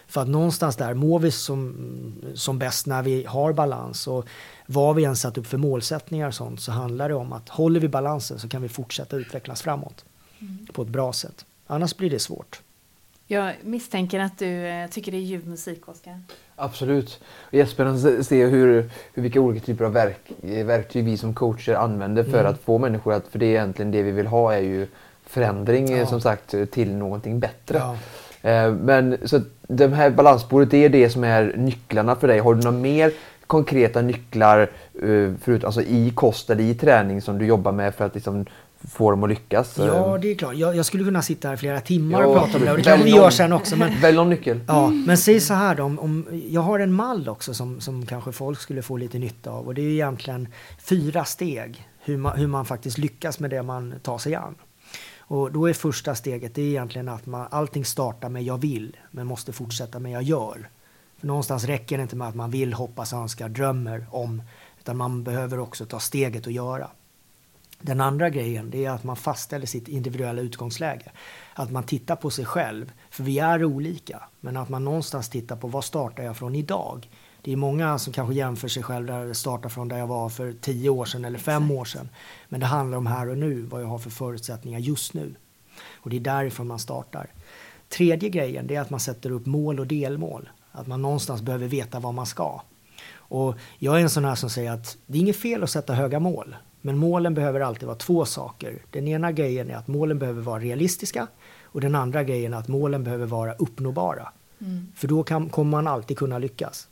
För 0.07 0.23
att 0.23 0.29
någonstans 0.29 0.77
där 0.77 0.94
mår 0.94 1.18
vi 1.18 1.31
som, 1.31 1.75
som 2.35 2.59
bäst 2.59 2.87
när 2.87 3.03
vi 3.03 3.25
har 3.25 3.53
balans 3.53 4.07
och 4.07 4.27
vad 4.66 4.96
vi 4.96 5.05
än 5.05 5.16
satt 5.16 5.38
upp 5.38 5.46
för 5.46 5.59
målsättningar 5.59 6.29
och 6.29 6.35
sånt 6.35 6.61
så 6.61 6.73
handlar 6.73 7.09
det 7.09 7.14
om 7.14 7.33
att 7.33 7.49
håller 7.49 7.81
vi 7.81 7.88
balansen 7.88 8.38
så 8.38 8.49
kan 8.49 8.62
vi 8.62 8.68
fortsätta 8.68 9.16
utvecklas 9.16 9.62
framåt 9.62 10.05
mm. 10.38 10.66
på 10.73 10.83
ett 10.83 10.88
bra 10.88 11.12
sätt. 11.12 11.44
Annars 11.66 11.96
blir 11.96 12.11
det 12.11 12.18
svårt. 12.18 12.61
Jag 13.27 13.55
misstänker 13.62 14.20
att 14.20 14.38
du 14.38 14.66
eh, 14.66 14.90
tycker 14.90 15.12
det 15.12 15.18
är 15.18 15.23
ljuv 15.23 15.49
musik, 15.49 15.88
Oskar. 15.88 16.23
Absolut. 16.61 17.20
Jättespännande 17.51 18.18
att 18.18 18.27
se 18.27 18.46
hur, 18.46 18.88
hur, 19.14 19.23
vilka 19.23 19.40
olika 19.40 19.66
typer 19.66 19.85
av 19.85 19.92
verk, 19.92 20.31
verktyg 20.42 21.05
vi 21.05 21.16
som 21.16 21.35
coacher 21.35 21.75
använder 21.75 22.25
för 22.25 22.40
mm. 22.40 22.53
att 22.53 22.61
få 22.61 22.79
människor 22.79 23.14
att, 23.14 23.29
för 23.29 23.38
det 23.38 23.46
är 23.46 23.51
egentligen 23.51 23.90
det 23.90 24.03
vi 24.03 24.11
vill 24.11 24.27
ha 24.27 24.55
är 24.55 24.61
ju 24.61 24.87
förändring 25.27 25.96
ja. 25.96 26.07
som 26.07 26.20
sagt 26.20 26.55
till 26.70 26.94
någonting 26.94 27.40
bättre. 27.40 27.79
Ja. 27.79 27.96
Eh, 28.51 28.73
men 28.73 29.18
så 29.25 29.40
det 29.62 29.88
här 29.88 30.11
balansbordet, 30.11 30.70
det 30.70 30.85
är 30.85 30.88
det 30.88 31.11
som 31.11 31.25
är 31.25 31.55
nycklarna 31.57 32.16
för 32.16 32.29
dig. 32.29 32.38
Har 32.38 32.55
du 32.55 32.62
några 32.62 32.79
mer 32.79 33.12
konkreta 33.46 34.03
nycklar 34.03 34.61
eh, 35.03 35.35
förut, 35.42 35.64
alltså 35.64 35.83
i 35.83 36.12
kost 36.14 36.51
eller 36.51 36.64
i 36.64 36.75
träning 36.75 37.23
som 37.23 37.38
du 37.38 37.46
jobbar 37.46 37.73
med 37.73 37.94
för 37.94 38.05
att 38.05 38.14
liksom 38.14 38.46
få 38.88 39.11
dem 39.11 39.23
att 39.23 39.29
lyckas? 39.29 39.79
Ja, 39.79 40.19
det 40.23 40.31
är 40.31 40.35
klart. 40.35 40.55
Jag, 40.55 40.77
jag 40.77 40.87
skulle 40.87 41.05
kunna 41.05 41.23
sitta 41.23 41.49
här 41.49 41.57
flera 41.57 41.81
timmar 41.81 42.21
ja, 42.21 42.27
och 42.27 42.37
prata 42.37 42.59
om 42.59 42.64
det 42.64 42.71
och 42.71 42.77
det 42.77 42.83
kanske 42.83 43.05
vi 43.05 43.11
gör 43.11 43.31
sen 43.31 43.53
också. 43.53 43.77
Men, 43.77 44.01
välj 44.01 44.16
någon 44.16 44.31
nyckel. 44.31 44.61
Ja, 44.69 44.88
men 44.88 45.19
säg 45.19 45.40
så 45.40 45.55
här 45.55 45.75
då. 45.75 45.83
Om, 45.83 45.99
om, 45.99 46.27
jag 46.49 46.61
har 46.61 46.79
en 46.79 46.93
mall 46.93 47.29
också 47.29 47.55
som, 47.55 47.81
som 47.81 48.07
kanske 48.07 48.33
folk 48.33 48.61
skulle 48.61 48.83
få 48.83 48.97
lite 48.97 49.19
nytta 49.19 49.51
av 49.51 49.66
och 49.66 49.75
det 49.75 49.83
är 49.83 49.90
egentligen 49.90 50.49
fyra 50.79 51.25
steg 51.25 51.88
hur 52.05 52.16
man, 52.16 52.38
hur 52.38 52.47
man 52.47 52.64
faktiskt 52.64 52.99
lyckas 52.99 53.40
med 53.40 53.51
det 53.51 53.62
man 53.62 53.95
tar 54.03 54.19
sig 54.19 54.35
an. 54.35 54.55
Och 55.19 55.53
då 55.53 55.69
är 55.69 55.73
första 55.73 56.14
steget 56.14 56.55
det 56.55 56.62
är 56.62 56.66
egentligen 56.66 57.09
att 57.09 57.27
man, 57.27 57.47
allting 57.51 57.85
startar 57.85 58.29
med 58.29 58.43
jag 58.43 58.59
vill 58.59 58.97
men 59.11 59.27
måste 59.27 59.53
fortsätta 59.53 59.99
med 59.99 60.12
jag 60.12 60.23
gör. 60.23 60.69
För 61.21 61.27
någonstans 61.27 61.64
räcker 61.64 61.97
det 61.97 62.03
inte 62.03 62.16
med 62.16 62.29
att 62.29 62.35
man 62.35 62.51
vill, 62.51 62.73
hoppas, 62.73 63.12
önskar, 63.12 63.49
drömmer 63.49 64.07
om 64.11 64.43
utan 64.81 64.97
man 64.97 65.25
behöver 65.25 65.59
också 65.59 65.87
ta 65.87 66.01
steget 66.01 66.47
och 66.47 66.53
göra. 66.53 66.88
Den 67.81 68.01
andra 68.01 68.31
grejen 68.31 68.75
är 68.75 68.90
att 68.90 69.05
man 69.05 69.16
fastställer 69.16 69.66
sitt 69.66 69.88
individuella 69.88 70.40
utgångsläge. 70.40 71.11
Att 71.55 71.71
man 71.71 71.83
tittar 71.83 72.16
på 72.16 72.31
sig 72.31 72.45
själv, 72.45 72.93
för 73.11 73.25
vi 73.25 73.38
är 73.38 73.64
olika. 73.64 74.23
Men 74.40 74.57
att 74.57 74.69
man 74.69 74.85
någonstans 74.85 75.29
tittar 75.29 75.57
på 75.57 75.69
vad 75.69 75.85
startar 75.85 76.23
jag 76.23 76.37
från 76.37 76.55
idag? 76.55 77.11
Det 77.43 77.53
är 77.53 77.57
många 77.57 77.99
som 77.99 78.12
kanske 78.12 78.35
jämför 78.35 78.69
sig 78.69 78.83
själv 78.83 79.07
där 79.07 79.33
startar 79.33 79.69
från 79.69 79.88
där 79.88 79.99
jag 79.99 80.07
var 80.07 80.29
för 80.29 80.53
tio 80.53 80.90
år 80.90 81.05
sedan 81.05 81.25
eller 81.25 81.38
fem 81.38 81.71
år 81.71 81.85
sedan. 81.85 82.09
Men 82.49 82.61
det 82.61 82.66
handlar 82.66 82.99
om 82.99 83.07
här 83.07 83.29
och 83.29 83.38
nu, 83.38 83.62
vad 83.62 83.83
jag 83.83 83.87
har 83.87 83.99
för 83.99 84.11
förutsättningar 84.11 84.79
just 84.79 85.14
nu. 85.14 85.35
Och 85.95 86.11
det 86.11 86.16
är 86.16 86.21
därifrån 86.21 86.66
man 86.66 86.79
startar. 86.79 87.27
Tredje 87.88 88.29
grejen 88.29 88.71
är 88.71 88.81
att 88.81 88.90
man 88.90 89.01
sätter 89.01 89.31
upp 89.31 89.47
mål 89.47 89.81
och 89.81 89.87
delmål. 89.87 90.49
Att 90.73 90.87
man 90.87 91.03
någonstans 91.03 91.43
behöver 91.43 91.66
veta 91.66 92.01
vad 92.01 92.14
man 92.14 92.27
ska. 92.27 92.61
Och 93.12 93.55
jag 93.79 93.99
är 93.99 94.03
en 94.03 94.11
sån 94.11 94.25
här 94.25 94.35
som 94.35 94.51
säger 94.51 94.73
att 94.73 94.97
det 95.07 95.19
är 95.19 95.23
inget 95.23 95.37
fel 95.37 95.62
att 95.62 95.71
sätta 95.71 95.95
höga 95.95 96.21
mål. 96.21 96.57
Men 96.81 96.99
målen 96.99 97.35
behöver 97.35 97.61
alltid 97.61 97.87
vara 97.87 97.99
två 97.99 98.25
saker. 98.25 98.83
Den 98.90 99.09
ena 99.09 99.33
grejen 99.33 99.71
är 99.71 99.77
att 99.77 99.88
målen 99.88 100.19
behöver 100.19 100.43
vara 100.43 100.61
realistiska 100.61 101.27
och 101.64 101.81
den 101.81 101.95
andra 101.95 102.25
grejen 102.25 102.55
är 102.55 102.59
att 102.59 102.69
målen 102.69 103.05
behöver 103.05 103.27
vara 103.27 103.53
uppnåbara. 103.53 104.33
Mm. 104.61 104.93
För 104.97 105.09
då 105.09 105.23
kan, 105.23 105.49
kommer 105.49 105.71
man 105.71 105.87
alltid 105.87 106.19
kunna 106.19 106.38
lyckas. 106.38 106.88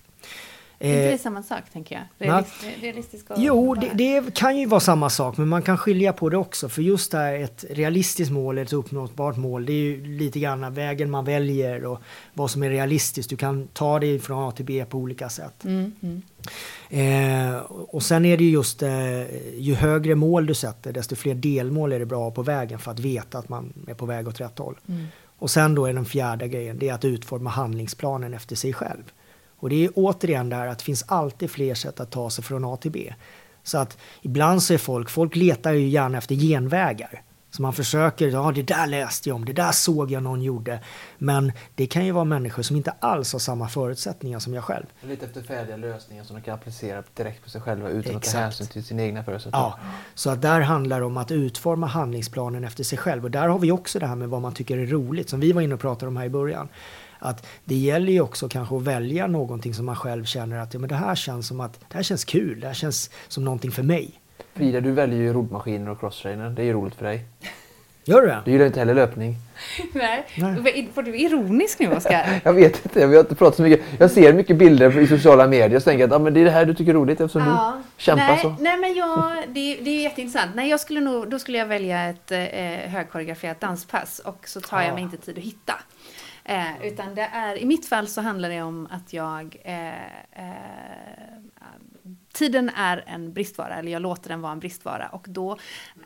Är 0.80 0.88
inte 0.88 1.06
det 1.06 1.12
eh, 1.12 1.18
samma 1.18 1.42
sak, 1.42 1.64
tänker 1.72 1.94
jag? 1.94 2.28
Realist, 2.28 2.54
realistisk 2.80 3.30
och 3.30 3.36
jo, 3.38 3.74
det, 3.74 3.90
det, 3.94 4.34
kan 4.34 4.58
ju 4.58 4.66
vara 4.66 4.80
samma 4.80 5.10
sak, 5.10 5.36
men 5.36 5.48
man 5.48 5.62
kan 5.62 5.78
skilja 5.78 6.12
på 6.12 6.28
det 6.28 6.36
också. 6.36 6.68
För 6.68 6.82
just 6.82 7.12
det 7.12 7.18
här, 7.18 7.34
ett 7.34 7.64
realistiskt 7.70 8.32
mål, 8.32 8.58
ett 8.58 8.72
uppnåbart 8.72 9.36
mål, 9.36 9.66
det 9.66 9.72
är 9.72 9.82
ju 9.82 10.04
lite 10.04 10.40
grann 10.40 10.74
vägen 10.74 11.10
man 11.10 11.24
väljer 11.24 11.84
och 11.84 11.98
vad 12.34 12.50
som 12.50 12.62
är 12.62 12.70
realistiskt. 12.70 13.30
Du 13.30 13.36
kan 13.36 13.66
ta 13.66 13.98
det 13.98 14.18
från 14.18 14.48
A 14.48 14.50
till 14.50 14.64
B 14.64 14.84
på 14.88 14.98
olika 14.98 15.28
sätt. 15.28 15.64
Mm, 15.64 15.92
mm. 16.02 16.22
Eh, 16.90 17.60
och 17.68 18.02
sen 18.02 18.24
är 18.24 18.36
det 18.36 18.44
ju 18.44 18.50
just, 18.50 18.82
eh, 18.82 19.58
ju 19.58 19.74
högre 19.74 20.14
mål 20.14 20.46
du 20.46 20.54
sätter, 20.54 20.92
desto 20.92 21.16
fler 21.16 21.34
delmål 21.34 21.92
är 21.92 21.98
det 21.98 22.06
bra 22.06 22.30
på 22.30 22.42
vägen 22.42 22.78
för 22.78 22.90
att 22.90 22.98
veta 22.98 23.38
att 23.38 23.48
man 23.48 23.72
är 23.88 23.94
på 23.94 24.06
väg 24.06 24.28
åt 24.28 24.40
rätt 24.40 24.58
håll. 24.58 24.78
Mm. 24.88 25.06
Och 25.38 25.50
sen 25.50 25.74
då 25.74 25.86
är 25.86 25.92
den 25.92 26.04
fjärde 26.04 26.48
grejen, 26.48 26.78
det 26.78 26.88
är 26.88 26.94
att 26.94 27.04
utforma 27.04 27.50
handlingsplanen 27.50 28.34
efter 28.34 28.56
sig 28.56 28.72
själv. 28.72 29.02
Och 29.58 29.70
det 29.70 29.84
är 29.84 29.90
återigen 29.94 30.48
där 30.48 30.66
att 30.66 30.78
det 30.78 30.84
finns 30.84 31.04
alltid 31.08 31.50
fler 31.50 31.74
sätt 31.74 32.00
att 32.00 32.10
ta 32.10 32.30
sig 32.30 32.44
från 32.44 32.64
A 32.64 32.76
till 32.76 32.90
B. 32.90 33.14
Så 33.62 33.78
att 33.78 33.98
ibland 34.22 34.62
så 34.62 34.74
är 34.74 34.78
folk, 34.78 35.10
folk 35.10 35.36
letar 35.36 35.72
ju 35.72 35.88
gärna 35.88 36.18
efter 36.18 36.34
genvägar. 36.34 37.22
Så 37.50 37.62
man 37.62 37.72
försöker, 37.72 38.28
ja 38.28 38.52
det 38.54 38.62
där 38.62 38.86
läste 38.86 39.28
jag 39.28 39.36
om, 39.36 39.44
det 39.44 39.52
där 39.52 39.72
såg 39.72 40.10
jag 40.10 40.22
någon 40.22 40.42
gjorde. 40.42 40.80
Men 41.18 41.52
det 41.74 41.86
kan 41.86 42.06
ju 42.06 42.12
vara 42.12 42.24
människor 42.24 42.62
som 42.62 42.76
inte 42.76 42.90
alls 43.00 43.32
har 43.32 43.40
samma 43.40 43.68
förutsättningar 43.68 44.38
som 44.38 44.54
jag 44.54 44.64
själv. 44.64 44.86
Lite 45.00 45.26
efter 45.26 45.42
färdiga 45.42 45.76
lösningar 45.76 46.24
som 46.24 46.36
de 46.36 46.42
kan 46.42 46.54
applicera 46.54 47.02
direkt 47.14 47.44
på 47.44 47.50
sig 47.50 47.60
själva 47.60 47.88
utan 47.88 48.16
Exakt. 48.16 48.26
att 48.26 48.32
ta 48.32 48.38
hänsyn 48.38 48.66
till 48.66 48.84
sina 48.84 49.02
egna 49.02 49.24
förutsättningar. 49.24 49.66
Ja, 49.66 49.78
så 50.14 50.30
att 50.30 50.42
där 50.42 50.60
handlar 50.60 51.00
det 51.00 51.06
om 51.06 51.16
att 51.16 51.30
utforma 51.30 51.86
handlingsplanen 51.86 52.64
efter 52.64 52.84
sig 52.84 52.98
själv. 52.98 53.24
Och 53.24 53.30
där 53.30 53.48
har 53.48 53.58
vi 53.58 53.72
också 53.72 53.98
det 53.98 54.06
här 54.06 54.16
med 54.16 54.28
vad 54.28 54.42
man 54.42 54.54
tycker 54.54 54.78
är 54.78 54.86
roligt, 54.86 55.28
som 55.28 55.40
vi 55.40 55.52
var 55.52 55.62
inne 55.62 55.74
och 55.74 55.80
pratade 55.80 56.08
om 56.08 56.16
här 56.16 56.24
i 56.24 56.30
början 56.30 56.68
att 57.18 57.46
det 57.64 57.74
gäller 57.74 58.12
ju 58.12 58.20
också 58.20 58.48
kanske 58.48 58.76
att 58.76 58.82
välja 58.82 59.26
någonting 59.26 59.74
som 59.74 59.86
man 59.86 59.96
själv 59.96 60.24
känner 60.24 60.58
att 60.58 60.74
ja, 60.74 60.80
men 60.80 60.88
det 60.88 60.94
här 60.94 61.14
känns 61.14 61.46
som 61.46 61.60
att 61.60 61.80
det 61.88 61.96
här 61.96 62.02
känns 62.02 62.24
kul, 62.24 62.60
det 62.60 62.66
här 62.66 62.74
känns 62.74 63.10
som 63.28 63.44
någonting 63.44 63.70
för 63.70 63.82
mig. 63.82 64.20
Frida, 64.54 64.80
du 64.80 64.92
väljer 64.92 65.18
ju 65.18 65.32
roddmaskiner 65.32 65.90
och 65.90 66.00
crosstrainer. 66.00 66.50
Det 66.50 66.62
är 66.62 66.66
ju 66.66 66.72
roligt 66.72 66.94
för 66.94 67.04
dig. 67.04 67.24
Gör 68.08 68.20
du 68.20 68.26
det? 68.26 68.42
Du 68.44 68.50
gillar 68.50 68.66
inte 68.66 68.78
heller 68.78 68.94
löpning. 68.94 69.36
Nej. 69.92 70.26
Nej. 70.36 70.88
Var 70.94 71.02
du 71.02 71.16
ironisk 71.16 71.78
nu 71.78 71.92
Oskar? 71.92 72.40
jag 72.44 72.52
vet 72.52 72.84
inte, 72.84 73.06
vi 73.06 73.14
har 73.14 73.20
inte 73.20 73.34
pratat 73.34 73.56
så 73.56 73.62
mycket. 73.62 73.86
Jag 73.98 74.10
ser 74.10 74.32
mycket 74.32 74.56
bilder 74.56 74.98
i 74.98 75.06
sociala 75.06 75.46
medier 75.46 75.76
och 75.76 75.84
tänker 75.84 76.04
att 76.04 76.12
ah, 76.12 76.18
men 76.18 76.34
det 76.34 76.40
är 76.40 76.44
det 76.44 76.50
här 76.50 76.64
du 76.64 76.74
tycker 76.74 76.90
är 76.90 76.94
roligt 76.94 77.20
eftersom 77.20 77.42
ja. 77.42 77.76
du 77.76 78.02
kämpar 78.02 78.26
nej, 78.26 78.38
så. 78.42 78.56
Nej 78.60 78.78
men 78.78 78.94
jag, 78.94 79.32
det, 79.48 79.78
det 79.80 79.90
är 79.90 80.02
jätteintressant. 80.02 80.50
Nej, 80.54 80.70
jag 80.70 80.80
skulle 80.80 81.00
nog, 81.00 81.30
då 81.30 81.38
skulle 81.38 81.58
jag 81.58 81.66
välja 81.66 82.04
ett 82.08 82.30
eh, 82.30 82.40
högkoreograferat 82.90 83.60
danspass 83.60 84.18
och 84.18 84.48
så 84.48 84.60
tar 84.60 84.82
jag 84.82 84.94
mig 84.94 85.02
inte 85.02 85.16
tid 85.16 85.38
att 85.38 85.44
hitta. 85.44 85.74
Eh, 86.48 86.86
utan 86.86 87.14
det 87.14 87.22
är, 87.22 87.58
i 87.58 87.64
mitt 87.66 87.86
fall 87.86 88.08
så 88.08 88.20
handlar 88.20 88.48
det 88.48 88.62
om 88.62 88.88
att 88.90 89.12
jag 89.12 89.56
eh, 89.64 90.06
eh, 90.32 90.48
Tiden 92.32 92.70
är 92.76 93.04
en 93.06 93.32
bristvara, 93.32 93.74
eller 93.74 93.92
jag 93.92 94.02
låter 94.02 94.28
den 94.28 94.40
vara 94.40 94.52
en 94.52 94.60
bristvara. 94.60 95.08
Och 95.08 95.26
då 95.28 95.58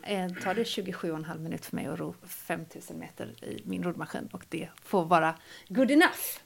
eh, 0.03 0.27
tar 0.43 0.55
det 0.55 0.63
27,5 0.63 1.39
minuter 1.39 1.65
för 1.65 1.75
mig 1.75 1.85
att 1.85 1.99
ro 1.99 2.15
5000 2.27 2.99
meter 2.99 3.43
i 3.43 3.61
min 3.65 3.83
roddmaskin. 3.83 4.29
Och 4.31 4.45
det 4.49 4.69
får 4.83 5.05
vara 5.05 5.35
good 5.67 5.91
enough. 5.91 6.39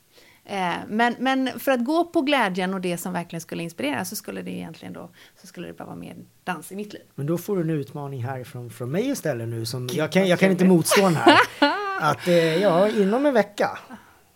Eh, 0.45 0.73
men, 0.87 1.15
men 1.19 1.59
för 1.59 1.71
att 1.71 1.85
gå 1.85 2.05
på 2.05 2.21
glädjen 2.21 2.73
och 2.73 2.81
det 2.81 2.97
som 2.97 3.13
verkligen 3.13 3.41
skulle 3.41 3.63
inspirera 3.63 4.05
så 4.05 4.15
skulle 4.15 4.41
det 4.41 4.51
egentligen 4.51 4.93
då 4.93 5.09
så 5.41 5.47
skulle 5.47 5.67
det 5.67 5.73
bara 5.73 5.85
vara 5.85 5.95
mer 5.95 6.15
dans 6.43 6.71
i 6.71 6.75
mitt 6.75 6.93
liv. 6.93 7.03
Men 7.15 7.25
då 7.25 7.37
får 7.37 7.55
du 7.55 7.61
en 7.61 7.69
utmaning 7.69 8.23
härifrån 8.23 8.69
från 8.69 8.91
mig 8.91 9.09
istället 9.09 9.47
nu 9.47 9.65
som 9.65 9.89
jag 9.91 10.11
kan, 10.11 10.27
jag 10.27 10.39
kan 10.39 10.51
inte 10.51 10.65
motstå 10.65 11.01
den 11.01 11.15
här. 11.15 11.37
Att 11.99 12.27
eh, 12.27 12.57
ja, 12.57 12.87
inom 12.87 13.25
en 13.25 13.33
vecka 13.33 13.77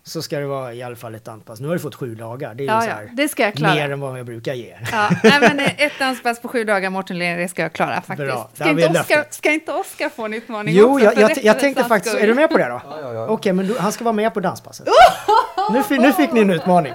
så 0.04 0.22
ska 0.22 0.40
det 0.40 0.46
vara 0.46 0.74
i 0.74 0.84
alla 0.84 0.96
fall 0.96 1.16
ett 1.16 1.26
danspass. 1.26 1.60
Nu 1.60 1.68
har 1.68 1.76
du 1.76 1.80
fått 1.80 1.96
sju 1.96 2.16
dagar. 2.16 2.54
Det 2.54 2.64
är 2.64 2.68
ja, 2.68 2.84
ju 2.84 2.90
så 2.90 2.96
här, 2.96 3.10
det 3.14 3.28
ska 3.28 3.44
jag 3.44 3.54
klara. 3.54 3.74
mer 3.74 3.92
än 3.92 4.00
vad 4.00 4.20
jag 4.20 4.26
brukar 4.26 4.54
ge. 4.54 4.78
Ja, 4.92 5.10
nej, 5.24 5.40
men 5.40 5.60
ett 5.60 6.00
danspass 6.00 6.42
på 6.42 6.48
sju 6.48 6.64
dagar, 6.64 6.90
Mårten 6.90 7.20
det 7.20 7.48
ska 7.50 7.62
jag 7.62 7.74
klara 7.74 8.02
faktiskt. 8.02 8.32
Bra, 8.32 8.50
ska, 8.54 8.70
inte 8.70 9.00
Oscar, 9.00 9.26
ska 9.30 9.52
inte 9.52 9.72
Oskar 9.72 10.10
få 10.10 10.26
en 10.26 10.34
utmaning 10.34 10.76
Jo, 10.76 10.94
också, 10.94 11.06
jag, 11.06 11.18
jag, 11.18 11.44
jag 11.44 11.60
tänkte 11.60 11.84
faktiskt, 11.84 12.16
är 12.16 12.28
du 12.28 12.34
med 12.34 12.50
på 12.50 12.58
det 12.58 12.68
då? 12.68 12.82
Ja, 12.84 13.00
ja, 13.02 13.14
ja. 13.14 13.24
Okej, 13.24 13.34
okay, 13.34 13.54
men 13.54 13.68
du, 13.68 13.78
han 13.80 13.92
ska 13.92 14.04
vara 14.04 14.14
med 14.14 14.34
på 14.34 14.40
danspasset. 14.40 14.88
nu, 15.74 15.98
nu 15.98 16.14
fick 16.14 16.32
ni 16.32 16.42
en 16.42 16.50
utmaning. 16.50 16.94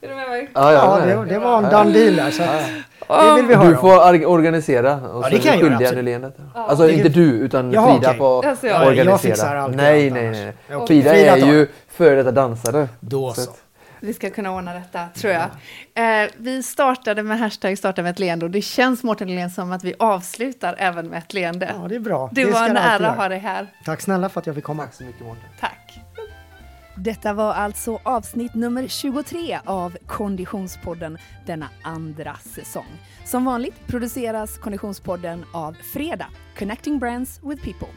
Är 0.00 0.08
du 0.08 0.14
med 0.14 0.28
mig? 0.28 0.50
Ja, 0.54 0.72
ja, 0.72 1.06
det, 1.06 1.24
det 1.24 1.38
var 1.38 1.58
en 1.58 1.70
done 1.70 1.98
deal 1.98 2.16
där. 2.16 2.30
Så 2.30 2.42
att, 2.42 2.64
det 3.08 3.34
vill 3.34 3.46
vi 3.46 3.54
höra 3.54 3.68
Du 3.68 3.76
får 3.76 4.26
organisera 4.26 4.94
och 4.94 5.24
ja, 5.24 5.28
det 5.30 5.38
kan 5.38 5.58
jag 5.58 5.82
göra, 5.82 6.02
leendet. 6.02 6.36
Ja. 6.54 6.66
Alltså 6.68 6.90
inte 6.90 7.08
du 7.08 7.30
utan 7.30 7.72
Jaha, 7.72 7.92
Frida 7.92 8.08
okay. 8.08 8.18
får 8.18 8.46
alltså, 8.46 8.66
ja. 8.66 8.86
organisera. 8.86 9.10
Jag 9.10 9.20
fixar 9.20 9.56
allt 9.56 9.76
nej, 9.76 10.10
nej, 10.10 10.30
nej. 10.30 10.54
nej. 10.68 10.86
Frida, 10.86 11.10
Frida 11.10 11.36
är 11.36 11.36
ju 11.36 11.68
före 11.88 12.14
detta 12.14 12.30
dansare. 12.30 12.88
Då 13.00 13.32
så. 13.32 13.50
Vi 14.00 14.14
ska 14.14 14.30
kunna 14.30 14.52
ordna 14.52 14.74
detta, 14.74 15.08
tror 15.14 15.32
jag. 15.32 15.42
Eh, 15.94 16.30
vi 16.36 16.62
startade 16.62 17.22
med 17.22 17.38
hashtag 17.38 17.78
starta 17.78 18.02
med 18.02 18.10
ett 18.10 18.18
leende 18.18 18.44
och 18.44 18.50
det 18.50 18.62
känns, 18.62 19.02
Mårten 19.02 19.28
Lindén, 19.28 19.50
som 19.50 19.72
att 19.72 19.84
vi 19.84 19.94
avslutar 19.98 20.74
även 20.78 21.08
med 21.08 21.18
ett 21.18 21.34
leende. 21.34 21.74
Ja, 21.82 21.88
det 21.88 21.94
är 21.94 21.98
bra. 22.00 22.30
Det, 22.32 22.44
det 22.44 22.50
var 22.50 22.68
en 22.68 22.76
ära 22.76 23.08
att 23.08 23.16
ha 23.16 23.28
dig 23.28 23.38
här. 23.38 23.66
Tack 23.84 24.00
snälla 24.00 24.28
för 24.28 24.40
att 24.40 24.46
jag 24.46 24.54
fick 24.54 24.64
komma. 24.64 24.82
Tack 24.82 24.94
så 24.94 25.04
mycket, 25.04 25.26
Mårten. 25.26 25.44
Tack. 25.60 25.83
Detta 26.96 27.32
var 27.32 27.54
alltså 27.54 28.00
avsnitt 28.02 28.54
nummer 28.54 28.88
23 28.88 29.58
av 29.64 29.96
Konditionspodden 30.06 31.18
denna 31.46 31.68
andra 31.82 32.36
säsong. 32.36 32.98
Som 33.24 33.44
vanligt 33.44 33.86
produceras 33.86 34.58
Konditionspodden 34.58 35.44
av 35.52 35.72
Freda, 35.92 36.26
Connecting 36.58 36.98
Brands 36.98 37.40
with 37.42 37.64
People. 37.64 37.88